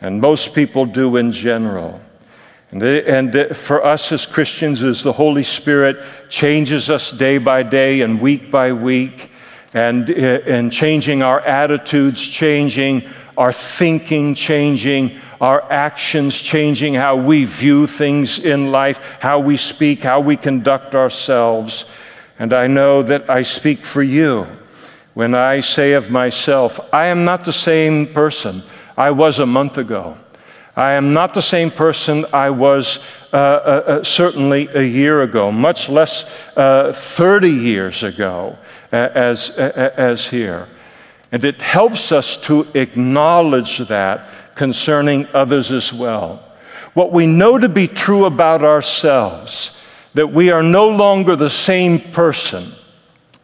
and 0.00 0.20
most 0.20 0.54
people 0.54 0.86
do 0.86 1.16
in 1.16 1.32
general. 1.32 2.00
And, 2.70 2.82
and 2.82 3.56
for 3.56 3.84
us 3.84 4.10
as 4.12 4.26
Christians, 4.26 4.82
as 4.82 5.02
the 5.02 5.12
Holy 5.12 5.42
Spirit 5.42 6.02
changes 6.28 6.90
us 6.90 7.12
day 7.12 7.38
by 7.38 7.62
day 7.62 8.00
and 8.00 8.20
week 8.20 8.50
by 8.50 8.72
week, 8.72 9.30
and, 9.74 10.10
uh, 10.10 10.14
and 10.14 10.72
changing 10.72 11.22
our 11.22 11.40
attitudes, 11.40 12.20
changing 12.26 13.08
our 13.36 13.52
thinking, 13.52 14.34
changing 14.34 15.20
our 15.40 15.70
actions, 15.70 16.34
changing 16.34 16.94
how 16.94 17.16
we 17.16 17.44
view 17.44 17.86
things 17.86 18.38
in 18.38 18.72
life, 18.72 19.18
how 19.20 19.38
we 19.38 19.58
speak, 19.58 20.02
how 20.02 20.20
we 20.20 20.36
conduct 20.36 20.94
ourselves. 20.94 21.84
And 22.38 22.54
I 22.54 22.66
know 22.66 23.02
that 23.02 23.28
I 23.28 23.42
speak 23.42 23.84
for 23.84 24.02
you 24.02 24.46
when 25.16 25.34
I 25.34 25.60
say 25.60 25.94
of 25.94 26.10
myself, 26.10 26.78
I 26.92 27.06
am 27.06 27.24
not 27.24 27.42
the 27.42 27.52
same 27.52 28.12
person 28.12 28.62
I 28.98 29.12
was 29.12 29.38
a 29.38 29.46
month 29.46 29.78
ago. 29.78 30.18
I 30.76 30.92
am 30.92 31.14
not 31.14 31.32
the 31.32 31.40
same 31.40 31.70
person 31.70 32.26
I 32.34 32.50
was 32.50 32.98
uh, 33.32 33.36
uh, 33.36 33.38
uh 33.38 34.04
certainly 34.04 34.68
a 34.74 34.82
year 34.82 35.22
ago, 35.22 35.50
much 35.50 35.88
less 35.88 36.26
uh, 36.54 36.92
30 36.92 37.48
years 37.48 38.02
ago 38.02 38.58
as, 38.92 39.48
as 39.52 40.28
here. 40.28 40.68
And 41.32 41.46
it 41.46 41.62
helps 41.62 42.12
us 42.12 42.36
to 42.48 42.66
acknowledge 42.74 43.78
that 43.88 44.28
concerning 44.54 45.26
others 45.32 45.72
as 45.72 45.94
well. 45.94 46.44
What 46.92 47.10
we 47.10 47.26
know 47.26 47.56
to 47.56 47.70
be 47.70 47.88
true 47.88 48.26
about 48.26 48.62
ourselves, 48.62 49.72
that 50.12 50.30
we 50.30 50.50
are 50.50 50.62
no 50.62 50.90
longer 50.90 51.36
the 51.36 51.48
same 51.48 52.12
person 52.12 52.74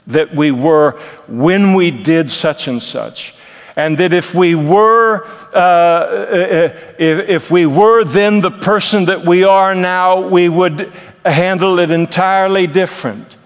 that 0.06 0.34
we 0.34 0.50
were 0.50 1.00
when 1.28 1.74
we 1.74 1.90
did 1.90 2.30
such 2.30 2.68
and 2.68 2.82
such. 2.82 3.34
And 3.74 3.96
that 3.98 4.12
if 4.12 4.34
we 4.34 4.54
were 4.54 5.24
uh, 5.54 5.56
uh, 5.56 6.78
if, 6.98 7.28
if 7.28 7.50
we 7.50 7.66
were 7.66 8.04
then 8.04 8.40
the 8.40 8.50
person 8.50 9.06
that 9.06 9.24
we 9.24 9.44
are 9.44 9.74
now 9.74 10.28
we 10.28 10.48
would 10.48 10.92
handle 11.24 11.78
it 11.78 11.90
entirely 11.90 12.66
different. 12.66 13.36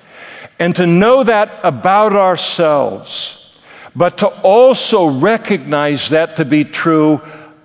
And 0.58 0.74
to 0.76 0.86
know 0.86 1.22
that 1.22 1.60
about 1.62 2.14
ourselves 2.14 3.42
but 3.94 4.18
to 4.18 4.28
also 4.42 5.06
recognize 5.06 6.10
that 6.10 6.36
to 6.36 6.44
be 6.44 6.64
true 6.64 7.20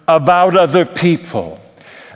about 0.07 0.55
other 0.55 0.85
people 0.85 1.59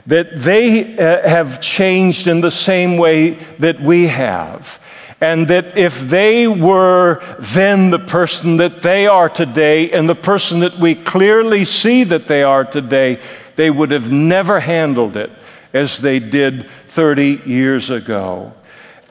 that 0.06 0.40
they 0.40 0.96
uh, 0.96 1.28
have 1.28 1.60
changed 1.60 2.26
in 2.26 2.40
the 2.40 2.50
same 2.50 2.96
way 2.96 3.30
that 3.58 3.80
we 3.80 4.06
have 4.06 4.80
and 5.20 5.48
that 5.48 5.78
if 5.78 6.00
they 6.00 6.46
were 6.46 7.22
then 7.38 7.90
the 7.90 7.98
person 7.98 8.58
that 8.58 8.82
they 8.82 9.06
are 9.06 9.28
today 9.28 9.90
and 9.90 10.08
the 10.08 10.14
person 10.14 10.60
that 10.60 10.78
we 10.78 10.94
clearly 10.94 11.64
see 11.64 12.04
that 12.04 12.28
they 12.28 12.42
are 12.42 12.64
today, 12.64 13.20
they 13.56 13.70
would 13.70 13.90
have 13.90 14.10
never 14.12 14.60
handled 14.60 15.16
it 15.16 15.30
as 15.72 15.98
they 15.98 16.18
did 16.18 16.68
30 16.88 17.42
years 17.46 17.90
ago. 17.90 18.52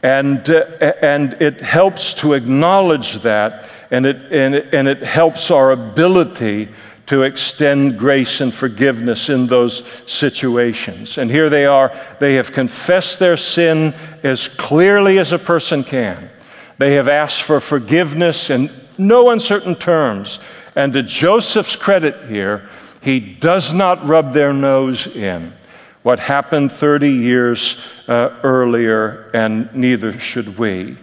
And, 0.04 0.48
uh, 0.48 0.66
and 1.02 1.34
it 1.42 1.62
helps 1.62 2.14
to 2.16 2.34
acknowledge 2.34 3.16
that, 3.22 3.68
and 3.90 4.06
it, 4.06 4.32
and, 4.32 4.54
it, 4.54 4.74
and 4.74 4.88
it 4.88 5.02
helps 5.02 5.50
our 5.50 5.72
ability 5.72 6.70
to 7.08 7.24
extend 7.24 8.00
grace 8.00 8.42
and 8.42 8.54
forgiveness 8.54 9.30
in 9.30 9.48
those 9.48 9.84
situations. 10.08 11.18
And 11.18 11.30
here 11.30 11.50
they 11.50 11.66
are. 11.66 11.96
They 12.20 12.34
have 12.36 12.52
confessed 12.52 13.20
their 13.20 13.38
sin 13.38 13.94
as 14.24 14.48
clearly 14.48 15.20
as 15.20 15.32
a 15.32 15.40
person 15.40 15.84
can. 15.84 16.30
They 16.78 16.96
have 16.96 17.08
asked 17.08 17.44
for 17.44 17.60
forgiveness 17.60 18.50
in 18.50 18.72
no 18.98 19.30
uncertain 19.30 19.76
terms. 19.76 20.40
And 20.76 20.94
to 20.94 21.04
Joseph's 21.04 21.76
credit 21.76 22.30
here, 22.30 22.70
he 23.02 23.20
does 23.20 23.74
not 23.74 24.06
rub 24.08 24.34
their 24.34 24.52
nose 24.52 25.08
in 25.08 25.54
what 26.02 26.20
happened 26.20 26.72
30 26.72 27.10
years 27.10 27.78
uh, 28.08 28.30
earlier, 28.44 29.30
and 29.34 29.74
neither 29.74 30.20
should 30.20 30.58
we. 30.58 30.98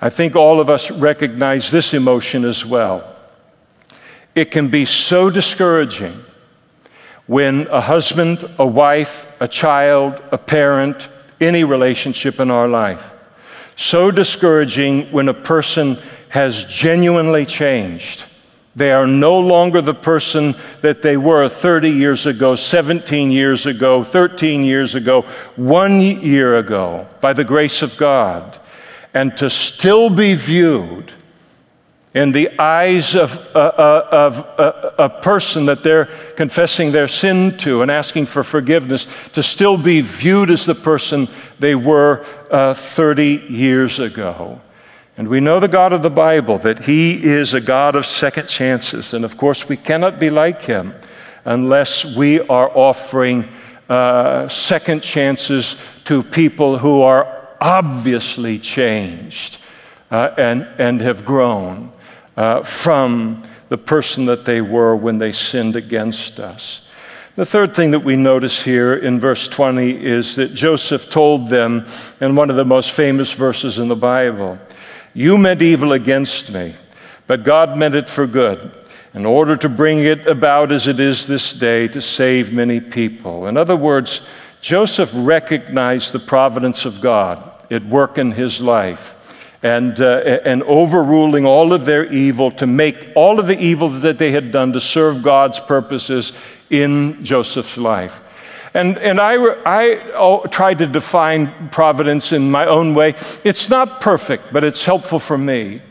I 0.00 0.10
think 0.10 0.36
all 0.36 0.60
of 0.60 0.70
us 0.70 0.90
recognize 0.90 1.70
this 1.70 1.94
emotion 1.94 2.44
as 2.44 2.64
well. 2.64 3.16
It 4.34 4.50
can 4.50 4.68
be 4.68 4.84
so 4.84 5.30
discouraging 5.30 6.24
when 7.26 7.68
a 7.68 7.80
husband, 7.80 8.48
a 8.58 8.66
wife, 8.66 9.26
a 9.40 9.48
child, 9.48 10.20
a 10.32 10.38
parent, 10.38 11.08
any 11.40 11.64
relationship 11.64 12.40
in 12.40 12.50
our 12.50 12.68
life, 12.68 13.12
so 13.76 14.10
discouraging 14.10 15.10
when 15.12 15.28
a 15.28 15.34
person 15.34 15.98
has 16.28 16.64
genuinely 16.64 17.46
changed. 17.46 18.24
They 18.76 18.92
are 18.92 19.06
no 19.06 19.38
longer 19.38 19.80
the 19.80 19.94
person 19.94 20.54
that 20.82 21.02
they 21.02 21.16
were 21.16 21.48
30 21.48 21.90
years 21.90 22.26
ago, 22.26 22.54
17 22.54 23.32
years 23.32 23.66
ago, 23.66 24.04
13 24.04 24.64
years 24.64 24.94
ago, 24.94 25.22
one 25.56 26.00
year 26.00 26.56
ago, 26.56 27.06
by 27.20 27.32
the 27.32 27.44
grace 27.44 27.82
of 27.82 27.96
God. 27.96 28.58
And 29.12 29.36
to 29.38 29.50
still 29.50 30.08
be 30.08 30.34
viewed 30.34 31.12
in 32.12 32.32
the 32.32 32.58
eyes 32.58 33.14
of, 33.14 33.36
uh, 33.54 33.58
uh, 33.58 34.08
of 34.10 34.38
uh, 34.58 34.90
a 34.98 35.08
person 35.08 35.66
that 35.66 35.84
they're 35.84 36.06
confessing 36.36 36.90
their 36.90 37.06
sin 37.06 37.56
to 37.58 37.82
and 37.82 37.90
asking 37.90 38.26
for 38.26 38.42
forgiveness 38.42 39.06
to 39.32 39.42
still 39.42 39.78
be 39.78 40.00
viewed 40.00 40.50
as 40.50 40.66
the 40.66 40.74
person 40.74 41.28
they 41.60 41.76
were 41.76 42.26
uh, 42.50 42.74
30 42.74 43.46
years 43.48 44.00
ago. 44.00 44.60
And 45.16 45.28
we 45.28 45.38
know 45.38 45.60
the 45.60 45.68
God 45.68 45.92
of 45.92 46.02
the 46.02 46.10
Bible, 46.10 46.58
that 46.58 46.80
He 46.80 47.22
is 47.22 47.54
a 47.54 47.60
God 47.60 47.94
of 47.94 48.06
second 48.06 48.48
chances. 48.48 49.14
And 49.14 49.24
of 49.24 49.36
course, 49.36 49.68
we 49.68 49.76
cannot 49.76 50.18
be 50.18 50.30
like 50.30 50.62
Him 50.62 50.94
unless 51.44 52.04
we 52.04 52.40
are 52.40 52.70
offering 52.76 53.48
uh, 53.88 54.48
second 54.48 55.02
chances 55.02 55.76
to 56.04 56.22
people 56.22 56.78
who 56.78 57.02
are 57.02 57.48
obviously 57.60 58.58
changed 58.58 59.58
uh, 60.10 60.30
and, 60.36 60.62
and 60.78 61.00
have 61.00 61.24
grown 61.24 61.92
uh, 62.40 62.62
from 62.62 63.42
the 63.68 63.76
person 63.76 64.24
that 64.24 64.46
they 64.46 64.62
were 64.62 64.96
when 64.96 65.18
they 65.18 65.30
sinned 65.30 65.76
against 65.76 66.40
us. 66.40 66.80
The 67.36 67.44
third 67.44 67.76
thing 67.76 67.90
that 67.90 68.00
we 68.00 68.16
notice 68.16 68.62
here 68.62 68.94
in 68.94 69.20
verse 69.20 69.46
20 69.46 70.02
is 70.02 70.36
that 70.36 70.54
Joseph 70.54 71.10
told 71.10 71.50
them 71.50 71.84
in 72.18 72.34
one 72.34 72.48
of 72.48 72.56
the 72.56 72.64
most 72.64 72.92
famous 72.92 73.30
verses 73.30 73.78
in 73.78 73.88
the 73.88 73.96
Bible 73.96 74.58
You 75.12 75.36
meant 75.36 75.60
evil 75.60 75.92
against 75.92 76.50
me, 76.50 76.74
but 77.26 77.44
God 77.44 77.76
meant 77.76 77.94
it 77.94 78.08
for 78.08 78.26
good, 78.26 78.72
in 79.12 79.26
order 79.26 79.54
to 79.58 79.68
bring 79.68 79.98
it 79.98 80.26
about 80.26 80.72
as 80.72 80.88
it 80.88 80.98
is 80.98 81.26
this 81.26 81.52
day 81.52 81.88
to 81.88 82.00
save 82.00 82.54
many 82.54 82.80
people. 82.80 83.48
In 83.48 83.58
other 83.58 83.76
words, 83.76 84.22
Joseph 84.62 85.10
recognized 85.12 86.12
the 86.12 86.18
providence 86.18 86.86
of 86.86 87.02
God 87.02 87.66
at 87.70 87.84
work 87.84 88.16
in 88.16 88.30
his 88.30 88.62
life 88.62 89.14
and, 89.62 90.00
uh, 90.00 90.38
and 90.44 90.62
overruling 90.62 91.44
all 91.44 91.72
of 91.72 91.84
their 91.84 92.10
evil 92.10 92.50
to 92.52 92.66
make 92.66 93.08
all 93.14 93.38
of 93.38 93.46
the 93.46 93.58
evil 93.58 93.90
that 93.90 94.18
they 94.18 94.32
had 94.32 94.52
done 94.52 94.72
to 94.72 94.80
serve 94.80 95.22
God's 95.22 95.60
purposes 95.60 96.32
in 96.70 97.22
Joseph's 97.22 97.76
life. 97.76 98.20
And, 98.72 98.98
and 98.98 99.20
I, 99.20 99.34
I 99.34 100.12
oh, 100.14 100.46
tried 100.46 100.78
to 100.78 100.86
define 100.86 101.68
providence 101.70 102.32
in 102.32 102.50
my 102.50 102.66
own 102.66 102.94
way. 102.94 103.14
It's 103.42 103.68
not 103.68 104.00
perfect, 104.00 104.52
but 104.52 104.64
it's 104.64 104.84
helpful 104.84 105.18
for 105.18 105.36
me. 105.36 105.82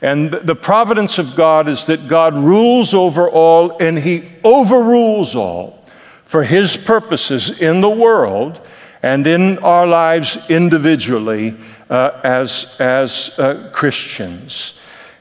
And 0.00 0.32
the 0.32 0.56
providence 0.56 1.18
of 1.18 1.36
God 1.36 1.68
is 1.68 1.86
that 1.86 2.08
God 2.08 2.34
rules 2.34 2.92
over 2.94 3.28
all 3.28 3.76
and 3.78 3.98
He 3.98 4.32
overrules 4.42 5.36
all 5.36 5.84
for 6.24 6.42
His 6.42 6.76
purposes 6.76 7.50
in 7.60 7.80
the 7.80 7.90
world 7.90 8.66
and 9.02 9.26
in 9.26 9.58
our 9.58 9.86
lives 9.86 10.38
individually 10.48 11.56
uh, 11.92 12.18
as, 12.24 12.74
as 12.78 13.38
uh, 13.38 13.68
Christians. 13.74 14.72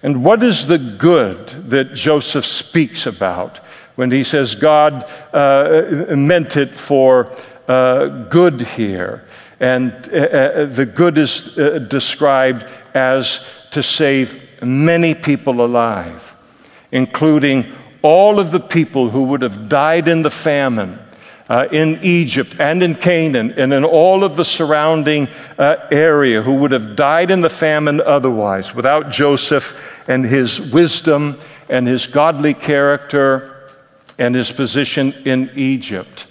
And 0.03 0.23
what 0.23 0.41
is 0.41 0.65
the 0.65 0.77
good 0.77 1.69
that 1.69 1.93
Joseph 1.93 2.45
speaks 2.45 3.05
about 3.05 3.57
when 3.95 4.09
he 4.09 4.23
says 4.23 4.55
God 4.55 5.03
uh, 5.33 6.15
meant 6.15 6.55
it 6.55 6.73
for 6.73 7.35
uh, 7.67 8.07
good 8.29 8.61
here? 8.61 9.25
And 9.59 9.91
uh, 9.91 10.15
uh, 10.15 10.65
the 10.67 10.85
good 10.85 11.17
is 11.17 11.41
described 11.89 12.65
as 12.93 13.41
to 13.71 13.83
save 13.83 14.41
many 14.63 15.13
people 15.13 15.65
alive, 15.65 16.33
including 16.93 17.75
all 18.01 18.39
of 18.39 18.51
the 18.51 18.61
people 18.61 19.09
who 19.09 19.23
would 19.23 19.41
have 19.41 19.67
died 19.67 20.07
in 20.07 20.21
the 20.21 20.31
famine 20.31 20.99
uh, 21.51 21.67
in 21.69 21.99
Egypt 22.01 22.55
and 22.59 22.81
in 22.81 22.95
Canaan 22.95 23.51
and 23.57 23.73
in 23.73 23.83
all 23.83 24.23
of 24.23 24.37
the 24.37 24.45
surrounding 24.45 25.27
uh, 25.57 25.75
area 25.91 26.41
who 26.41 26.53
would 26.53 26.71
have 26.71 26.95
died 26.95 27.29
in 27.29 27.41
the 27.41 27.49
famine 27.49 27.99
otherwise 27.99 28.73
without 28.73 29.09
Joseph 29.09 29.75
and 30.07 30.23
his 30.23 30.61
wisdom 30.61 31.37
and 31.67 31.85
his 31.85 32.07
godly 32.07 32.53
character 32.53 33.69
and 34.17 34.33
his 34.33 34.49
position 34.49 35.11
in 35.25 35.51
Egypt. 35.53 36.25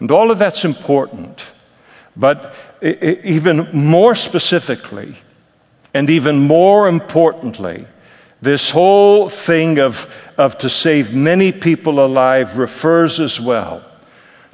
And 0.00 0.10
all 0.10 0.32
of 0.32 0.40
that's 0.40 0.64
important. 0.64 1.44
But 2.16 2.52
even 2.82 3.68
more 3.72 4.16
specifically, 4.16 5.16
and 5.94 6.10
even 6.10 6.40
more 6.40 6.88
importantly, 6.88 7.86
this 8.42 8.70
whole 8.70 9.28
thing 9.28 9.78
of, 9.78 10.12
of 10.36 10.58
to 10.58 10.68
save 10.68 11.14
many 11.14 11.52
people 11.52 12.04
alive 12.04 12.58
refers 12.58 13.20
as 13.20 13.40
well 13.40 13.87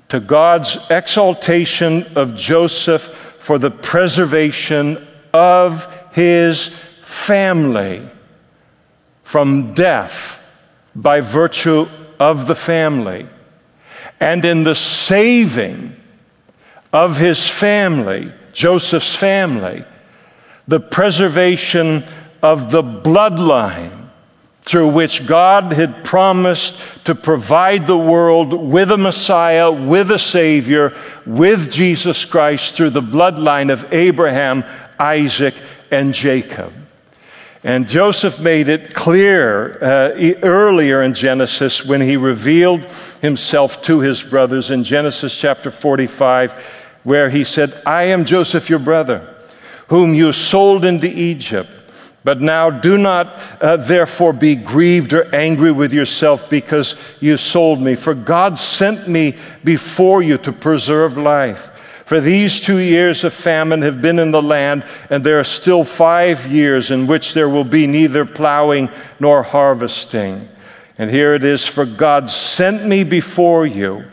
to 0.09 0.21
God's 0.21 0.79
exaltation 0.91 2.05
of 2.17 2.35
Joseph 2.37 3.03
for 3.39 3.59
the 3.59 3.71
preservation 3.71 5.07
of 5.33 5.93
his 6.13 6.71
family 7.03 8.09
from 9.23 9.75
death 9.75 10.41
by 10.95 11.21
virtue 11.21 11.89
of 12.21 12.47
the 12.47 12.55
family, 12.55 13.29
and 14.21 14.45
in 14.45 14.63
the 14.63 14.75
saving 14.75 15.97
of 16.93 17.17
his 17.17 17.49
family, 17.49 18.33
Joseph's 18.53 19.15
family, 19.15 19.85
the 20.69 20.81
preservation 20.81 22.05
of 22.43 22.71
the 22.71 22.83
bloodline 22.83 24.04
through 24.65 24.89
which 24.89 25.27
God 25.27 25.75
had 25.75 26.05
promised 26.05 26.77
to 27.05 27.15
provide 27.15 27.87
the 27.87 27.99
world 27.99 28.55
with 28.55 28.91
a 28.91 28.97
Messiah, 28.97 29.71
with 29.71 30.11
a 30.11 30.19
Savior, 30.19 30.97
with 31.27 31.71
Jesus 31.71 32.25
Christ 32.25 32.75
through 32.75 32.91
the 32.91 33.03
bloodline 33.03 33.71
of 33.71 33.93
Abraham, 33.93 34.65
Isaac, 34.99 35.55
and 35.91 36.15
Jacob. 36.15 36.73
And 37.63 37.87
Joseph 37.89 38.41
made 38.41 38.69
it 38.69 38.95
clear 38.95 39.83
uh, 39.83 40.35
earlier 40.43 41.03
in 41.03 41.13
Genesis 41.13 41.85
when 41.85 42.01
he 42.01 42.17
revealed 42.17 42.87
himself 43.21 43.83
to 43.83 44.01
his 44.01 44.23
brothers 44.23 44.71
in 44.71 44.83
Genesis 44.83 45.37
chapter 45.37 45.71
45, 45.71 46.53
where 47.05 47.29
he 47.29 47.45
said, 47.45 47.83
I 47.85 48.05
am 48.05 48.25
Joseph, 48.25 48.71
your 48.71 48.79
brother, 48.79 49.35
whom 49.89 50.15
you 50.15 50.33
sold 50.33 50.87
into 50.87 51.07
Egypt. 51.07 51.71
But 52.25 52.41
now 52.41 52.71
do 52.71 52.97
not 52.97 53.39
uh, 53.61 53.77
therefore 53.77 54.33
be 54.33 54.55
grieved 54.55 55.13
or 55.13 55.33
angry 55.35 55.71
with 55.71 55.93
yourself 55.93 56.49
because 56.49 56.97
you 57.21 57.37
sold 57.37 57.83
me. 57.83 57.95
For 57.95 58.15
God 58.15 58.59
sent 58.59 59.07
me 59.07 59.37
before 59.63 60.23
you 60.23 60.39
to 60.39 60.53
preserve 60.53 61.19
life. 61.19 61.71
For 62.07 62.21
these 62.21 62.61
two 62.61 62.79
years 62.79 63.25
of 63.25 63.35
famine 63.35 63.83
have 63.83 64.01
been 64.01 64.19
in 64.19 64.31
the 64.31 64.43
land, 64.43 64.87
and 65.11 65.23
there 65.23 65.39
are 65.39 65.45
still 65.45 65.85
five 65.85 66.47
years 66.47 66.91
in 66.91 67.07
which 67.07 67.35
there 67.35 67.49
will 67.49 67.65
be 67.65 67.87
neither 67.87 68.25
plowing 68.25 68.89
nor 69.21 69.43
harvesting. 69.43 70.49
And 70.97 71.11
here 71.11 71.35
it 71.35 71.45
is 71.45 71.67
For 71.67 71.85
God 71.85 72.31
sent 72.31 72.87
me 72.87 73.05
before 73.05 73.67
you 73.67 74.05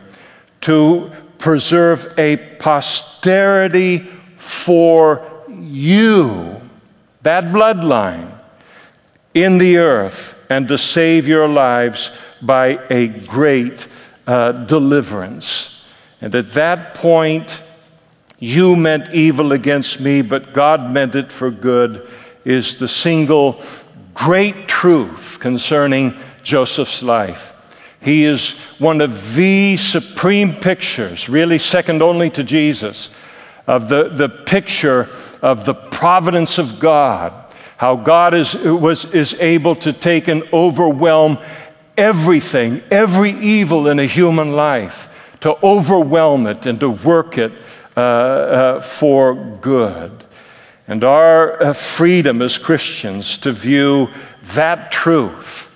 to 0.62 1.12
preserve 1.38 2.14
a 2.18 2.38
posterity 2.57 3.99
for 4.38 5.28
you 5.49 6.61
that 7.24 7.45
bloodline 7.45 8.38
in 9.34 9.57
the 9.57 9.78
earth 9.78 10.36
and 10.49 10.67
to 10.67 10.78
save 10.78 11.28
your 11.28 11.47
lives 11.47 12.11
by 12.41 12.80
a 12.89 13.07
great 13.07 13.88
uh, 14.28 14.51
deliverance. 14.51 15.82
And 16.19 16.36
at 16.36 16.51
that 16.51 16.93
point, 16.95 17.61
you 18.39 18.76
meant 18.76 19.13
evil 19.13 19.53
against 19.53 19.99
me, 19.99 20.22
but 20.22 20.53
God 20.53 20.91
meant 20.91 21.15
it 21.15 21.32
for 21.32 21.51
good, 21.51 22.07
is 22.43 22.78
the 22.78 22.88
single 22.88 23.61
great 24.13 24.67
truth 24.67 25.38
concerning 25.39 26.19
Joseph's 26.43 27.03
life. 27.03 27.53
He 28.01 28.26
is 28.26 28.53
one 28.80 28.99
of 28.99 29.36
the 29.36 29.78
supreme 29.78 30.55
pictures, 30.55 31.30
really 31.30 31.59
second 31.59 32.01
only 32.01 32.32
to 32.32 32.43
Jesus, 32.43 33.09
of 33.72 33.88
the, 33.88 34.09
the 34.09 34.28
picture 34.28 35.07
of 35.41 35.63
the 35.63 35.74
providence 35.74 36.57
of 36.57 36.78
God, 36.78 37.34
how 37.78 37.95
God 37.95 38.34
is, 38.34 38.53
was, 38.53 39.05
is 39.13 39.34
able 39.36 39.78
to 39.78 39.93
take 39.93 40.28
and 40.28 40.43
overwhelm 40.51 41.38
everything, 41.95 42.84
every 42.91 43.32
evil 43.32 43.88
in 43.88 43.97
a 43.97 44.05
human 44.05 44.51
life, 44.51 45.07
to 45.39 45.55
overwhelm 45.65 46.47
it 46.47 46.65
and 46.65 46.82
to 46.82 46.89
work 46.89 47.38
it 47.38 47.53
uh, 47.95 47.99
uh, 47.99 48.82
for 48.82 49.36
good. 49.61 50.11
And 50.89 51.05
our 51.05 51.63
uh, 51.63 51.72
freedom 51.72 52.41
as 52.41 52.57
Christians 52.57 53.38
to 53.38 53.53
view 53.53 54.09
that 54.53 54.91
truth 54.91 55.69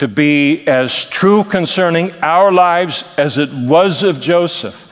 to 0.00 0.06
be 0.06 0.66
as 0.68 1.06
true 1.06 1.44
concerning 1.44 2.14
our 2.16 2.52
lives 2.52 3.04
as 3.16 3.38
it 3.38 3.52
was 3.54 4.02
of 4.02 4.20
Joseph 4.20 4.87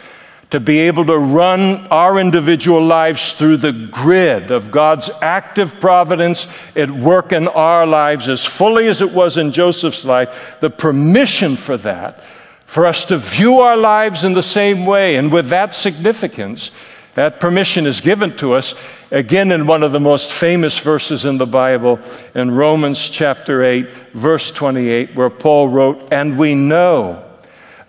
to 0.50 0.60
be 0.60 0.78
able 0.80 1.04
to 1.06 1.18
run 1.18 1.86
our 1.88 2.18
individual 2.18 2.80
lives 2.80 3.32
through 3.32 3.56
the 3.56 3.72
grid 3.72 4.50
of 4.50 4.70
God's 4.70 5.10
active 5.20 5.80
providence 5.80 6.46
at 6.76 6.90
work 6.90 7.32
in 7.32 7.48
our 7.48 7.84
lives 7.84 8.28
as 8.28 8.44
fully 8.44 8.86
as 8.86 9.00
it 9.00 9.10
was 9.10 9.36
in 9.36 9.50
Joseph's 9.50 10.04
life, 10.04 10.56
the 10.60 10.70
permission 10.70 11.56
for 11.56 11.76
that, 11.78 12.22
for 12.64 12.86
us 12.86 13.04
to 13.06 13.18
view 13.18 13.58
our 13.58 13.76
lives 13.76 14.22
in 14.22 14.34
the 14.34 14.42
same 14.42 14.86
way 14.86 15.16
and 15.16 15.32
with 15.32 15.48
that 15.48 15.74
significance. 15.74 16.70
That 17.14 17.40
permission 17.40 17.86
is 17.86 18.00
given 18.00 18.36
to 18.36 18.52
us 18.52 18.74
again 19.10 19.50
in 19.50 19.66
one 19.66 19.82
of 19.82 19.92
the 19.92 20.00
most 20.00 20.32
famous 20.32 20.78
verses 20.78 21.24
in 21.24 21.38
the 21.38 21.46
Bible, 21.46 21.98
in 22.34 22.50
Romans 22.50 23.08
chapter 23.08 23.64
8, 23.64 23.90
verse 24.12 24.50
28, 24.52 25.16
where 25.16 25.30
Paul 25.30 25.68
wrote, 25.68 26.12
And 26.12 26.38
we 26.38 26.54
know 26.54 27.25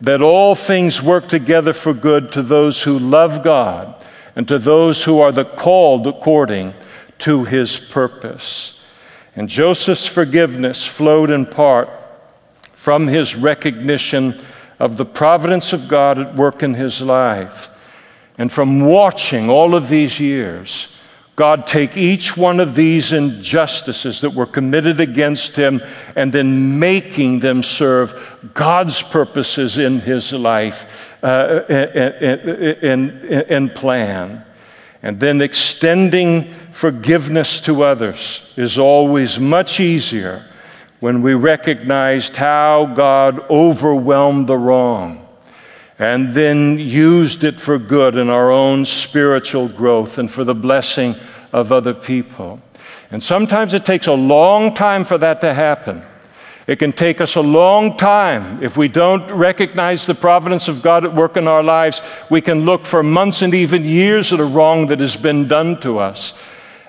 that 0.02 0.22
all 0.22 0.56
things 0.56 1.02
work 1.02 1.28
together 1.28 1.74
for 1.74 1.94
good 1.94 2.32
to 2.32 2.42
those 2.42 2.84
who 2.84 3.00
love 3.00 3.44
God 3.44 3.96
and 4.36 4.48
to 4.48 4.60
those 4.60 5.04
who 5.04 5.20
are 5.20 5.32
the 5.32 5.46
called 5.46 6.06
according 6.06 6.74
to 7.20 7.44
his 7.46 7.80
purpose. 7.80 8.80
And 9.36 9.50
Joseph's 9.50 10.06
forgiveness 10.06 10.86
flowed 10.86 11.32
in 11.32 11.46
part 11.46 11.90
from 12.74 13.08
his 13.08 13.36
recognition 13.36 14.44
of 14.80 14.98
the 14.98 15.06
providence 15.06 15.74
of 15.74 15.88
God 15.88 16.20
at 16.20 16.36
work 16.36 16.62
in 16.62 16.76
his 16.76 17.02
life. 17.02 17.70
And 18.38 18.52
from 18.52 18.82
watching 18.82 19.50
all 19.50 19.74
of 19.74 19.90
these 19.90 20.20
years, 20.20 20.88
God 21.38 21.68
take 21.68 21.96
each 21.96 22.36
one 22.36 22.60
of 22.60 22.74
these 22.74 23.14
injustices 23.14 24.22
that 24.22 24.32
were 24.32 24.48
committed 24.48 25.00
against 25.00 25.56
him 25.56 25.84
and 26.16 26.34
then 26.34 26.80
making 26.80 27.42
them 27.42 27.62
serve 27.62 28.40
God's 28.56 29.04
purposes 29.04 29.78
in 29.78 30.00
his 30.00 30.34
life 30.34 30.88
uh, 31.22 31.28
uh, 31.28 31.62
uh, 31.70 32.00
uh 32.00 32.76
and, 32.82 33.12
and 33.22 33.76
plan. 33.76 34.44
And 35.04 35.20
then 35.20 35.42
extending 35.42 36.52
forgiveness 36.72 37.62
to 37.62 37.84
others 37.84 38.42
is 38.56 38.80
always 38.80 39.40
much 39.40 39.80
easier 39.80 40.44
when 41.02 41.22
we 41.22 41.36
recognized 41.36 42.36
how 42.36 42.92
God 42.96 43.48
overwhelmed 43.52 44.48
the 44.48 44.58
wrong 44.58 45.27
and 46.00 46.34
then 46.34 46.78
used 46.78 47.44
it 47.44 47.60
for 47.60 47.78
good 47.78 48.16
in 48.16 48.30
our 48.30 48.52
own 48.52 48.86
spiritual 48.86 49.68
growth 49.68 50.18
and 50.18 50.32
for 50.32 50.44
the 50.44 50.56
blessing 50.56 51.16
of 51.52 51.72
other 51.72 51.94
people. 51.94 52.62
And 53.10 53.24
sometimes 53.24 53.74
it 53.74 53.86
takes 53.86 54.08
a 54.08 54.14
long 54.14 54.74
time 54.74 55.06
for 55.06 55.18
that 55.18 55.42
to 55.42 55.54
happen. 55.54 56.04
It 56.68 56.80
can 56.80 56.92
take 56.92 57.22
us 57.22 57.36
a 57.36 57.42
long 57.42 57.96
time. 57.96 58.62
If 58.62 58.76
we 58.76 58.90
don't 58.90 59.32
recognize 59.32 60.06
the 60.06 60.14
providence 60.14 60.68
of 60.68 60.82
God 60.82 61.06
at 61.06 61.16
work 61.16 61.38
in 61.38 61.48
our 61.48 61.64
lives, 61.64 62.02
we 62.30 62.42
can 62.42 62.66
look 62.66 62.86
for 62.86 63.02
months 63.02 63.42
and 63.42 63.54
even 63.54 63.86
years 63.86 64.34
at 64.34 64.42
a 64.42 64.46
wrong 64.46 64.88
that 64.88 65.00
has 65.00 65.16
been 65.16 65.48
done 65.48 65.80
to 65.80 65.98
us. 65.98 66.34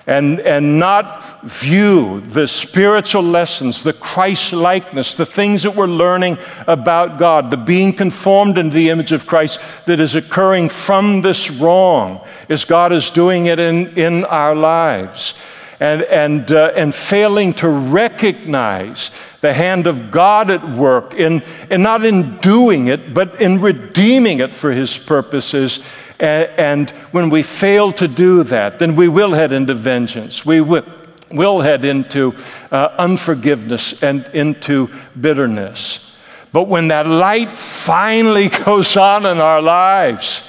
And, 0.09 0.39
and 0.39 0.79
not 0.79 1.43
view 1.43 2.21
the 2.21 2.47
spiritual 2.47 3.21
lessons, 3.21 3.83
the 3.83 3.93
Christ 3.93 4.53
likeness, 4.53 5.13
the 5.13 5.25
things 5.25 5.61
that 5.61 5.75
we're 5.75 5.85
learning 5.85 6.39
about 6.65 7.19
God, 7.19 7.51
the 7.51 7.57
being 7.57 7.93
conformed 7.93 8.57
into 8.57 8.73
the 8.73 8.89
image 8.89 9.11
of 9.11 9.27
Christ 9.27 9.59
that 9.85 9.99
is 9.99 10.15
occurring 10.15 10.69
from 10.69 11.21
this 11.21 11.51
wrong 11.51 12.25
as 12.49 12.65
God 12.65 12.91
is 12.91 13.11
doing 13.11 13.45
it 13.45 13.59
in, 13.59 13.95
in 13.99 14.25
our 14.25 14.55
lives. 14.55 15.35
And, 15.79 16.01
and, 16.01 16.51
uh, 16.51 16.73
and 16.75 16.93
failing 16.93 17.53
to 17.53 17.69
recognize 17.69 19.11
the 19.39 19.53
hand 19.53 19.87
of 19.87 20.11
God 20.11 20.51
at 20.51 20.75
work 20.75 21.13
in, 21.13 21.41
and 21.69 21.81
not 21.81 22.03
in 22.03 22.35
doing 22.39 22.87
it, 22.87 23.13
but 23.13 23.39
in 23.39 23.61
redeeming 23.61 24.39
it 24.39 24.53
for 24.53 24.73
His 24.73 24.97
purposes 24.97 25.79
and 26.19 26.89
when 27.11 27.29
we 27.29 27.43
fail 27.43 27.91
to 27.93 28.07
do 28.07 28.43
that, 28.43 28.79
then 28.79 28.95
we 28.95 29.07
will 29.07 29.31
head 29.31 29.51
into 29.51 29.73
vengeance. 29.73 30.45
We 30.45 30.59
will, 30.61 31.61
head 31.61 31.85
into 31.85 32.35
uh, 32.71 32.89
unforgiveness 32.97 34.03
and 34.03 34.27
into 34.33 34.89
bitterness. 35.19 36.11
But 36.51 36.67
when 36.67 36.89
that 36.89 37.07
light 37.07 37.55
finally 37.55 38.49
goes 38.65 38.97
on 38.97 39.25
in 39.25 39.39
our 39.39 39.61
lives, 39.61 40.43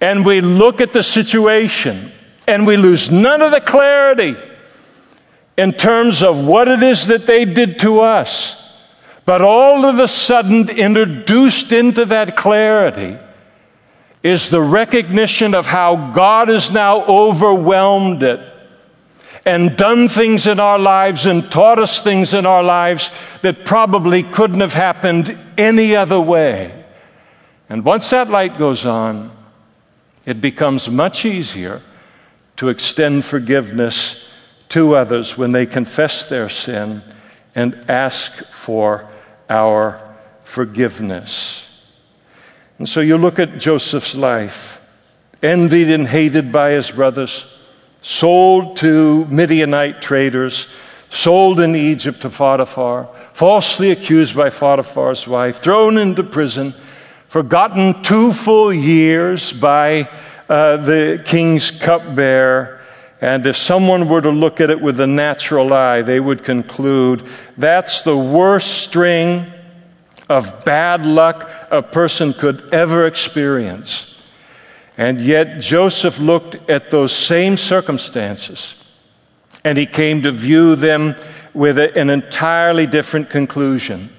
and 0.00 0.24
we 0.26 0.40
look 0.40 0.80
at 0.80 0.92
the 0.92 1.02
situation, 1.02 2.12
and 2.46 2.66
we 2.66 2.76
lose 2.76 3.10
none 3.10 3.42
of 3.42 3.52
the 3.52 3.60
clarity 3.60 4.36
in 5.56 5.72
terms 5.72 6.22
of 6.22 6.36
what 6.44 6.68
it 6.68 6.82
is 6.82 7.06
that 7.06 7.26
they 7.26 7.44
did 7.44 7.78
to 7.80 8.00
us, 8.00 8.56
but 9.24 9.42
all 9.42 9.84
of 9.84 9.98
a 9.98 10.08
sudden 10.08 10.68
introduced 10.68 11.70
into 11.72 12.04
that 12.06 12.36
clarity 12.36 13.16
is 14.22 14.50
the 14.50 14.60
recognition 14.60 15.54
of 15.54 15.66
how 15.66 16.12
God 16.12 16.48
has 16.48 16.70
now 16.70 17.04
overwhelmed 17.06 18.22
it 18.22 18.40
and 19.46 19.76
done 19.76 20.08
things 20.08 20.46
in 20.46 20.60
our 20.60 20.78
lives 20.78 21.24
and 21.24 21.50
taught 21.50 21.78
us 21.78 22.02
things 22.02 22.34
in 22.34 22.44
our 22.44 22.62
lives 22.62 23.10
that 23.42 23.64
probably 23.64 24.22
couldn't 24.22 24.60
have 24.60 24.74
happened 24.74 25.38
any 25.56 25.96
other 25.96 26.20
way. 26.20 26.84
And 27.68 27.84
once 27.84 28.10
that 28.10 28.28
light 28.28 28.58
goes 28.58 28.84
on, 28.84 29.34
it 30.26 30.40
becomes 30.40 30.90
much 30.90 31.24
easier 31.24 31.82
to 32.56 32.68
extend 32.68 33.24
forgiveness 33.24 34.22
to 34.68 34.94
others 34.94 35.38
when 35.38 35.52
they 35.52 35.64
confess 35.64 36.26
their 36.26 36.48
sin 36.50 37.02
and 37.54 37.74
ask 37.88 38.32
for 38.48 39.08
our 39.48 40.14
forgiveness. 40.44 41.64
And 42.80 42.88
so 42.88 43.00
you 43.00 43.18
look 43.18 43.38
at 43.38 43.58
Joseph's 43.58 44.14
life, 44.14 44.80
envied 45.42 45.90
and 45.90 46.08
hated 46.08 46.50
by 46.50 46.70
his 46.70 46.90
brothers, 46.90 47.44
sold 48.00 48.78
to 48.78 49.26
Midianite 49.26 50.00
traders, 50.00 50.66
sold 51.10 51.60
in 51.60 51.76
Egypt 51.76 52.22
to 52.22 52.30
Potiphar, 52.30 53.06
falsely 53.34 53.90
accused 53.90 54.34
by 54.34 54.48
Potiphar's 54.48 55.28
wife, 55.28 55.58
thrown 55.58 55.98
into 55.98 56.22
prison, 56.22 56.74
forgotten 57.28 58.02
two 58.02 58.32
full 58.32 58.72
years 58.72 59.52
by 59.52 60.08
uh, 60.48 60.78
the 60.78 61.22
king's 61.26 61.70
cupbearer. 61.70 62.80
And 63.20 63.46
if 63.46 63.58
someone 63.58 64.08
were 64.08 64.22
to 64.22 64.30
look 64.30 64.58
at 64.58 64.70
it 64.70 64.80
with 64.80 65.00
a 65.00 65.06
natural 65.06 65.74
eye, 65.74 66.00
they 66.00 66.18
would 66.18 66.42
conclude 66.42 67.26
that's 67.58 68.00
the 68.00 68.16
worst 68.16 68.78
string 68.78 69.52
of 70.30 70.64
bad 70.64 71.04
luck 71.04 71.50
a 71.70 71.82
person 71.82 72.32
could 72.32 72.72
ever 72.72 73.06
experience. 73.06 74.14
And 74.96 75.20
yet, 75.20 75.60
Joseph 75.60 76.20
looked 76.20 76.54
at 76.70 76.90
those 76.90 77.12
same 77.12 77.56
circumstances 77.56 78.76
and 79.64 79.76
he 79.76 79.86
came 79.86 80.22
to 80.22 80.30
view 80.30 80.76
them 80.76 81.16
with 81.52 81.78
an 81.78 82.10
entirely 82.10 82.86
different 82.86 83.28
conclusion 83.28 84.10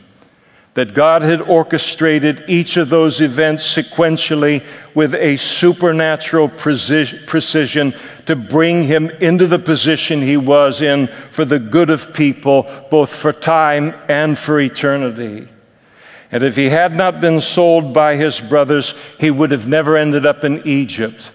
that 0.74 0.93
God 0.93 1.22
had 1.22 1.41
orchestrated 1.41 2.45
each 2.47 2.78
of 2.78 2.89
those 2.89 3.22
events 3.22 3.64
sequentially 3.64 4.66
with 4.93 5.14
a 5.16 5.38
supernatural 5.38 6.49
precision 6.49 7.93
to 8.26 8.36
bring 8.36 8.84
him 8.84 9.09
into 9.09 9.47
the 9.47 9.59
position 9.59 10.22
he 10.22 10.38
was 10.38 10.82
in 10.82 11.07
for 11.32 11.45
the 11.45 11.59
good 11.59 11.89
of 11.89 12.14
people, 12.14 12.64
both 12.89 13.14
for 13.14 13.34
time 13.34 13.93
and 14.07 14.38
for 14.38 14.59
eternity. 14.59 15.47
And 16.32 16.43
if 16.43 16.55
he 16.55 16.69
had 16.69 16.95
not 16.95 17.19
been 17.19 17.41
sold 17.41 17.93
by 17.93 18.15
his 18.15 18.39
brothers, 18.39 18.93
he 19.19 19.29
would 19.32 19.51
have 19.51 19.67
never 19.67 19.97
ended 19.97 20.25
up 20.25 20.43
in 20.43 20.65
Egypt. 20.65 21.32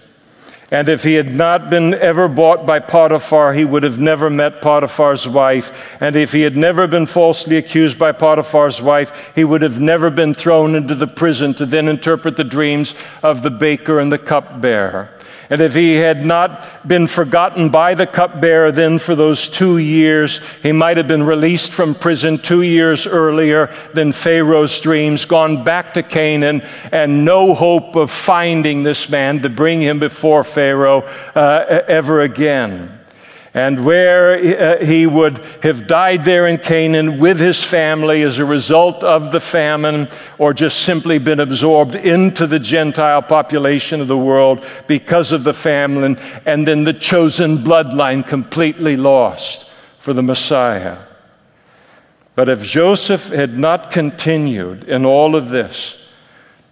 And 0.69 0.89
if 0.89 1.03
he 1.03 1.13
had 1.13 1.33
not 1.33 1.69
been 1.69 1.93
ever 1.93 2.27
bought 2.27 2.65
by 2.65 2.79
Potiphar, 2.79 3.53
he 3.53 3.63
would 3.63 3.83
have 3.83 3.99
never 3.99 4.29
met 4.29 4.61
Potiphar's 4.61 5.25
wife. 5.25 5.71
And 6.01 6.15
if 6.15 6.33
he 6.33 6.41
had 6.41 6.57
never 6.57 6.87
been 6.87 7.05
falsely 7.05 7.55
accused 7.55 7.97
by 7.97 8.11
Potiphar's 8.11 8.81
wife, 8.81 9.31
he 9.33 9.45
would 9.45 9.61
have 9.61 9.79
never 9.79 10.09
been 10.09 10.33
thrown 10.33 10.75
into 10.75 10.93
the 10.93 11.07
prison 11.07 11.53
to 11.53 11.65
then 11.65 11.87
interpret 11.87 12.35
the 12.35 12.43
dreams 12.43 12.95
of 13.23 13.43
the 13.43 13.49
baker 13.49 13.99
and 13.99 14.11
the 14.11 14.17
cupbearer. 14.17 15.16
And 15.49 15.61
if 15.61 15.73
he 15.73 15.95
had 15.95 16.25
not 16.25 16.87
been 16.87 17.07
forgotten 17.07 17.69
by 17.69 17.93
the 17.93 18.07
cupbearer 18.07 18.71
then 18.71 18.99
for 18.99 19.15
those 19.15 19.47
two 19.47 19.77
years, 19.77 20.41
he 20.61 20.73
might 20.73 20.97
have 20.97 21.07
been 21.07 21.23
released 21.23 21.71
from 21.71 21.95
prison 21.95 22.37
two 22.37 22.63
years 22.63 23.07
earlier 23.07 23.73
than 23.93 24.11
Pharaoh's 24.11 24.79
dreams, 24.81 25.25
gone 25.25 25.63
back 25.63 25.93
to 25.93 26.03
Canaan, 26.03 26.63
and 26.91 27.23
no 27.23 27.53
hope 27.53 27.95
of 27.95 28.11
finding 28.11 28.83
this 28.83 29.09
man 29.09 29.41
to 29.41 29.49
bring 29.49 29.81
him 29.81 29.99
before 29.99 30.43
Pharaoh 30.43 31.03
uh, 31.35 31.83
ever 31.87 32.21
again 32.21 32.96
and 33.57 33.83
where 33.83 34.37
uh, 34.37 34.85
he 34.85 35.07
would 35.07 35.39
have 35.63 35.87
died 35.87 36.23
there 36.23 36.45
in 36.45 36.59
Canaan 36.59 37.17
with 37.17 37.39
his 37.39 37.63
family 37.63 38.21
as 38.21 38.37
a 38.37 38.45
result 38.45 39.03
of 39.03 39.31
the 39.31 39.39
famine, 39.39 40.07
or 40.37 40.53
just 40.53 40.83
simply 40.83 41.17
been 41.17 41.39
absorbed 41.39 41.95
into 41.95 42.45
the 42.45 42.59
Gentile 42.59 43.23
population 43.23 43.99
of 43.99 44.07
the 44.07 44.17
world 44.17 44.63
because 44.85 45.31
of 45.31 45.43
the 45.43 45.55
famine, 45.55 46.19
and 46.45 46.67
then 46.67 46.83
the 46.83 46.93
chosen 46.93 47.57
bloodline 47.57 48.25
completely 48.27 48.95
lost 48.95 49.65
for 49.97 50.13
the 50.13 50.21
Messiah. 50.21 50.99
But 52.35 52.49
if 52.49 52.61
Joseph 52.61 53.29
had 53.29 53.57
not 53.57 53.89
continued 53.89 54.83
in 54.83 55.03
all 55.03 55.35
of 55.35 55.49
this, 55.49 55.97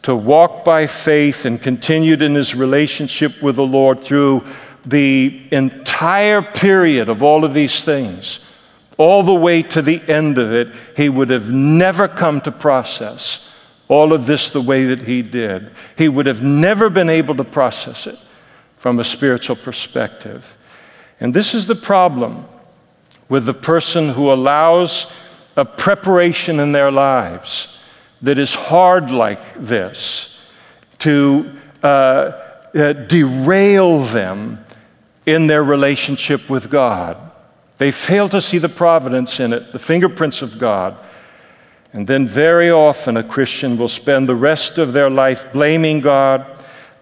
to 0.03 0.15
walk 0.15 0.63
by 0.63 0.85
faith 0.85 1.45
and 1.45 1.59
continued 1.59 2.21
in 2.21 2.35
his 2.35 2.53
relationship 2.53 3.41
with 3.41 3.55
the 3.55 3.65
Lord 3.65 4.03
through 4.03 4.45
the 4.85 5.47
entire 5.51 6.41
period 6.41 7.09
of 7.09 7.23
all 7.23 7.43
of 7.43 7.53
these 7.53 7.83
things, 7.83 8.39
all 8.97 9.23
the 9.23 9.33
way 9.33 9.63
to 9.63 9.81
the 9.81 10.01
end 10.07 10.37
of 10.37 10.53
it, 10.53 10.69
he 10.95 11.09
would 11.09 11.29
have 11.29 11.51
never 11.51 12.07
come 12.07 12.41
to 12.41 12.51
process 12.51 13.49
all 13.87 14.13
of 14.13 14.25
this 14.25 14.51
the 14.51 14.61
way 14.61 14.85
that 14.85 15.01
he 15.01 15.21
did. 15.21 15.71
He 15.97 16.09
would 16.09 16.27
have 16.27 16.41
never 16.41 16.89
been 16.89 17.09
able 17.09 17.35
to 17.35 17.43
process 17.43 18.07
it 18.07 18.17
from 18.77 18.99
a 18.99 19.03
spiritual 19.03 19.55
perspective. 19.55 20.55
And 21.19 21.33
this 21.33 21.53
is 21.53 21.67
the 21.67 21.75
problem 21.75 22.45
with 23.29 23.45
the 23.45 23.53
person 23.53 24.09
who 24.09 24.31
allows 24.31 25.07
a 25.55 25.65
preparation 25.65 26.59
in 26.59 26.71
their 26.71 26.91
lives 26.91 27.67
that 28.21 28.37
is 28.37 28.53
hard 28.53 29.11
like 29.11 29.39
this 29.55 30.35
to 30.99 31.51
uh, 31.83 31.87
uh, 32.75 32.93
derail 32.93 34.03
them 34.03 34.64
in 35.25 35.47
their 35.47 35.63
relationship 35.63 36.49
with 36.49 36.69
God. 36.69 37.17
They 37.77 37.91
fail 37.91 38.29
to 38.29 38.41
see 38.41 38.57
the 38.57 38.69
providence 38.69 39.39
in 39.39 39.53
it, 39.53 39.73
the 39.73 39.79
fingerprints 39.79 40.41
of 40.41 40.57
God. 40.57 40.97
And 41.93 42.07
then, 42.07 42.27
very 42.27 42.69
often, 42.69 43.17
a 43.17 43.23
Christian 43.23 43.77
will 43.77 43.87
spend 43.87 44.27
the 44.27 44.35
rest 44.35 44.77
of 44.77 44.93
their 44.93 45.09
life 45.09 45.51
blaming 45.53 46.01
God, 46.01 46.45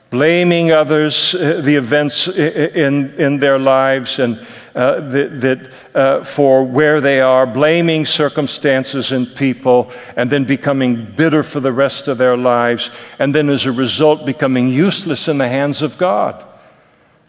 blaming 0.10 0.72
others, 0.72 1.34
uh, 1.34 1.62
the 1.64 1.76
events 1.76 2.28
in, 2.28 3.14
in 3.20 3.40
their 3.40 3.58
lives, 3.58 4.20
and 4.20 4.46
uh, 4.76 5.00
that, 5.10 5.42
that 5.42 5.72
uh, 5.96 6.24
for 6.24 6.64
where 6.64 7.02
they 7.02 7.20
are, 7.20 7.48
blaming 7.48 8.06
circumstances 8.06 9.12
and 9.12 9.36
people, 9.36 9.92
and 10.16 10.32
then 10.32 10.44
becoming 10.44 11.06
bitter 11.06 11.42
for 11.42 11.60
the 11.60 11.74
rest 11.74 12.08
of 12.08 12.20
their 12.20 12.38
lives, 12.38 12.92
and 13.18 13.34
then 13.34 13.50
as 13.50 13.66
a 13.66 13.72
result, 13.72 14.26
becoming 14.26 14.70
useless 14.70 15.28
in 15.28 15.40
the 15.40 15.50
hands 15.50 15.82
of 15.82 15.98
God 15.98 16.46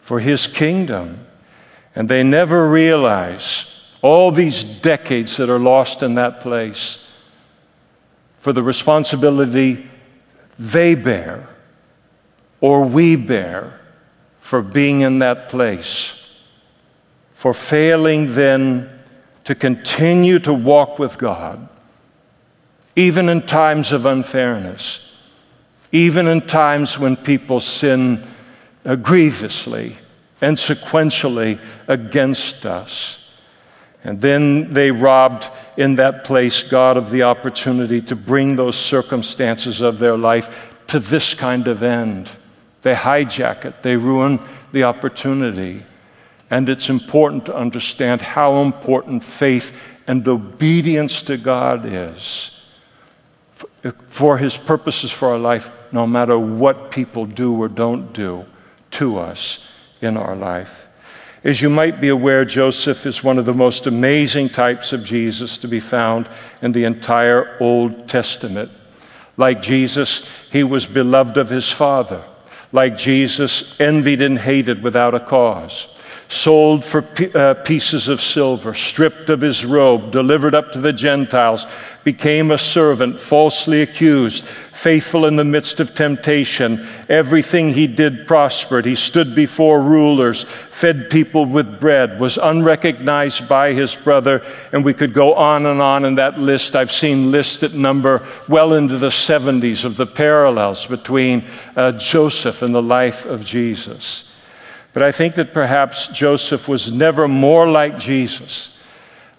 for 0.05 0.21
his 0.21 0.47
kingdom. 0.47 1.27
And 1.97 2.09
they 2.09 2.23
never 2.23 2.69
realize 2.69 3.65
all 4.03 4.31
these 4.31 4.63
decades 4.63 5.39
that 5.39 5.49
are 5.49 5.59
lost 5.59 6.03
in 6.03 6.17
that 6.17 6.41
place 6.41 6.99
for 8.39 8.53
the 8.53 8.63
responsibility 8.63 9.89
they 10.59 10.95
bear 10.95 11.49
or 12.61 12.85
we 12.85 13.17
bear 13.17 13.81
for 14.41 14.61
being 14.61 15.01
in 15.01 15.21
that 15.21 15.49
place, 15.49 16.13
for 17.33 17.55
failing 17.55 18.35
then 18.35 18.91
to 19.45 19.55
continue 19.55 20.39
to 20.41 20.53
walk 20.53 20.99
with 20.99 21.17
God, 21.17 21.67
even 22.95 23.31
in 23.31 23.47
times 23.47 23.91
of 23.91 24.05
unfairness, 24.05 25.01
even 25.93 26.27
in 26.27 26.47
times 26.47 26.99
when 26.99 27.17
people 27.17 27.61
sin 27.61 28.27
uh, 28.85 28.97
grievously 28.97 29.97
and 30.41 30.57
sequentially 30.57 31.59
against 31.89 32.67
us. 32.67 33.19
And 34.03 34.21
then 34.21 34.75
they 34.75 34.91
robbed 34.91 35.49
in 35.79 35.95
that 35.95 36.25
place 36.25 36.63
God 36.63 36.99
of 36.99 37.11
the 37.11 37.23
opportunity 37.23 38.03
to 38.03 38.15
bring 38.15 38.57
those 38.57 38.77
circumstances 38.77 39.81
of 39.81 39.99
their 39.99 40.19
life 40.19 40.73
to 40.89 40.99
this 41.01 41.33
kind 41.33 41.67
of 41.67 41.83
end. 41.83 42.31
They 42.83 42.95
hijack 42.95 43.65
it, 43.65 43.83
they 43.83 43.97
ruin 43.97 44.39
the 44.73 44.83
opportunity. 44.83 45.83
And 46.51 46.69
it's 46.69 46.91
important 46.91 47.47
to 47.47 47.57
understand 47.57 48.21
how 48.21 48.61
important 48.61 49.25
faith 49.25 49.75
and 50.07 50.29
obedience 50.29 51.23
to 51.23 51.39
God 51.39 51.87
is 51.87 52.51
for 54.09 54.37
His 54.37 54.57
purposes 54.57 55.11
for 55.11 55.29
our 55.29 55.39
life, 55.39 55.71
no 55.93 56.07
matter 56.07 56.39
what 56.39 56.91
people 56.91 57.25
do 57.25 57.55
or 57.55 57.69
don't 57.69 58.13
do 58.13 58.45
to 58.95 59.19
us 59.19 59.61
in 60.01 60.17
our 60.17 60.35
life. 60.35 60.87
As 61.45 61.61
you 61.61 61.69
might 61.69 62.01
be 62.01 62.09
aware, 62.09 62.45
Joseph 62.45 63.05
is 63.05 63.23
one 63.23 63.39
of 63.39 63.45
the 63.45 63.53
most 63.53 63.87
amazing 63.87 64.49
types 64.49 64.93
of 64.93 65.05
Jesus 65.05 65.59
to 65.59 65.69
be 65.69 65.81
found 65.81 66.29
in 66.63 66.73
the 66.73 66.85
entire 66.85 67.57
Old 67.61 68.09
Testament. 68.09 68.71
Like 69.37 69.61
Jesus, 69.61 70.23
he 70.51 70.65
was 70.65 70.87
beloved 70.87 71.37
of 71.37 71.51
his 71.51 71.71
Father. 71.71 72.25
Like 72.73 72.97
Jesus, 72.97 73.79
envied 73.79 74.23
and 74.23 74.39
hated 74.39 74.83
without 74.83 75.15
a 75.15 75.21
cause 75.21 75.87
sold 76.29 76.85
for 76.85 77.07
uh, 77.35 77.55
pieces 77.55 78.09
of 78.09 78.23
silver, 78.23 78.75
stripped 78.75 79.31
of 79.31 79.41
his 79.41 79.65
robe, 79.65 80.11
delivered 80.11 80.55
up 80.55 80.73
to 80.73 80.81
the 80.81 80.93
Gentiles, 80.93 81.67
became 82.03 82.51
a 82.51 82.59
servant, 82.59 83.21
falsely 83.21 83.83
accused, 83.83 84.45
faithful 84.73 85.27
in 85.27 85.37
the 85.37 85.45
midst 85.45 85.81
of 85.81 85.95
temptation. 85.95 86.87
Everything 87.09 87.73
he 87.73 87.87
did 87.87 88.27
prospered. 88.27 88.85
He 88.85 88.97
stood 88.97 89.35
before 89.35 89.81
rulers, 89.83 90.45
fed 90.45 91.09
people 91.11 91.47
with 91.47 91.81
bread, 91.81 92.21
was 92.21 92.39
unrecognized 92.39 93.49
by 93.49 93.73
his 93.73 93.95
brother, 93.95 94.43
and 94.73 94.85
we 94.85 94.95
could 94.95 95.15
go 95.15 95.35
on 95.35 95.67
and 95.67 95.81
on 95.81 96.05
in 96.05 96.17
that 96.17 96.39
list. 96.39 96.77
I've 96.77 96.93
seen 96.93 97.31
lists 97.31 97.59
that 97.59 97.75
number 97.75 98.27
well 98.49 98.75
into 98.75 98.99
the 98.99 99.09
70s 99.09 99.85
of 99.85 99.97
the 99.97 100.07
parallels 100.07 100.87
between 100.87 101.47
uh, 101.77 101.93
Joseph 101.93 102.63
and 102.63 102.75
the 102.75 102.83
life 102.83 103.25
of 103.25 103.45
Jesus. 103.45 104.25
But 104.95 105.03
I 105.03 105.13
think 105.13 105.35
that 105.35 105.53
perhaps 105.53 106.07
Joseph 106.09 106.69
was 106.69 106.91
never 106.91 107.29
more 107.29 107.69
like 107.69 107.99
Jesus 107.99 108.71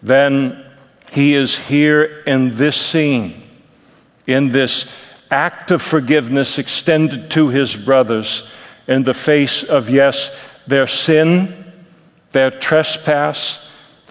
than 0.04 0.64
he 1.12 1.34
is 1.34 1.58
here 1.58 2.24
in 2.28 2.52
this 2.52 2.76
scene, 2.76 3.42
in 4.28 4.52
this 4.52 4.86
act 5.32 5.72
of 5.72 5.82
forgiveness 5.82 6.60
extended 6.60 7.32
to 7.32 7.48
his 7.48 7.74
brothers 7.76 8.44
in 8.88 9.04
the 9.04 9.14
face 9.14 9.64
of, 9.64 9.90
yes, 9.90 10.30
their 10.68 10.88
sin, 10.88 11.74
their 12.34 12.52
trespass, 12.52 13.66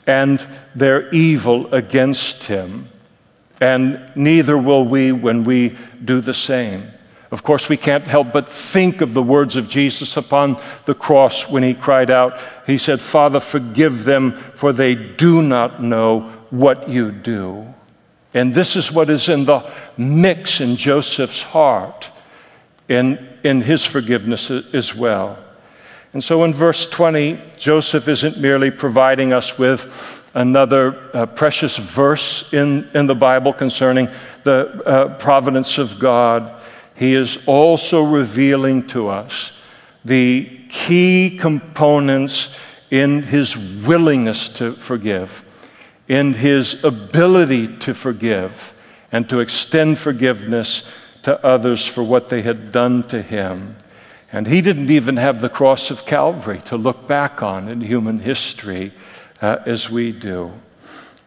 and 0.06 0.44
their 0.74 1.10
evil 1.10 1.72
against 1.74 2.44
him. 2.44 2.88
And 3.60 4.12
neither 4.14 4.56
will 4.56 4.84
we 4.84 5.12
when 5.12 5.44
we 5.44 5.76
do 6.04 6.22
the 6.22 6.34
same. 6.34 6.90
Of 7.34 7.42
course, 7.42 7.68
we 7.68 7.76
can't 7.76 8.06
help 8.06 8.32
but 8.32 8.48
think 8.48 9.00
of 9.00 9.12
the 9.12 9.20
words 9.20 9.56
of 9.56 9.68
Jesus 9.68 10.16
upon 10.16 10.62
the 10.84 10.94
cross 10.94 11.48
when 11.48 11.64
he 11.64 11.74
cried 11.74 12.08
out. 12.08 12.38
He 12.64 12.78
said, 12.78 13.02
Father, 13.02 13.40
forgive 13.40 14.04
them, 14.04 14.38
for 14.54 14.72
they 14.72 14.94
do 14.94 15.42
not 15.42 15.82
know 15.82 16.32
what 16.50 16.88
you 16.88 17.10
do. 17.10 17.74
And 18.34 18.54
this 18.54 18.76
is 18.76 18.92
what 18.92 19.10
is 19.10 19.28
in 19.28 19.46
the 19.46 19.68
mix 19.96 20.60
in 20.60 20.76
Joseph's 20.76 21.42
heart, 21.42 22.08
in, 22.88 23.28
in 23.42 23.60
his 23.60 23.84
forgiveness 23.84 24.52
as 24.52 24.94
well. 24.94 25.36
And 26.12 26.22
so 26.22 26.44
in 26.44 26.54
verse 26.54 26.86
20, 26.86 27.40
Joseph 27.56 28.06
isn't 28.06 28.38
merely 28.38 28.70
providing 28.70 29.32
us 29.32 29.58
with 29.58 30.22
another 30.34 31.10
uh, 31.12 31.26
precious 31.26 31.78
verse 31.78 32.52
in, 32.52 32.88
in 32.94 33.08
the 33.08 33.14
Bible 33.16 33.52
concerning 33.52 34.08
the 34.44 34.68
uh, 34.86 35.18
providence 35.18 35.78
of 35.78 35.98
God 35.98 36.60
he 36.94 37.14
is 37.14 37.38
also 37.46 38.02
revealing 38.02 38.86
to 38.88 39.08
us 39.08 39.52
the 40.04 40.60
key 40.68 41.36
components 41.38 42.50
in 42.90 43.22
his 43.22 43.56
willingness 43.56 44.48
to 44.50 44.74
forgive, 44.74 45.44
in 46.08 46.32
his 46.32 46.84
ability 46.84 47.76
to 47.78 47.94
forgive, 47.94 48.74
and 49.10 49.28
to 49.28 49.40
extend 49.40 49.98
forgiveness 49.98 50.82
to 51.22 51.44
others 51.44 51.86
for 51.86 52.02
what 52.02 52.28
they 52.28 52.42
had 52.42 52.70
done 52.70 53.02
to 53.04 53.22
him. 53.22 53.76
And 54.30 54.46
he 54.46 54.60
didn't 54.60 54.90
even 54.90 55.16
have 55.16 55.40
the 55.40 55.48
cross 55.48 55.90
of 55.90 56.04
Calvary 56.04 56.60
to 56.66 56.76
look 56.76 57.06
back 57.08 57.42
on 57.42 57.68
in 57.68 57.80
human 57.80 58.18
history 58.18 58.92
uh, 59.40 59.58
as 59.64 59.88
we 59.88 60.12
do, 60.12 60.52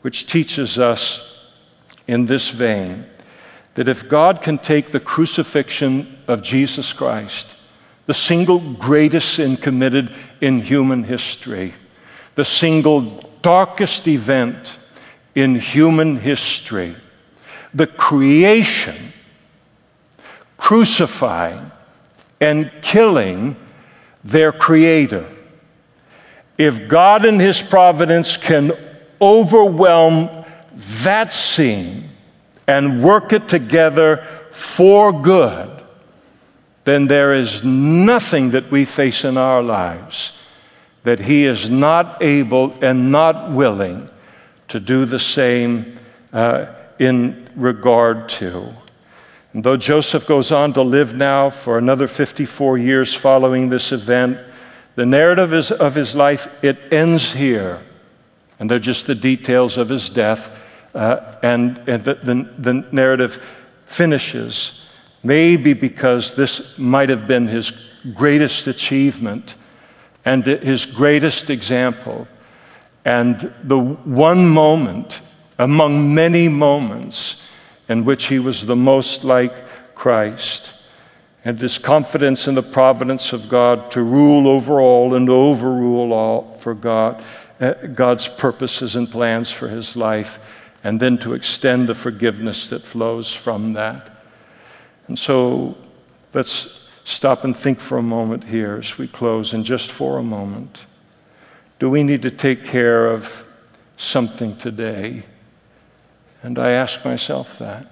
which 0.02 0.28
teaches 0.28 0.78
us 0.78 1.34
in 2.08 2.26
this 2.26 2.50
vein 2.50 3.06
that 3.78 3.88
if 3.88 4.10
God 4.10 4.42
can 4.42 4.58
take 4.58 4.92
the 4.92 5.00
crucifixion 5.00 6.18
of 6.28 6.42
Jesus 6.42 6.92
Christ, 6.94 7.54
the 8.08 8.14
single 8.14 8.58
greatest 8.74 9.36
sin 9.36 9.56
committed 9.56 10.12
in 10.42 10.64
human 10.64 11.04
history, 11.04 11.76
the 12.34 12.44
single 12.44 13.24
darkest 13.44 14.08
event 14.08 14.80
in 15.36 15.60
human 15.60 16.18
history, 16.18 16.96
the 17.72 17.86
creation, 17.86 19.14
crucifying 20.58 21.72
and 22.42 22.72
killing 22.82 23.56
their 24.24 24.52
creator. 24.52 25.32
If 26.58 26.88
God 26.88 27.28
in 27.28 27.40
His 27.40 27.62
providence 27.62 28.38
can 28.38 28.72
overwhelm 29.22 30.46
that 31.04 31.32
scene 31.32 32.07
and 32.68 33.02
work 33.02 33.32
it 33.32 33.48
together 33.48 34.26
for 34.52 35.14
good, 35.14 35.84
then 36.84 37.08
there 37.08 37.34
is 37.34 37.64
nothing 37.64 38.52
that 38.52 38.70
we 38.70 38.86
face 38.86 39.24
in 39.24 39.38
our 39.38 39.64
lives 39.64 40.34
that 41.04 41.20
He 41.20 41.46
is 41.46 41.70
not 41.70 42.22
able 42.22 42.78
and 42.84 43.12
not 43.12 43.52
willing 43.52 44.10
to 44.68 44.80
do 44.80 45.06
the 45.06 45.20
same 45.20 45.98
uh, 46.34 46.66
in 47.00 47.50
regard 47.56 48.28
to. 48.28 48.74
And 49.54 49.64
though 49.64 49.78
Joseph 49.78 50.28
goes 50.28 50.52
on 50.52 50.74
to 50.74 50.82
live 50.82 51.16
now 51.16 51.50
for 51.50 51.78
another 51.78 52.08
54 52.08 52.78
years 52.78 53.14
following 53.14 53.70
this 53.70 53.92
event, 53.92 54.38
the 54.96 55.06
narrative 55.06 55.54
is, 55.54 55.72
of 55.72 55.96
his 55.96 56.16
life, 56.16 56.48
it 56.62 56.78
ends 56.92 57.32
here. 57.32 57.82
And 58.60 58.70
they're 58.70 58.80
just 58.80 59.08
the 59.08 59.16
details 59.16 59.78
of 59.78 59.90
his 59.90 60.10
death 60.10 60.50
uh, 60.98 61.38
and, 61.44 61.78
and 61.88 62.04
the, 62.04 62.16
the, 62.16 62.50
the 62.58 62.74
narrative 62.92 63.42
finishes. 63.86 64.82
Maybe 65.24 65.74
because 65.74 66.36
this 66.36 66.78
might 66.78 67.10
have 67.10 67.28
been 67.28 67.48
his 67.48 67.72
greatest 68.16 68.68
achievement 68.68 69.56
and 70.26 70.46
his 70.46 70.86
greatest 70.86 71.50
example, 71.50 72.28
and 73.06 73.54
the 73.64 73.80
one 73.80 74.46
moment 74.50 75.22
among 75.58 76.14
many 76.14 76.50
moments 76.50 77.42
in 77.88 78.04
which 78.04 78.26
he 78.26 78.40
was 78.40 78.66
the 78.66 78.76
most 78.76 79.24
like 79.24 79.96
Christ. 79.96 80.74
And 81.46 81.62
his 81.62 81.78
confidence 81.78 82.48
in 82.48 82.56
the 82.56 82.64
providence 82.64 83.32
of 83.32 83.48
God 83.48 83.90
to 83.92 84.02
rule 84.02 84.50
over 84.50 84.82
all 84.82 85.14
and 85.14 85.30
overrule 85.30 86.12
all 86.12 86.58
for 86.60 86.74
God, 86.74 87.24
uh, 87.62 87.74
God's 87.74 88.28
purposes 88.28 88.98
and 88.98 89.10
plans 89.10 89.50
for 89.50 89.70
his 89.70 89.96
life 89.96 90.40
and 90.84 91.00
then 91.00 91.18
to 91.20 91.34
extend 91.34 91.88
the 91.88 91.96
forgiveness 91.96 92.68
that 92.68 92.82
flows 92.82 93.34
from 93.34 93.74
that. 93.74 94.24
And 95.08 95.18
so 95.18 95.78
let's 96.34 96.82
stop 97.04 97.44
and 97.44 97.56
think 97.56 97.80
for 97.80 97.98
a 97.98 98.04
moment 98.04 98.44
here 98.44 98.78
as 98.78 98.98
we 98.98 99.08
close, 99.08 99.54
and 99.54 99.64
just 99.64 99.92
for 99.92 100.18
a 100.18 100.24
moment. 100.24 100.86
Do 101.80 101.90
we 101.90 102.04
need 102.04 102.22
to 102.24 102.32
take 102.32 102.66
care 102.66 103.08
of 103.08 103.46
something 103.98 104.58
today? 104.58 105.24
And 106.44 106.60
I 106.60 106.72
ask 106.72 107.04
myself 107.06 107.58
that 107.60 107.92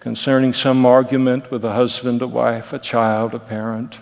concerning 0.00 0.52
some 0.52 0.86
argument 0.86 1.50
with 1.50 1.64
a 1.64 1.72
husband, 1.72 2.22
a 2.22 2.28
wife, 2.28 2.72
a 2.72 2.78
child, 2.78 3.34
a 3.34 3.38
parent, 3.40 3.98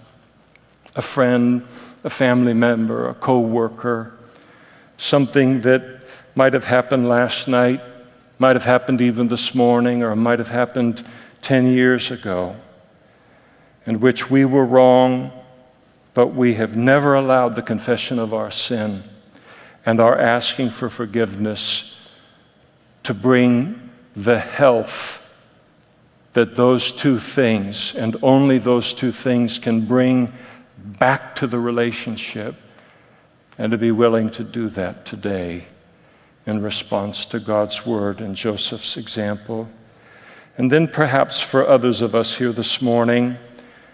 a 0.95 1.03
friend, 1.03 1.67
a 2.05 2.11
family 2.11 2.53
member, 2.53 3.09
a 3.09 3.15
co 3.15 3.41
worker, 3.41 4.13
something 4.99 5.63
that 5.63 5.94
might 6.35 6.53
have 6.53 6.65
happened 6.65 7.09
last 7.09 7.49
night, 7.49 7.83
might 8.39 8.57
have 8.57 8.65
happened 8.65 9.01
even 9.01 9.29
this 9.29 9.55
morning, 9.55 10.03
or 10.03 10.15
might 10.17 10.39
have 10.39 10.49
happened 10.49 11.07
10 11.43 11.69
years 11.69 12.11
ago, 12.11 12.57
in 13.87 14.01
which 14.01 14.31
we 14.31 14.45
were 14.45 14.65
wrong, 14.65 15.31
but 16.13 16.29
we 16.29 16.55
have 16.55 16.77
never 16.77 17.15
allowed 17.15 17.55
the 17.55 17.63
confession 17.63 18.19
of 18.19 18.35
our 18.35 18.51
sin 18.51 19.05
and 19.87 20.01
our 20.01 20.19
asking 20.19 20.71
for 20.71 20.89
forgiveness 20.89 21.95
to 23.03 23.13
bring 23.15 23.91
the 24.17 24.39
health 24.39 25.21
that 26.33 26.57
those 26.57 26.91
two 26.91 27.21
things, 27.21 27.95
and 27.95 28.17
only 28.23 28.59
those 28.59 28.93
two 28.93 29.13
things, 29.13 29.59
can 29.59 29.87
bring 29.87 30.33
back 30.77 31.37
to 31.37 31.47
the 31.47 31.59
relationship, 31.59 32.57
and 33.57 33.71
to 33.71 33.79
be 33.79 33.93
willing 33.93 34.29
to 34.31 34.43
do 34.43 34.69
that 34.69 35.07
today 35.07 35.65
in 36.47 36.63
response 36.63 37.25
to 37.27 37.41
God's 37.41 37.87
word 37.87 38.21
and 38.21 38.37
Joseph's 38.37 38.97
example. 38.97 39.69
And 40.57 40.71
then 40.71 40.87
perhaps 40.87 41.41
for 41.41 41.67
others 41.67 42.03
of 42.03 42.15
us 42.15 42.37
here 42.37 42.53
this 42.53 42.81
morning, 42.83 43.37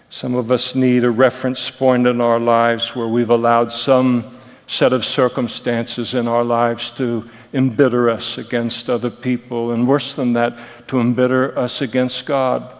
some 0.09 0.35
of 0.35 0.51
us 0.51 0.75
need 0.75 1.03
a 1.03 1.09
reference 1.09 1.69
point 1.69 2.05
in 2.05 2.19
our 2.19 2.39
lives 2.39 2.95
where 2.95 3.07
we've 3.07 3.29
allowed 3.29 3.71
some 3.71 4.37
set 4.67 4.93
of 4.93 5.05
circumstances 5.05 6.13
in 6.13 6.27
our 6.27 6.43
lives 6.43 6.91
to 6.91 7.29
embitter 7.53 8.09
us 8.09 8.37
against 8.37 8.89
other 8.89 9.09
people, 9.09 9.71
and 9.71 9.87
worse 9.87 10.13
than 10.13 10.33
that, 10.33 10.57
to 10.87 10.99
embitter 10.99 11.57
us 11.57 11.81
against 11.81 12.25
God. 12.25 12.73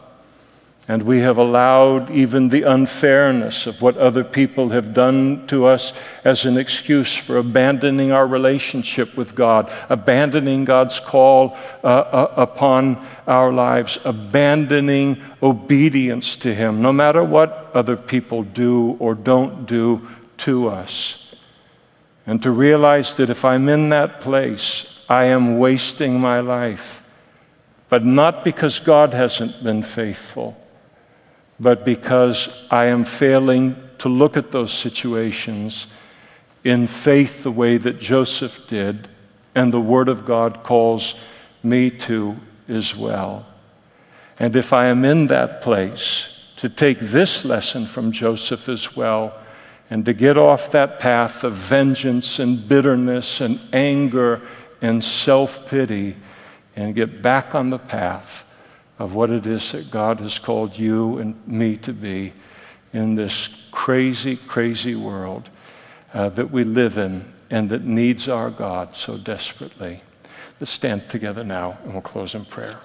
And 0.91 1.03
we 1.03 1.19
have 1.19 1.37
allowed 1.37 2.11
even 2.11 2.49
the 2.49 2.63
unfairness 2.63 3.65
of 3.65 3.81
what 3.81 3.95
other 3.95 4.25
people 4.25 4.67
have 4.71 4.93
done 4.93 5.47
to 5.47 5.65
us 5.65 5.93
as 6.25 6.43
an 6.43 6.57
excuse 6.57 7.15
for 7.15 7.37
abandoning 7.37 8.11
our 8.11 8.27
relationship 8.27 9.15
with 9.15 9.33
God, 9.33 9.71
abandoning 9.87 10.65
God's 10.65 10.99
call 10.99 11.57
uh, 11.81 11.87
uh, 11.87 12.33
upon 12.35 13.07
our 13.25 13.53
lives, 13.53 13.99
abandoning 14.03 15.23
obedience 15.41 16.35
to 16.35 16.53
Him, 16.53 16.81
no 16.81 16.91
matter 16.91 17.23
what 17.23 17.71
other 17.73 17.95
people 17.95 18.43
do 18.43 18.97
or 18.99 19.15
don't 19.15 19.65
do 19.65 20.05
to 20.39 20.67
us. 20.67 21.33
And 22.27 22.43
to 22.43 22.51
realize 22.51 23.13
that 23.15 23.29
if 23.29 23.45
I'm 23.45 23.69
in 23.69 23.87
that 23.91 24.19
place, 24.19 24.93
I 25.07 25.23
am 25.23 25.57
wasting 25.57 26.19
my 26.19 26.41
life. 26.41 27.01
But 27.87 28.03
not 28.03 28.43
because 28.43 28.79
God 28.79 29.13
hasn't 29.13 29.63
been 29.63 29.83
faithful 29.83 30.57
but 31.61 31.85
because 31.85 32.49
I 32.71 32.85
am 32.85 33.05
failing 33.05 33.75
to 33.99 34.09
look 34.09 34.35
at 34.35 34.49
those 34.49 34.73
situations 34.73 35.85
in 36.63 36.87
faith 36.87 37.43
the 37.43 37.51
way 37.51 37.77
that 37.77 37.99
Joseph 37.99 38.67
did, 38.67 39.07
and 39.53 39.71
the 39.71 39.79
Word 39.79 40.09
of 40.09 40.25
God 40.25 40.63
calls 40.63 41.13
me 41.61 41.91
to 41.91 42.35
as 42.67 42.95
well. 42.95 43.45
And 44.39 44.55
if 44.55 44.73
I 44.73 44.87
am 44.87 45.05
in 45.05 45.27
that 45.27 45.61
place, 45.61 46.29
to 46.57 46.67
take 46.67 46.99
this 46.99 47.45
lesson 47.45 47.85
from 47.85 48.11
Joseph 48.11 48.67
as 48.67 48.95
well, 48.95 49.39
and 49.91 50.03
to 50.05 50.13
get 50.13 50.39
off 50.39 50.71
that 50.71 50.99
path 50.99 51.43
of 51.43 51.53
vengeance 51.53 52.39
and 52.39 52.67
bitterness 52.67 53.39
and 53.39 53.59
anger 53.71 54.41
and 54.81 55.03
self 55.03 55.67
pity, 55.67 56.15
and 56.75 56.95
get 56.95 57.21
back 57.21 57.53
on 57.53 57.69
the 57.69 57.77
path 57.77 58.45
of 59.01 59.15
what 59.15 59.31
it 59.31 59.47
is 59.47 59.71
that 59.71 59.89
God 59.89 60.19
has 60.19 60.37
called 60.37 60.77
you 60.77 61.17
and 61.17 61.35
me 61.47 61.75
to 61.77 61.91
be 61.91 62.33
in 62.93 63.15
this 63.15 63.49
crazy, 63.71 64.35
crazy 64.35 64.93
world 64.93 65.49
uh, 66.13 66.29
that 66.29 66.51
we 66.51 66.63
live 66.63 66.99
in 66.99 67.25
and 67.49 67.67
that 67.71 67.83
needs 67.83 68.29
our 68.29 68.51
God 68.51 68.93
so 68.93 69.17
desperately. 69.17 70.03
Let's 70.59 70.69
stand 70.69 71.09
together 71.09 71.43
now 71.43 71.79
and 71.83 71.93
we'll 71.93 72.03
close 72.03 72.35
in 72.35 72.45
prayer. 72.45 72.79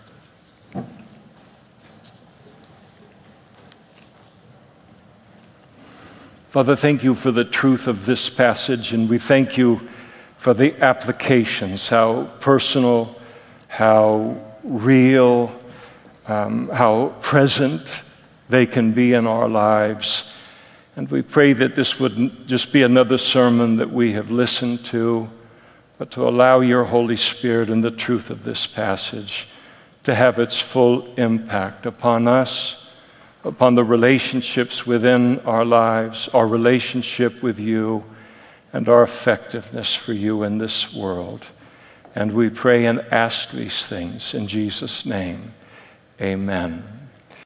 Father, 6.48 6.76
thank 6.76 7.04
you 7.04 7.14
for 7.14 7.30
the 7.30 7.44
truth 7.44 7.86
of 7.86 8.06
this 8.06 8.30
passage, 8.30 8.94
and 8.94 9.10
we 9.10 9.18
thank 9.18 9.58
you 9.58 9.86
for 10.38 10.54
the 10.54 10.72
applications, 10.82 11.90
how 11.90 12.30
personal, 12.40 13.14
how 13.68 14.34
real, 14.64 15.54
um, 16.28 16.68
how 16.68 17.14
present 17.20 18.02
they 18.48 18.66
can 18.66 18.92
be 18.92 19.12
in 19.12 19.26
our 19.26 19.48
lives. 19.48 20.30
And 20.96 21.10
we 21.10 21.22
pray 21.22 21.52
that 21.52 21.74
this 21.74 22.00
wouldn't 22.00 22.46
just 22.46 22.72
be 22.72 22.82
another 22.82 23.18
sermon 23.18 23.76
that 23.76 23.92
we 23.92 24.12
have 24.12 24.30
listened 24.30 24.84
to, 24.86 25.28
but 25.98 26.10
to 26.12 26.28
allow 26.28 26.60
your 26.60 26.84
Holy 26.84 27.16
Spirit 27.16 27.70
and 27.70 27.82
the 27.82 27.90
truth 27.90 28.30
of 28.30 28.44
this 28.44 28.66
passage 28.66 29.46
to 30.04 30.14
have 30.14 30.38
its 30.38 30.58
full 30.58 31.12
impact 31.16 31.84
upon 31.84 32.28
us, 32.28 32.86
upon 33.42 33.74
the 33.74 33.84
relationships 33.84 34.86
within 34.86 35.40
our 35.40 35.64
lives, 35.64 36.28
our 36.32 36.46
relationship 36.46 37.42
with 37.42 37.58
you, 37.58 38.04
and 38.72 38.88
our 38.88 39.02
effectiveness 39.02 39.94
for 39.94 40.12
you 40.12 40.44
in 40.44 40.58
this 40.58 40.94
world. 40.94 41.46
And 42.14 42.32
we 42.32 42.50
pray 42.50 42.86
and 42.86 43.00
ask 43.10 43.50
these 43.50 43.86
things 43.86 44.32
in 44.32 44.46
Jesus' 44.46 45.04
name. 45.04 45.52
Amen. 46.20 46.95